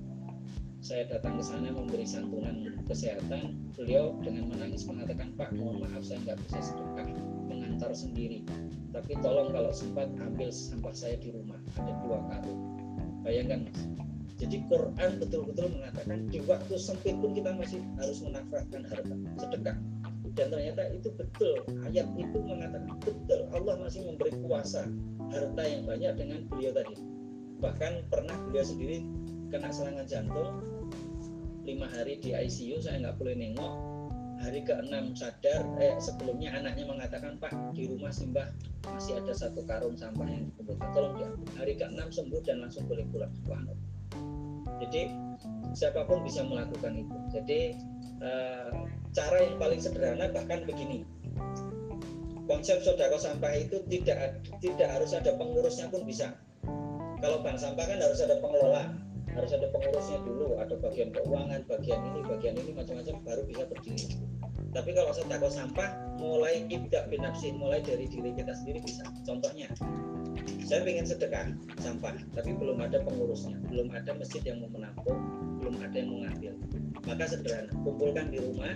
[0.83, 3.55] saya datang ke sana memberi santunan kesehatan.
[3.79, 7.09] Beliau dengan menangis mengatakan Pak mohon maaf saya nggak bisa sedekah
[7.47, 8.43] mengantar sendiri.
[8.91, 12.73] Tapi tolong kalau sempat ambil sampah saya di rumah ada dua karung
[13.23, 13.71] bayangkan
[14.37, 19.77] jadi Quran betul-betul mengatakan di waktu sempit pun kita masih harus menafkahkan harta sedekah
[20.33, 21.61] dan ternyata itu betul.
[21.85, 23.41] Ayat itu mengatakan betul.
[23.53, 24.89] Allah masih memberi kuasa
[25.29, 26.97] harta yang banyak dengan beliau tadi.
[27.61, 29.05] Bahkan pernah beliau sendiri
[29.53, 30.51] kena serangan jantung
[31.63, 33.75] lima hari di ICU saya nggak boleh nengok.
[34.43, 38.51] Hari ke-6 sadar eh sebelumnya anaknya mengatakan Pak di rumah Simbah
[38.91, 40.89] masih ada satu karung sampah yang dikumpulkan.
[40.91, 43.31] Tolong diambil hari ke-6 sembuh dan langsung boleh pulang.
[44.83, 45.15] Jadi
[45.79, 47.17] siapa pun bisa melakukan itu.
[47.31, 47.61] Jadi
[48.23, 48.70] eh,
[49.12, 51.05] cara yang paling sederhana bahkan begini.
[52.47, 56.35] Konsep sodako sampah itu tidak tidak harus ada pengurusnya pun bisa.
[57.23, 58.90] Kalau bank sampah kan harus ada pengelola
[59.32, 64.07] harus ada pengurusnya dulu ada bagian keuangan bagian ini bagian ini macam-macam baru bisa berdiri.
[64.73, 69.05] Tapi kalau sodako sampah mulai ibda binafsi mulai dari diri kita sendiri bisa.
[69.24, 69.70] Contohnya
[70.73, 71.53] saya ingin sedekah
[71.85, 75.20] sampah tapi belum ada pengurusnya belum ada masjid yang mau menampung
[75.61, 76.53] belum ada yang mengambil
[77.07, 78.74] maka sederhana kumpulkan di rumah?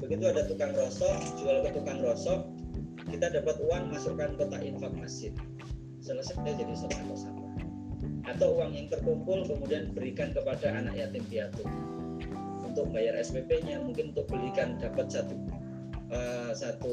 [0.00, 2.48] Begitu ada tukang rosok jual ke tukang rosok
[3.06, 5.32] kita dapat uang masukkan kotak infak masjid.
[6.02, 7.46] Selesai jadi sedekah sampah
[8.26, 11.62] atau uang yang terkumpul kemudian berikan kepada anak yatim piatu.
[12.66, 15.34] Untuk bayar SPP-nya mungkin untuk belikan dapat satu
[16.10, 16.92] uh, satu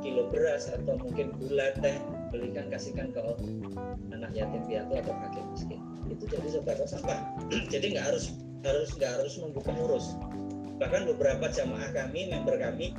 [0.00, 1.98] kilo beras atau mungkin gula teh
[2.30, 3.20] belikan kasihkan ke
[4.14, 5.80] anak yatim piatu atau fakir miskin.
[6.06, 7.18] Itu jadi sedekah sampah
[7.72, 8.30] jadi nggak harus
[8.64, 10.16] harus nggak harus nunggu pengurus.
[10.76, 12.92] Bahkan beberapa jamaah kami member kami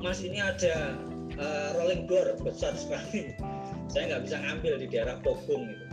[0.00, 0.96] mas ini ada
[1.40, 3.32] uh, rolling door besar sekali.
[3.92, 5.86] Saya nggak bisa ngambil di daerah Pogong itu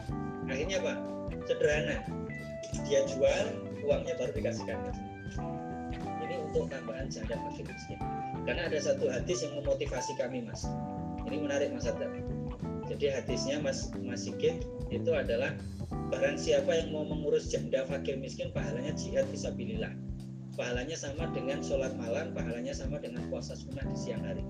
[0.49, 0.93] akhirnya apa?
[1.47, 1.97] Sederhana.
[2.89, 3.45] Dia jual
[3.85, 4.77] uangnya baru dikasihkan.
[6.23, 7.99] Ini untuk tambahan janda fakir miskin
[8.43, 10.67] karena ada satu hadis yang memotivasi kami mas.
[11.23, 12.11] Ini menarik Mas Adab.
[12.91, 15.55] Jadi hadisnya Mas Mas Sigit itu adalah
[16.13, 19.89] barang siapa yang mau mengurus janda fakir miskin pahalanya jihad fisabilillah.
[20.53, 24.45] Pahalanya sama dengan sholat malam, pahalanya sama dengan puasa sunnah di siang hari.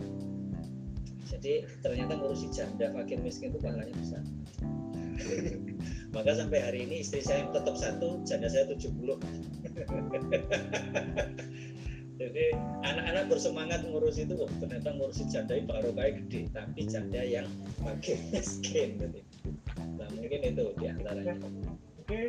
[1.32, 4.24] Jadi ternyata ngurusi janda fakir miskin itu pahalanya besar.
[6.16, 9.24] Maka sampai hari ini istri saya tetap satu, janda saya 70.
[12.20, 12.46] jadi
[12.84, 17.48] anak-anak bersemangat ngurus itu oh, ternyata ngurusin janda itu baru kayak gede tapi janda yang
[17.80, 19.33] makin miskin gitu.
[20.00, 21.36] Nah mungkin itu di antaranya
[22.00, 22.22] oke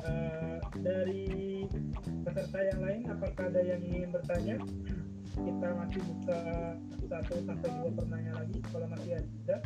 [0.00, 1.24] uh, dari
[2.24, 4.56] peserta yang lain apakah ada yang ingin bertanya?
[5.34, 6.40] Kita masih buka
[7.10, 9.56] satu sampai dua pertanyaan lagi kalau masih ada.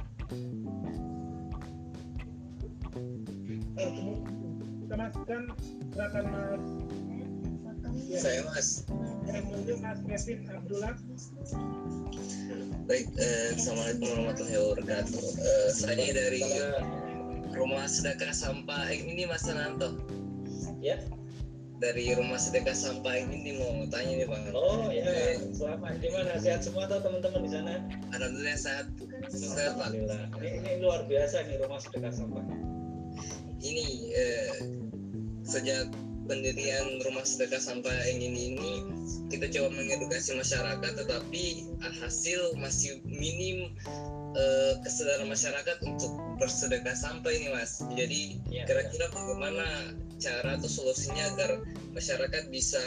[4.84, 5.42] Kita masukkan
[5.92, 6.62] silakan mas.
[8.18, 8.86] Saya mas.
[10.08, 10.94] Mas Kevin Abdullah.
[12.88, 15.22] Baik eh, assalamualaikum warahmatullahi wabarakatuh.
[15.36, 16.42] Eh, saya dari
[17.52, 19.98] rumah sedekah sampah ini mas Nanto
[20.80, 20.96] ya.
[21.78, 25.04] Dari rumah sedekah sampah ini mau tanya nih bang oh ya.
[25.54, 26.00] Selamat.
[26.02, 26.34] Gimana?
[26.42, 27.74] Sehat semua atau teman-teman di sana?
[28.16, 28.86] Alhamdulillah sehat.
[29.30, 29.94] Sehat pak.
[29.94, 32.42] Ini, ini luar biasa nih rumah sedekah sampah.
[33.62, 34.50] Ini eh,
[35.46, 35.90] sejak
[36.28, 38.72] pendirian rumah sedekah sampah yang ini ini
[39.32, 41.66] kita coba mengedukasi masyarakat tetapi
[42.04, 43.72] hasil masih minim
[44.36, 47.82] eh, kesadaran masyarakat untuk bersedekah sampah ini mas.
[47.96, 51.60] Jadi Ya, kira-kira bagaimana cara atau solusinya agar
[51.92, 52.80] masyarakat bisa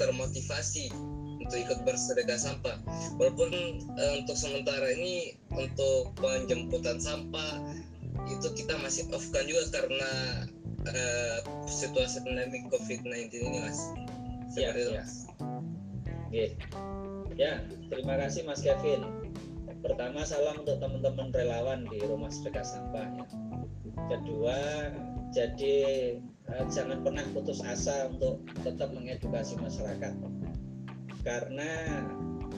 [0.00, 0.90] termotivasi
[1.38, 2.78] untuk ikut bersedekah sampah?
[3.20, 3.50] Walaupun
[3.98, 7.62] eh, untuk sementara ini untuk penjemputan sampah
[8.28, 10.10] itu kita masih off kan juga karena
[10.86, 13.80] uh, situasi pandemi COVID-19 ini mas.
[14.54, 14.92] Ya, Seperti itu.
[14.94, 15.04] ya.
[16.28, 16.46] Oke.
[17.38, 17.52] Ya,
[17.90, 19.30] terima kasih Mas Kevin.
[19.78, 23.06] Pertama salam untuk teman-teman relawan di rumah sedekah sampah.
[23.14, 23.24] Ya.
[24.10, 24.58] Kedua,
[25.30, 25.78] jadi
[26.18, 30.14] eh, jangan pernah putus asa untuk tetap mengedukasi masyarakat.
[31.22, 31.70] Karena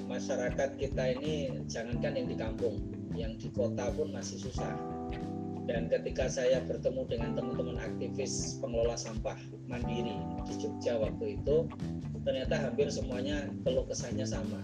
[0.09, 2.77] masyarakat kita ini jangankan yang di kampung,
[3.13, 5.00] yang di kota pun masih susah
[5.71, 9.39] dan ketika saya bertemu dengan teman-teman aktivis pengelola sampah
[9.71, 11.71] mandiri di Jogja waktu itu
[12.27, 14.59] ternyata hampir semuanya keluh kesahnya sama.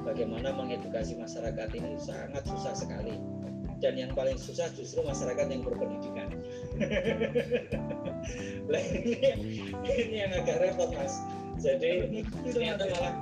[0.00, 3.20] Bagaimana mengedukasi masyarakat ini sangat susah sekali.
[3.80, 6.28] Dan yang paling susah justru masyarakat yang berpendidikan.
[8.70, 9.32] Ini,
[9.82, 11.18] ini yang agak repot mas
[11.60, 12.08] jadi
[12.48, 13.14] ternyata malah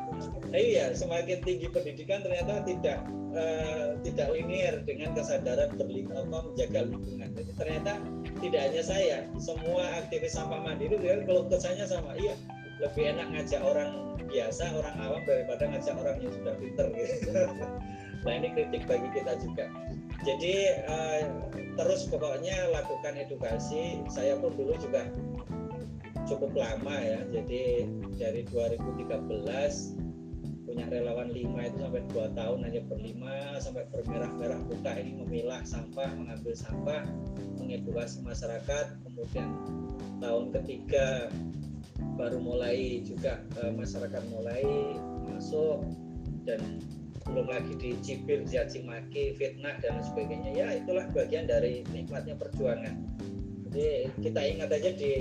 [0.55, 2.99] iya semakin tinggi pendidikan ternyata tidak
[3.35, 7.29] uh, tidak linear dengan kesadaran berling apa menjaga lingkungan.
[7.35, 7.93] Jadi ternyata
[8.39, 12.35] tidak hanya saya semua aktivis sampah mandiri dia kalau kesannya sama iya
[12.79, 13.91] lebih enak ngajak orang
[14.29, 17.31] biasa orang awam daripada ngajak orang yang sudah pinter gitu.
[18.27, 19.67] nah ini kritik bagi kita juga.
[20.27, 20.55] Jadi
[20.87, 21.21] uh,
[21.79, 24.03] terus pokoknya lakukan edukasi.
[24.11, 25.07] Saya pun dulu juga
[26.29, 27.21] cukup lama ya.
[27.33, 27.89] Jadi
[28.21, 30.09] dari 2013
[30.69, 34.93] punya relawan lima itu sampai dua tahun hanya berlima sampai bermerah-merah buka.
[35.01, 37.09] Ini memilah sampah mengambil sampah
[37.57, 38.87] mengedukasi masyarakat.
[39.09, 39.49] Kemudian
[40.21, 41.33] tahun ketiga
[42.21, 44.63] baru mulai juga uh, masyarakat mulai
[45.33, 45.83] masuk
[46.45, 46.61] dan
[47.29, 50.53] belum lagi dicibir, caci maki, fitnah dan sebagainya.
[50.53, 52.97] Ya itulah bagian dari nikmatnya perjuangan.
[53.69, 55.13] Jadi kita ingat aja di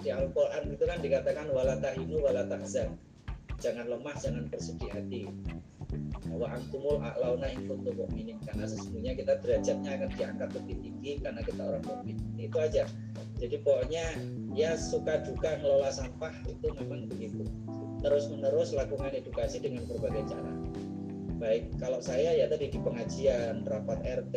[0.00, 2.96] di Al-Quran itu kan dikatakan walatahinu walatahzan
[3.60, 5.28] jangan lemah jangan bersedih hati.
[6.32, 8.40] Wa antumul a'launa in kuntum mu'minin.
[8.48, 12.16] Karena sesungguhnya kita derajatnya akan diangkat lebih tinggi karena kita orang mukmin.
[12.40, 12.88] Itu aja.
[13.36, 14.04] Jadi pokoknya
[14.56, 17.44] ya suka duka ngelola sampah itu memang begitu.
[18.00, 20.52] Terus menerus lakukan edukasi dengan berbagai cara
[21.40, 21.62] baik.
[21.80, 24.36] Kalau saya ya tadi di pengajian rapat RT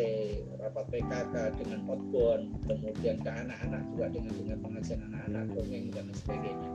[0.64, 6.70] rapat PKK dengan outbound kemudian ke anak-anak juga dengan dengan pengajian anak-anak dongeng dan sebagainya.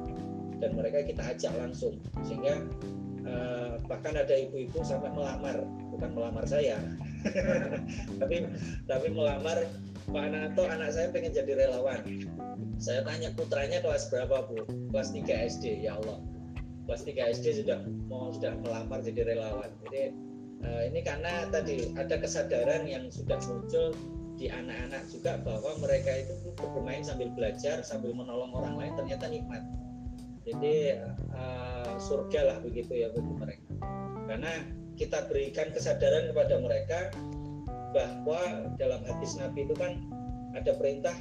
[0.60, 1.96] Dan mereka kita ajak langsung.
[2.28, 2.60] Sehingga
[3.24, 5.64] uh, bahkan ada ibu-ibu sampai melamar
[5.96, 6.76] bukan melamar saya.
[8.22, 8.46] Tapi
[8.86, 9.58] tapi melamar
[10.08, 12.04] Pak Nato anak saya pengen jadi relawan.
[12.78, 14.62] Saya tanya putranya kelas berapa bu?
[14.94, 16.37] Kelas 3 SD ya Allah
[16.88, 19.68] kelas 3 SD sudah mau sudah melamar jadi relawan.
[19.84, 20.16] Jadi
[20.64, 23.92] uh, ini karena tadi ada kesadaran yang sudah muncul
[24.40, 29.60] di anak-anak juga bahwa mereka itu bermain sambil belajar sambil menolong orang lain ternyata nikmat.
[30.48, 30.96] Jadi
[31.36, 33.68] uh, surga lah begitu ya bagi mereka.
[34.24, 34.52] Karena
[34.96, 37.12] kita berikan kesadaran kepada mereka
[37.92, 40.00] bahwa dalam hadis Nabi itu kan
[40.56, 41.14] ada perintah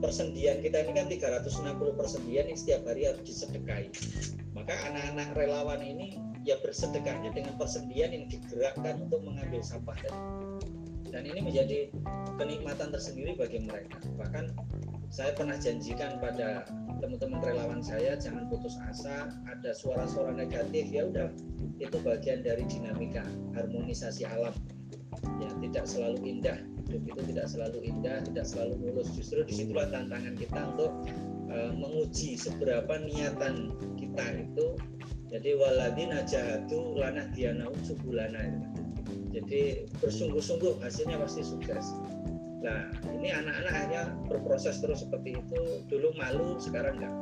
[0.00, 3.88] persendian kita ini kan 360 persendian yang setiap hari harus disedekahi.
[4.56, 10.20] Maka anak-anak relawan ini ya bersedekahnya dengan persendian yang digerakkan untuk mengambil sampah tadi.
[11.12, 11.92] Dan ini menjadi
[12.40, 14.00] kenikmatan tersendiri bagi mereka.
[14.16, 14.56] Bahkan
[15.12, 16.64] saya pernah janjikan pada
[17.04, 21.28] teman-teman relawan saya jangan putus asa ada suara-suara negatif ya udah
[21.76, 23.20] itu bagian dari dinamika
[23.52, 24.56] harmonisasi alam.
[25.36, 26.56] Ya tidak selalu indah
[26.92, 30.92] hidup itu tidak selalu indah tidak selalu mulus justru di situlah tantangan kita untuk
[31.48, 34.76] uh, menguji seberapa niatan kita itu
[35.32, 38.60] jadi waladina jahatu lanah dianau subulana
[39.32, 41.96] jadi bersungguh-sungguh hasilnya pasti sukses
[42.62, 45.82] Nah, ini anak-anak hanya berproses terus seperti itu.
[45.90, 47.14] Dulu malu, sekarang enggak.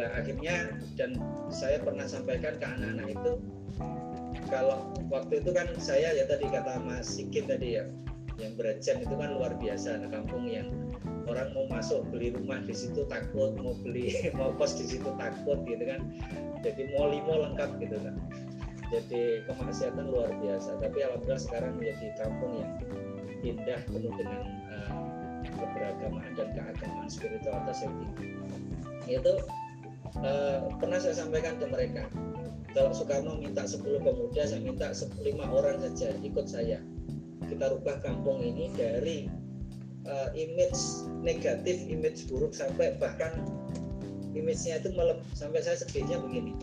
[0.00, 1.20] Nah, akhirnya dan
[1.52, 3.32] saya pernah sampaikan ke anak-anak itu
[4.48, 7.84] kalau waktu itu kan saya ya tadi kata Mas Sikit tadi ya
[8.40, 10.66] yang berajan itu kan luar biasa nah, kampung yang
[11.28, 15.62] orang mau masuk beli rumah di situ takut mau beli mau kos di situ takut
[15.68, 16.00] gitu kan.
[16.60, 18.16] Jadi mau lengkap gitu kan
[18.90, 20.76] jadi kemaksiatan luar biasa.
[20.82, 22.72] Tapi alhamdulillah sekarang menjadi kampung yang
[23.40, 24.90] indah penuh dengan uh,
[26.34, 28.28] dan keagamaan spiritualitas yang tinggi.
[29.08, 29.32] Itu
[30.20, 32.04] uh, pernah saya sampaikan ke mereka
[32.70, 36.78] kalau Soekarno minta 10 pemuda saya minta 5 orang saja ikut saya
[37.48, 39.30] kita rubah kampung ini dari
[40.04, 43.32] uh, image negatif image buruk sampai bahkan
[44.36, 46.54] image-nya itu melep, sampai saya sedihnya begini.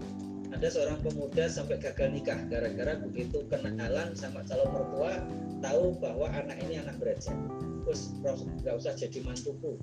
[0.56, 5.20] Ada seorang pemuda sampai gagal nikah gara-gara begitu kenalan sama calon mertua
[5.60, 7.36] tahu bahwa anak ini anak beraja
[7.84, 8.16] terus
[8.64, 9.76] nggak usah jadi mantuku.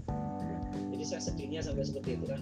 [0.93, 2.41] Jadi saya sedihnya sampai seperti itu kan.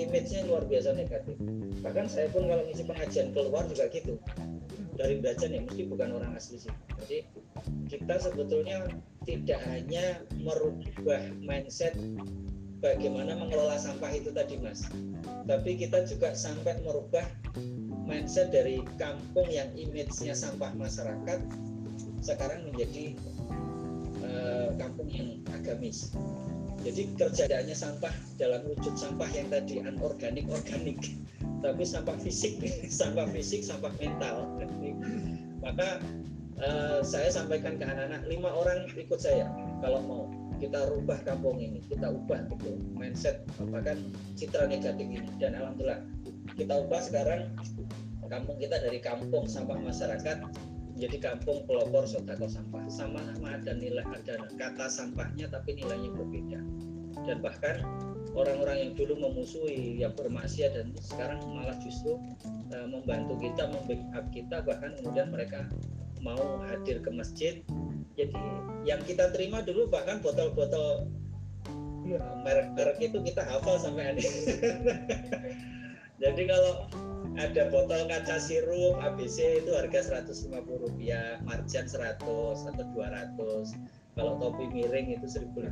[0.00, 1.36] Image-nya luar biasa negatif.
[1.84, 4.16] Bahkan saya pun kalau ngisi pengajian keluar juga gitu
[4.98, 6.74] dari belajar ya mesti bukan orang asli sih
[7.06, 7.18] jadi
[7.86, 8.90] kita sebetulnya
[9.22, 11.94] tidak hanya merubah mindset
[12.82, 14.90] bagaimana mengelola sampah itu tadi mas
[15.46, 17.24] tapi kita juga sampai merubah
[18.04, 21.38] mindset dari kampung yang image-nya sampah masyarakat
[22.24, 23.14] sekarang menjadi
[24.24, 26.10] uh, kampung yang agamis.
[26.86, 30.98] Jadi kerjaannya sampah dalam wujud sampah yang tadi anorganik organik,
[31.60, 32.62] tapi sampah fisik,
[32.98, 34.46] sampah fisik, sampah mental.
[35.58, 35.98] Maka
[36.62, 39.50] uh, saya sampaikan ke anak-anak lima orang ikut saya.
[39.82, 40.22] Kalau mau
[40.58, 43.42] kita rubah kampung ini, kita ubah betul mindset
[43.74, 43.98] bahkan
[44.38, 45.30] citra negatif ini.
[45.42, 46.02] Dan alhamdulillah
[46.54, 47.50] kita ubah sekarang
[48.28, 50.36] kampung kita dari kampung sampah masyarakat
[50.98, 52.82] jadi kampung pelopor sodako sampah.
[52.90, 56.60] Sama-sama ada nilai ada kata sampahnya tapi nilainya berbeda.
[57.24, 57.86] Dan bahkan
[58.34, 62.18] orang-orang yang dulu memusuhi yang bermaksiat dan sekarang malah justru
[62.74, 65.66] uh, membantu kita membackup kita bahkan kemudian mereka
[66.18, 67.62] mau hadir ke masjid.
[68.18, 68.34] Jadi
[68.82, 71.06] yang kita terima dulu bahkan botol-botol
[72.16, 74.24] uh, merek-merek itu kita hafal sampai aneh
[76.22, 76.88] jadi kalau
[77.38, 84.66] ada botol kaca sirup ABC itu harga 150 rupiah marjan 100 atau 200 kalau topi
[84.74, 85.70] miring itu 1500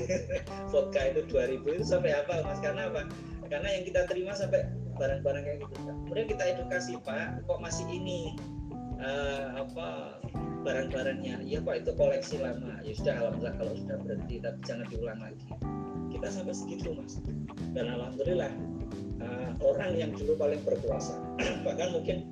[0.70, 2.62] vodka itu 2000 itu sampai apa mas?
[2.62, 3.10] Karena apa?
[3.50, 5.74] Karena yang kita terima sampai barang-barang kayak gitu
[6.06, 8.38] kemudian kita edukasi pak kok masih ini
[9.02, 10.18] uh, apa
[10.62, 11.42] barang-barangnya.
[11.42, 12.78] Iya pak itu koleksi lama.
[12.86, 15.42] Ya sudah alhamdulillah kalau sudah berhenti tapi jangan diulang lagi.
[16.14, 17.18] Kita sampai segitu mas.
[17.74, 18.77] Dan alhamdulillah
[19.22, 21.14] uh, orang yang dulu paling berkuasa.
[21.66, 22.26] Bahkan mungkin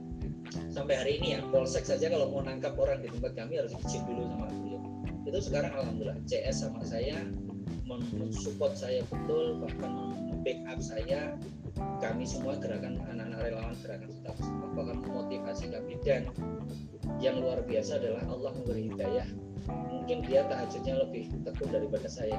[0.70, 4.02] sampai hari ini ya polsek saja kalau mau nangkap orang di tempat kami harus izin
[4.06, 4.80] dulu sama beliau.
[5.26, 7.18] Itu sekarang alhamdulillah CS sama saya
[7.86, 11.34] mensupport saya betul bahkan membackup saya.
[11.76, 14.36] Kami semua gerakan anak-anak relawan gerakan tetap
[14.72, 16.00] bahkan memotivasi kami.
[16.00, 16.32] Dan
[17.20, 19.28] yang luar biasa adalah Allah memberi hidayah.
[19.68, 22.38] Mungkin dia tahajudnya lebih tekun daripada saya.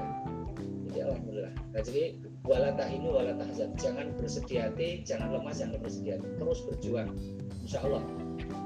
[0.89, 1.53] Jadi alhamdulillah.
[1.53, 2.17] Nah, jadi
[2.47, 7.11] wala tahinu wala tahzan jangan bersedih hati jangan lemah jangan bersedih hati terus berjuang
[7.67, 8.03] insya Allah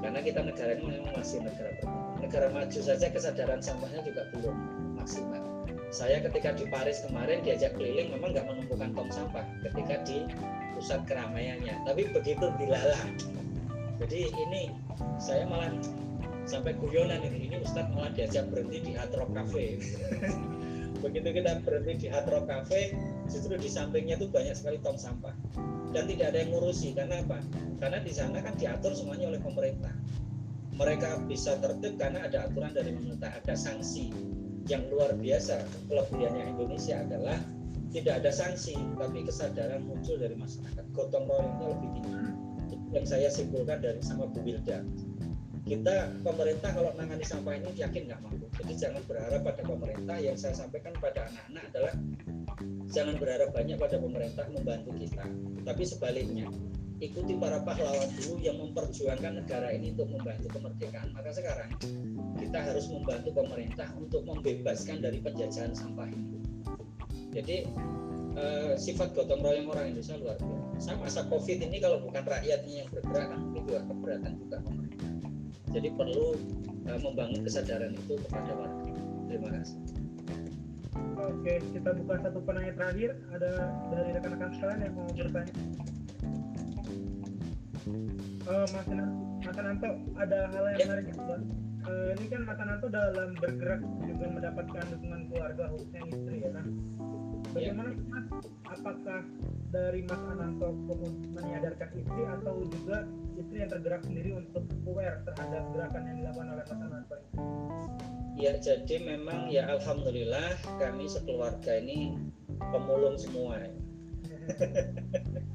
[0.00, 4.56] karena kita negara ini memang masih negara berkembang negara maju saja kesadaran sampahnya juga belum
[4.94, 5.42] maksimal.
[5.92, 10.24] Saya ketika di Paris kemarin diajak keliling memang nggak menemukan tong sampah ketika di
[10.72, 13.02] pusat keramaiannya, tapi begitu dilalah.
[14.00, 14.72] Jadi ini
[15.20, 15.68] saya malah
[16.48, 19.76] sampai guyonan ini, ini Ustadz malah diajak berhenti di Hard Rock Cafe.
[21.04, 22.96] begitu kita berhenti di Hard Rock Cafe,
[23.32, 25.32] justru di sampingnya tuh banyak sekali tong sampah
[25.96, 27.40] dan tidak ada yang ngurusi karena apa?
[27.80, 29.92] Karena di sana kan diatur semuanya oleh pemerintah
[30.76, 34.08] mereka bisa tertib karena ada aturan dari pemerintah, ada sanksi
[34.66, 35.60] yang luar biasa.
[35.86, 37.38] Kelebihannya Indonesia adalah
[37.92, 40.84] tidak ada sanksi, tapi kesadaran muncul dari masyarakat.
[40.96, 42.16] Gotong royongnya lebih tinggi.
[42.92, 44.80] Yang saya simpulkan dari sama Bu Wilda.
[45.62, 48.48] Kita pemerintah kalau nangani sampah ini yakin nggak mampu.
[48.58, 50.16] Jadi jangan berharap pada pemerintah.
[50.18, 51.92] Yang saya sampaikan pada anak-anak adalah
[52.92, 55.24] jangan berharap banyak pada pemerintah membantu kita,
[55.64, 56.46] tapi sebaliknya
[57.02, 61.10] ikuti para pahlawan dulu yang memperjuangkan negara ini untuk membantu kemerdekaan.
[61.10, 61.74] Maka sekarang
[62.38, 66.38] kita harus membantu pemerintah untuk membebaskan dari penjajahan sampah ini.
[67.34, 67.56] Jadi
[68.38, 70.78] eh, sifat gotong royong orang Indonesia luar biasa.
[70.78, 75.10] Sama masa COVID ini kalau bukan rakyatnya yang bergerak kan itu keberatan juga pemerintah.
[75.74, 76.26] Jadi perlu
[76.86, 78.92] eh, membangun kesadaran itu kepada warga.
[79.26, 79.91] Terima kasih.
[81.22, 83.10] Oke, kita buka satu penanya terakhir.
[83.30, 83.50] Ada
[83.94, 85.54] dari rekan-rekan sekalian yang mau bertanya
[88.48, 88.86] uh, Mas,
[89.42, 90.86] Mas Ananto ada hal yang ya.
[90.86, 91.36] menarik juga.
[91.82, 96.66] Uh, ini kan Mas Ananto dalam bergerak juga mendapatkan dukungan keluarga khususnya istri ya kan.
[97.52, 98.00] Bagaimana ya.
[98.08, 98.26] Mas?
[98.64, 99.20] Apakah
[99.72, 100.68] dari Mas Ananto
[101.36, 103.04] menyadarkan istri atau juga
[103.36, 107.32] istri yang tergerak sendiri untuk aware terhadap gerakan yang dilakukan oleh Mas Ananto ini?
[108.32, 112.16] Ya jadi memang ya Alhamdulillah kami sekeluarga ini
[112.72, 113.60] pemulung semua.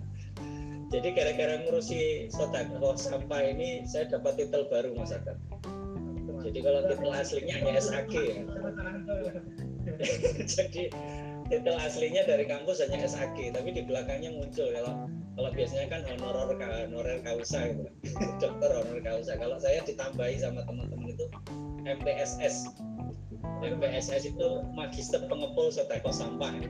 [0.87, 5.35] jadi gara-gara ngurusi sodakoh sampah ini saya dapat titel baru mas Akar
[6.47, 8.39] jadi kalau titel aslinya hanya SAG ya
[10.55, 10.83] jadi
[11.47, 15.07] titel aslinya dari kampus hanya SAG tapi di belakangnya muncul kalau
[15.37, 16.57] kalau biasanya kan honorer
[16.89, 17.85] honorer kausa gitu.
[18.41, 19.37] Dokter honorer kausa.
[19.37, 21.25] Kalau saya ditambahi sama teman-teman itu
[21.85, 22.73] MPSS
[23.61, 26.49] MPSS itu magister pengepul sodakoh sampah.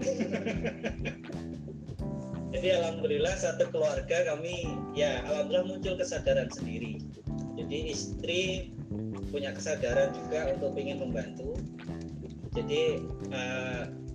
[2.55, 6.99] Jadi alhamdulillah satu keluarga kami ya alhamdulillah muncul kesadaran sendiri.
[7.55, 8.71] Jadi istri
[9.31, 11.55] punya kesadaran juga untuk ingin membantu.
[12.51, 14.06] Jadi uh,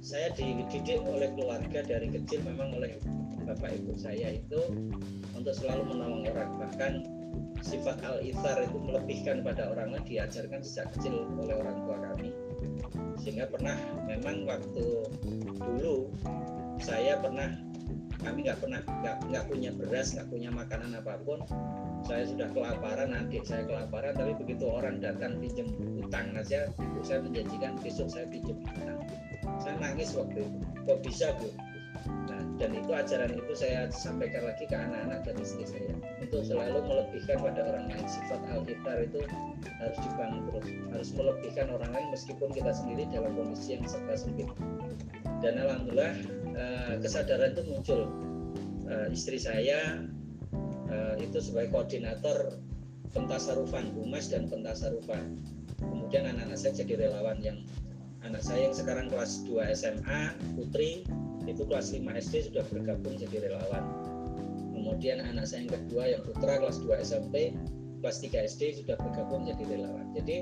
[0.00, 2.96] saya dididik oleh keluarga dari kecil memang oleh
[3.44, 4.60] bapak ibu saya itu
[5.36, 6.50] untuk selalu menolong orang.
[6.56, 6.92] Bahkan
[7.60, 12.32] sifat al ithar itu melebihkan pada orang lain diajarkan sejak kecil oleh orang tua kami.
[13.20, 13.76] Sehingga pernah
[14.08, 15.04] memang waktu
[15.60, 16.08] dulu
[16.80, 17.52] saya pernah
[18.24, 21.44] kami nggak pernah nggak punya beras nggak punya makanan apa pun.
[22.08, 25.68] Saya sudah kelaparan adik saya kelaparan tapi begitu orang datang pinjam
[26.00, 29.04] utang aja ibu saya menjanjikan besok saya pinjam utang
[29.60, 30.60] saya nangis waktu itu.
[30.88, 31.48] Kok bisa bu?
[32.28, 35.92] Nah dan itu ajaran itu saya sampaikan lagi ke anak-anak dan istri saya.
[36.20, 38.06] Untuk selalu melebihkan pada orang lain.
[38.08, 39.20] Sifat al itu
[39.80, 40.66] harus dibangun terus.
[40.92, 44.48] Harus melebihkan orang lain meskipun kita sendiri dalam kondisi yang serba sempit.
[45.40, 46.14] Dan alhamdulillah
[46.56, 48.00] uh, kesadaran itu muncul.
[48.90, 50.02] Uh, istri saya
[50.90, 52.58] uh, itu sebagai koordinator
[53.14, 55.38] pentasarufan humas dan pentasarufan.
[55.80, 57.58] Kemudian anak-anak saya jadi relawan yang
[58.24, 60.22] anak saya yang sekarang kelas 2 SMA
[60.56, 61.04] Putri
[61.48, 63.84] itu kelas 5 SD sudah bergabung jadi relawan.
[64.76, 67.56] Kemudian anak saya yang kedua yang putra kelas 2 SMP
[68.00, 70.06] kelas 3 SD sudah bergabung jadi relawan.
[70.16, 70.36] Jadi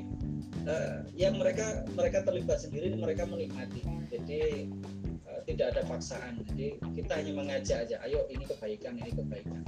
[0.67, 3.83] uh, yang mereka mereka terlibat sendiri mereka menikmati.
[4.11, 4.71] Jadi
[5.27, 6.43] uh, tidak ada paksaan.
[6.51, 9.63] Jadi kita hanya mengajak aja ayo ini kebaikan ini kebaikan.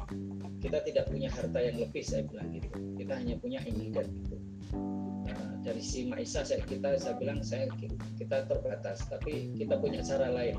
[0.60, 2.68] Kita tidak punya harta yang lebih saya bilang gitu.
[2.98, 4.36] Kita hanya punya ini dan itu
[5.60, 7.68] dari si Maisa saya kita saya bilang saya
[8.16, 10.56] kita terbatas tapi kita punya cara lain.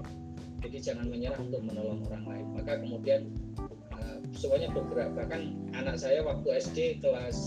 [0.61, 2.45] Jadi jangan menyerah untuk menolong orang lain.
[2.53, 3.33] Maka kemudian
[3.97, 5.09] uh, semuanya bergerak.
[5.17, 7.37] Bahkan anak saya waktu SD kelas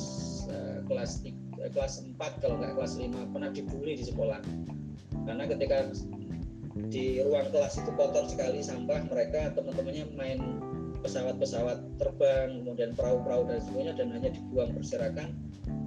[0.50, 1.22] uh, kelas
[1.62, 4.42] uh, kelas 4 kalau nggak kelas 5 pernah dibully di sekolah.
[5.24, 5.94] Karena ketika
[6.90, 10.42] di ruang kelas itu kotor sekali sampah mereka teman-temannya main
[11.04, 15.36] pesawat-pesawat terbang kemudian perahu-perahu dan semuanya dan hanya dibuang berserakan.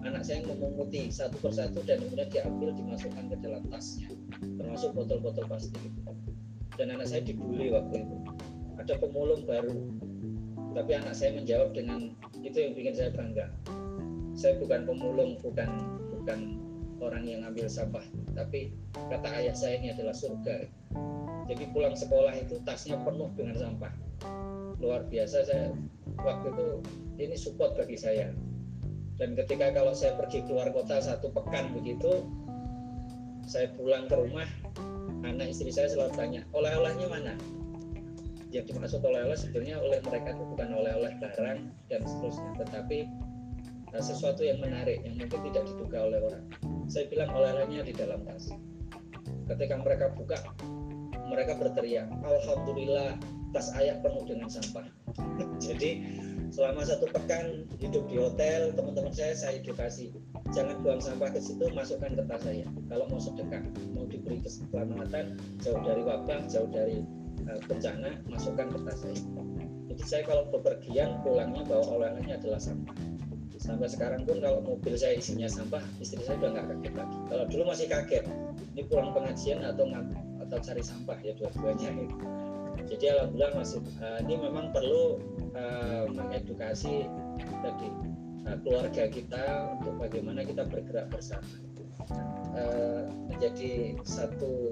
[0.05, 4.13] Anak saya memunguti satu persatu dan kemudian diambil dimasukkan ke dalam tasnya.
[4.61, 5.99] Termasuk botol-botol plastik itu.
[6.77, 8.15] Dan anak saya dibully waktu itu.
[8.77, 9.89] Ada pemulung baru.
[10.77, 12.13] Tapi anak saya menjawab dengan
[12.45, 13.49] itu yang bikin saya bangga.
[14.37, 15.69] Saya bukan pemulung bukan
[16.13, 16.61] bukan
[17.01, 18.05] orang yang ambil sampah.
[18.37, 20.69] Tapi kata ayah saya ini adalah surga
[21.47, 23.93] jadi pulang sekolah itu tasnya penuh dengan sampah.
[24.83, 25.71] Luar biasa saya
[26.19, 26.67] waktu itu
[27.23, 28.35] ini support bagi saya.
[29.17, 32.21] Dan ketika kalau saya pergi keluar kota satu pekan begitu
[33.47, 34.45] saya pulang ke rumah
[35.23, 37.33] anak istri saya selalu tanya oleh-olehnya mana?
[38.51, 41.59] Yang dimaksud oleh-oleh sebenarnya oleh mereka itu bukan oleh-oleh barang
[41.89, 42.51] dan seterusnya.
[42.59, 42.97] Tetapi
[43.95, 46.45] uh, sesuatu yang menarik yang mungkin tidak diduga oleh orang.
[46.91, 48.51] Saya bilang oleh-olehnya di dalam tas.
[49.47, 50.37] Ketika mereka buka
[51.27, 53.19] mereka berteriak Alhamdulillah
[53.55, 54.85] tas ayah penuh dengan sampah.
[55.65, 56.03] Jadi
[56.51, 60.15] selama satu pekan hidup di hotel teman-teman saya saya edukasi
[60.55, 62.67] jangan buang sampah ke situ masukkan ke tas saya.
[62.91, 63.63] Kalau mau sedekah
[63.95, 67.03] mau diberi keselamatan jauh dari wabah jauh dari
[67.47, 69.19] uh, bencana masukkan ke tas saya.
[69.87, 72.95] Jadi saya kalau bepergian pulangnya bawa oleh-olehnya adalah sampah.
[73.57, 77.17] Sampai sekarang pun kalau mobil saya isinya sampah istri saya udah nggak kaget lagi.
[77.25, 78.23] Kalau dulu masih kaget
[78.77, 79.89] ini pulang pengajian atau
[80.47, 82.17] atau cari sampah ya dua-duanya itu
[82.87, 85.19] jadi alhamdulillah masih uh, ini memang perlu
[85.53, 87.03] uh, mengedukasi
[87.59, 87.87] tadi
[88.47, 89.43] uh, keluarga kita
[89.75, 91.43] untuk bagaimana kita bergerak bersama
[92.55, 94.71] uh, menjadi satu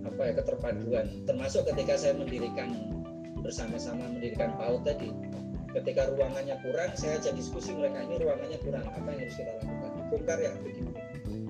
[0.00, 1.06] apa ya keterpaduan.
[1.28, 2.72] Termasuk ketika saya mendirikan
[3.44, 5.12] bersama-sama mendirikan PAUD tadi
[5.76, 9.90] ketika ruangannya kurang saya ajak diskusi mereka ini ruangannya kurang apa yang harus kita lakukan?
[10.10, 10.90] Bongkar ya begini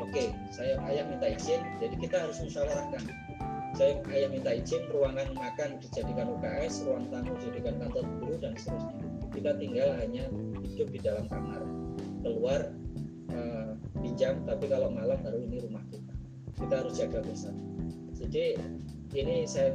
[0.01, 1.60] oke saya ayah minta izin.
[1.78, 3.02] Jadi kita harus musyawarahkan.
[3.78, 9.06] Saya ayah minta izin ruangan makan dijadikan UKS ruang tamu dijadikan kantor guru dan seterusnya.
[9.31, 10.24] Kita tinggal hanya
[10.66, 11.62] hidup di dalam kamar.
[12.20, 12.60] Keluar
[13.32, 13.72] uh,
[14.02, 16.12] pinjam tapi kalau malam baru ini rumah kita.
[16.60, 17.62] Kita harus jaga bersama.
[18.20, 18.59] Jadi
[19.16, 19.72] ini saya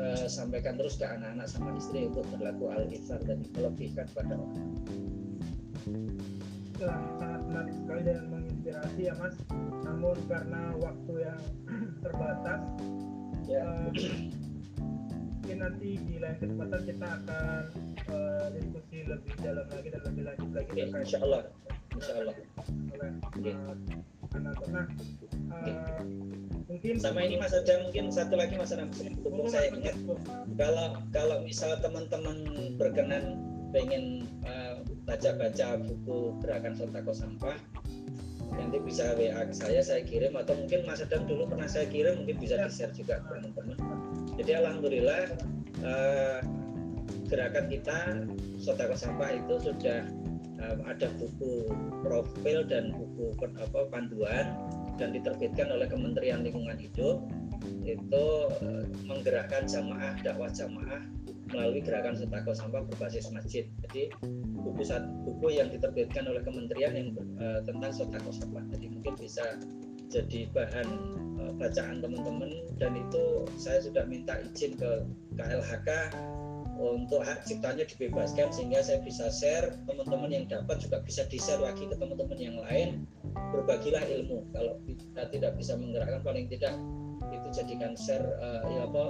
[0.00, 4.70] uh, sampaikan terus ke anak-anak sama istri untuk berlaku al iftar dan melebihkan pada orang.
[6.80, 8.16] Sangat menarik sekali dan
[8.72, 9.36] menginspirasi ya mas.
[9.84, 11.42] Namun karena waktu yang
[12.04, 12.60] terbatas
[13.44, 13.64] ya.
[15.42, 17.64] mungkin nanti di lain kesempatan kita akan
[18.08, 21.42] uh, diskusi lebih dalam lagi dan lebih lanjut lagi ya, insya Allah
[21.92, 22.34] insya Allah
[22.94, 23.10] oleh
[23.42, 23.54] ya.
[24.38, 24.86] anak nah
[25.50, 26.00] uh,
[26.70, 28.88] mungkin sama ini mas ada mungkin satu lagi mas Ram
[29.26, 29.98] untuk saya ingat.
[30.56, 32.38] Kalau kalau misal teman-teman
[32.78, 33.36] berkenan
[33.74, 34.30] pengen
[35.04, 37.58] baca-baca uh, buku gerakan sotako sampah
[38.56, 42.24] nanti bisa WA ke saya saya kirim atau mungkin Mas Adam dulu pernah saya kirim
[42.24, 43.78] mungkin bisa di share juga ke teman-teman.
[44.36, 45.22] Jadi alhamdulillah
[45.84, 46.38] uh,
[47.28, 47.96] gerakan kita
[48.60, 50.04] sotako sampah itu sudah
[50.60, 51.68] uh, ada buku
[52.04, 54.52] profil dan buku apa panduan
[55.00, 57.24] dan diterbitkan oleh Kementerian Lingkungan Hidup.
[57.86, 61.02] Itu uh, menggerakkan jamaah dakwah jamaah
[61.52, 63.68] melalui gerakan sotako sampah berbasis masjid.
[63.88, 64.12] Jadi
[64.64, 64.82] buku
[65.28, 67.08] buku yang diterbitkan oleh kementerian yang
[67.38, 68.64] uh, tentang sotako sampah.
[68.72, 69.44] Jadi mungkin bisa
[70.12, 70.88] jadi bahan
[71.40, 75.88] uh, bacaan teman-teman dan itu saya sudah minta izin ke KLHK
[76.82, 81.62] untuk hak ciptanya dibebaskan sehingga saya bisa share teman-teman yang dapat juga bisa di share
[81.62, 83.06] lagi ke teman-teman yang lain
[83.54, 86.74] berbagilah ilmu kalau kita tidak bisa menggerakkan paling tidak
[87.30, 89.04] itu jadikan share uh, ya apa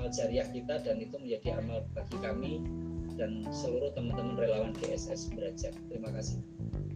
[0.00, 2.52] amal jariah kita dan itu menjadi amal bagi kami
[3.20, 5.76] dan seluruh teman-teman relawan GSS belajar.
[5.92, 6.40] Terima kasih.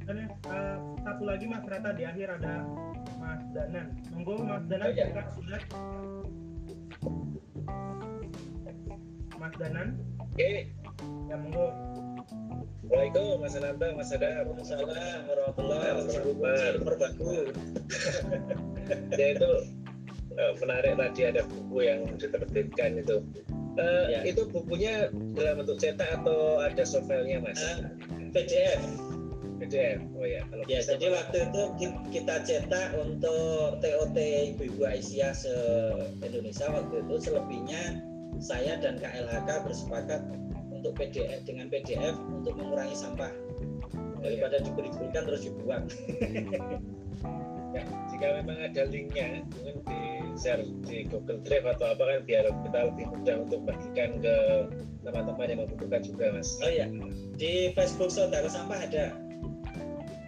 [0.09, 2.65] Dan uh, satu lagi Mas Rata di akhir ada
[3.21, 3.93] Mas Danan.
[4.09, 5.21] Monggo Mas Danan oh, ya.
[5.37, 5.61] sudah.
[9.37, 10.01] Mas Danan.
[10.17, 10.33] Oke.
[10.33, 10.57] Okay.
[11.29, 11.77] Ya monggo.
[12.89, 16.81] Waalaikumsalam Mas Ananda, Mas Ada, Waalaikumsalam warahmatullahi wabarakatuh.
[16.89, 17.33] Merbaku.
[19.21, 19.51] ya itu
[20.35, 23.23] eh, menarik tadi ada buku yang diterbitkan itu.
[23.75, 24.21] Eh, Ya.
[24.23, 27.59] Itu bukunya dalam bentuk cetak atau ada softwarenya mas?
[27.59, 27.77] Eh,
[28.31, 28.79] PDF.
[29.59, 29.99] PDF.
[30.15, 30.47] Oh ya.
[30.47, 34.17] Kalau Ya, jadi waktu itu ki- kita cetak untuk TOT
[34.55, 37.83] Ibu-Ibu Aisyah se-Indonesia waktu itu selebihnya
[38.39, 40.21] saya dan KLHK bersepakat
[40.71, 43.31] untuk PDF dengan PDF untuk mengurangi sampah
[44.21, 45.85] daripada diberi-berikan terus dibuang.
[47.75, 50.01] ya, jika memang ada linknya, mungkin di
[50.35, 54.37] share di Google Drive atau apa kan biar kita lebih mudah untuk bagikan ke
[55.03, 56.57] teman-teman yang membutuhkan juga mas.
[56.63, 56.87] Oh iya,
[57.35, 59.13] di Facebook Saudara Sampah ada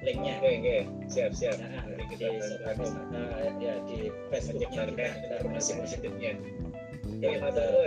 [0.02, 0.35] linknya.
[0.39, 1.56] Oke oke siap siap.
[1.59, 3.27] Nah, Nanti di kita Saudara bantu Sampah,
[3.59, 3.98] ya di
[4.28, 5.78] Facebooknya kita informasi masing-masing.
[5.82, 6.32] positifnya.
[7.23, 7.86] Ya, Ya, betul.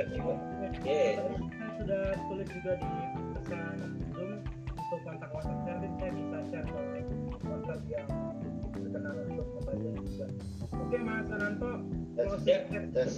[0.63, 1.01] Oke.
[1.19, 2.89] saya sudah tulis juga di
[3.35, 3.77] pesan
[4.15, 4.31] Zoom
[4.73, 5.59] untuk kontak WhatsApp
[5.99, 7.03] saya bisa share ke
[7.45, 8.07] WhatsApp yang
[8.73, 9.38] membaca
[10.09, 10.27] juga.
[10.73, 11.71] Oke Mas Ananto,
[12.17, 13.15] closing, Terus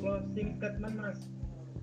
[0.00, 1.20] closing statement Mas.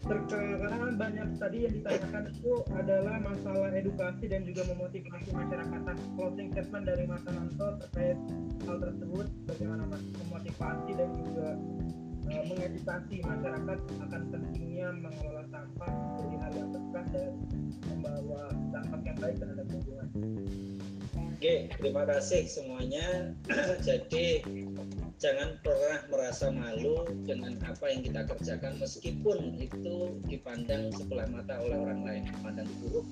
[0.04, 5.80] Terkait karena banyak tadi yang ditanyakan itu adalah masalah edukasi dan juga memotivasi masyarakat.
[5.80, 8.20] Nah, closing statement dari Mas Ananto terkait
[8.68, 11.56] hal tersebut, bagaimana Mas memotivasi dan juga
[12.36, 17.32] eh, mengedukasi masyarakat akan pentingnya mengelola sampah menjadi hal yang berkah dan
[17.88, 18.42] membawa
[18.76, 20.08] dampak yang baik terhadap lingkungan.
[21.44, 23.36] Oke, terima kasih semuanya.
[23.84, 24.48] Jadi
[25.20, 31.76] jangan pernah merasa malu dengan apa yang kita kerjakan meskipun itu dipandang sebelah mata oleh
[31.76, 33.04] orang lain, dipandang buruk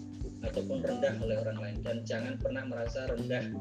[0.47, 3.51] ataupun rendah oleh orang lain dan jangan pernah merasa rendah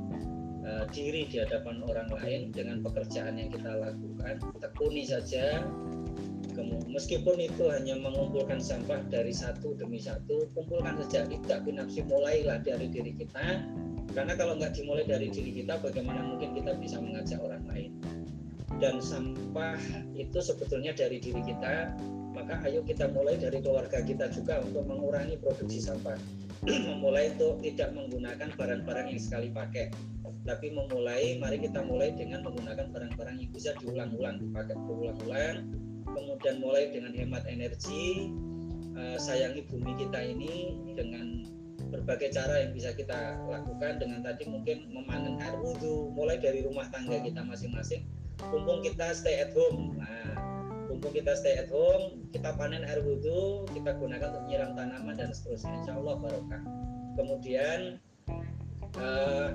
[0.63, 4.39] eh, diri di hadapan orang lain dengan pekerjaan yang kita lakukan.
[4.63, 5.67] Tekuni saja
[6.87, 12.87] meskipun itu hanya mengumpulkan sampah dari satu demi satu, kumpulkan saja tidak binafsi mulailah dari
[12.87, 13.67] diri kita
[14.13, 17.93] karena kalau nggak dimulai dari diri kita bagaimana mungkin kita bisa mengajak orang lain?
[18.81, 19.77] Dan sampah
[20.17, 21.95] itu sebetulnya dari diri kita
[22.31, 26.17] maka ayo kita mulai dari keluarga kita juga untuk mengurangi produksi sampah.
[26.89, 29.91] Memulai untuk tidak menggunakan barang-barang yang sekali pakai.
[30.41, 35.69] Tapi memulai mari kita mulai dengan menggunakan barang-barang yang bisa diulang-ulang dipakai berulang-ulang
[36.15, 38.33] kemudian mulai dengan hemat energi
[38.97, 41.47] eh, sayangi bumi kita ini dengan
[41.91, 46.87] berbagai cara yang bisa kita lakukan dengan tadi mungkin memanen air wudhu mulai dari rumah
[46.89, 48.07] tangga kita masing-masing.
[48.49, 49.99] Mumpung kita stay at home.
[49.99, 50.39] Nah
[50.89, 55.31] mumpung kita stay at home kita panen air wudhu kita gunakan untuk menyiram tanaman dan
[55.35, 55.75] seterusnya.
[55.83, 56.63] Insya Allah barokah.
[57.19, 57.81] Kemudian
[58.97, 59.49] eh,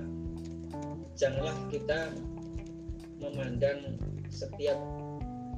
[1.16, 2.14] janganlah kita
[3.24, 3.95] memandang
[4.28, 4.78] setiap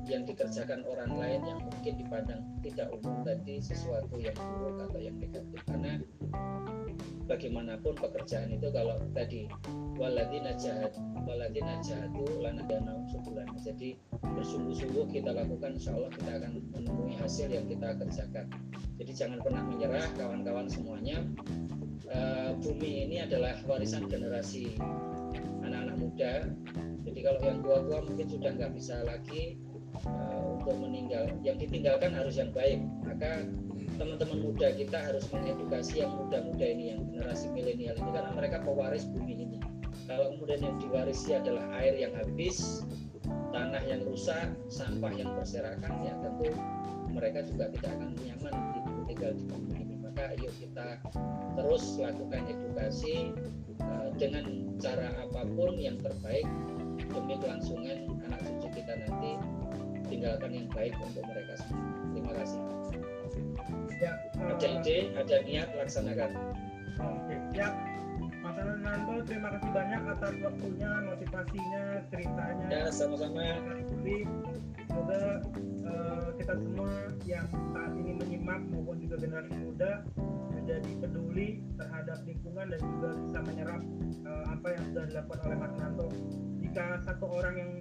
[0.08, 5.16] yang dikerjakan orang lain yang mungkin dipandang tidak umum tadi sesuatu yang buruk atau yang
[5.20, 5.60] negatif.
[5.68, 5.99] Karena
[7.28, 9.45] bagaimanapun pekerjaan itu kalau tadi
[9.99, 10.95] waladina jahat
[11.28, 17.49] waladina jahatu lana danau sebulan jadi bersungguh-sungguh kita lakukan insya Allah kita akan menemui hasil
[17.52, 18.45] yang kita kerjakan.
[18.98, 21.22] Jadi jangan pernah menyerah kawan-kawan semuanya.
[22.08, 24.78] Eh, bumi ini adalah warisan generasi
[25.66, 26.34] anak-anak muda.
[27.04, 29.60] Jadi kalau yang tua-tua mungkin sudah nggak bisa lagi
[30.06, 31.28] eh, untuk meninggal.
[31.44, 32.80] Yang ditinggalkan harus yang baik.
[33.04, 33.44] Maka
[33.98, 39.03] teman-teman muda kita harus mengedukasi yang muda-muda ini yang generasi milenial ini karena mereka pewaris
[39.10, 39.57] bumi ini.
[40.06, 42.86] Kalau kemudian yang diwarisi adalah air yang habis
[43.52, 46.53] tanah yang rusak sampah yang berserakan ya tentu
[47.11, 49.95] mereka juga tidak akan nyaman di- tinggal di bumi ini.
[49.99, 51.02] Maka yuk kita
[51.57, 53.34] terus lakukan edukasi
[53.82, 56.45] eh, dengan cara apa pun yang terbaik
[57.02, 59.36] demi kelangsungan anak cucu kita nanti.
[60.07, 61.84] Tinggalkan yang baik untuk mereka semua.
[62.15, 62.61] Terima kasih
[63.98, 66.32] Ya, eh, ada ide ada niat laksanakan
[66.98, 67.70] Oke, ya.
[68.42, 72.68] Mas Ananto, terima kasih banyak atas waktunya, motivasinya, ceritanya.
[72.72, 74.24] ya sama-sama Jadi,
[74.88, 75.22] semoga
[75.84, 76.92] eh, kita semua
[77.28, 80.06] yang saat ini menyimak maupun juga generasi muda
[80.54, 83.82] menjadi peduli terhadap lingkungan dan juga bisa menyerap
[84.26, 86.08] eh, apa yang sudah dilakukan oleh Mas Ananto.
[86.78, 87.72] Jika satu orang yang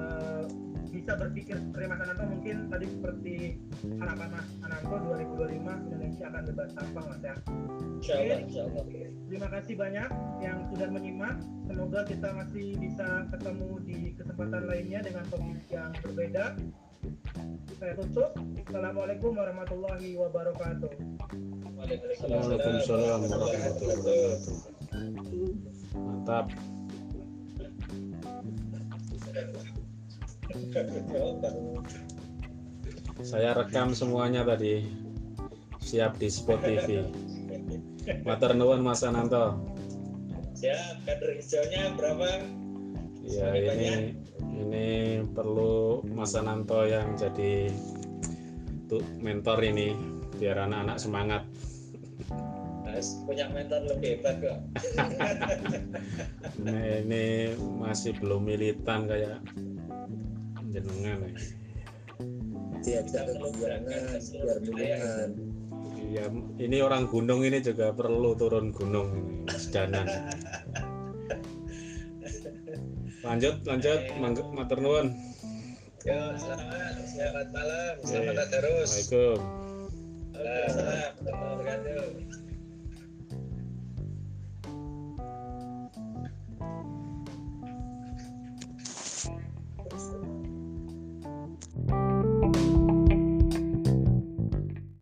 [0.00, 0.42] eh,
[0.88, 3.60] bisa berpikir seperti Mas Ananto mungkin tadi seperti
[4.00, 7.36] harapan Mas Ananto 2025 Indonesia akan bebas sampah Mas ya.
[8.00, 8.84] insya Allah insya Allah
[9.28, 10.08] Terima kasih banyak
[10.40, 11.36] yang sudah menyimak.
[11.68, 16.56] Semoga kita masih bisa ketemu di kesempatan lainnya dengan topik yang berbeda.
[17.76, 18.32] Saya tutup.
[18.64, 20.92] Assalamualaikum warahmatullahi wabarakatuh.
[21.76, 23.68] Waalaikumsalam warahmatullahi
[24.00, 24.32] wabarakatuh.
[25.92, 26.48] Mantap.
[33.24, 34.84] Saya rekam semuanya tadi.
[35.80, 37.04] Siap di Spot TV.
[38.24, 39.74] Matur nuwun Mas Ananto.
[40.54, 42.40] siap kader hijaunya berapa
[43.26, 44.88] Ya ini ini
[45.34, 47.68] perlu Mas Ananto yang jadi
[49.20, 49.92] mentor ini
[50.38, 51.42] biar anak-anak semangat
[52.94, 54.58] Mas punya mentor lebih hebat kok
[56.62, 57.24] ini, ini
[57.58, 59.42] masih belum militan kayak
[60.70, 61.32] jenengan ya.
[62.86, 65.30] diajak kegiatan biar militan
[66.04, 66.30] Iya,
[66.62, 70.06] ini orang gunung ini juga perlu turun gunung ini, Mas Danan.
[73.26, 75.10] Lanjut, lanjut, Mangga- matur nuwun.
[76.06, 78.90] Yo, selamat, selamat malam, selamat terus.
[78.94, 79.38] Assalamualaikum.
[80.38, 82.43] Waalaikumsalam warahmatullahi wabarakatuh.
[91.76, 92.03] Bye.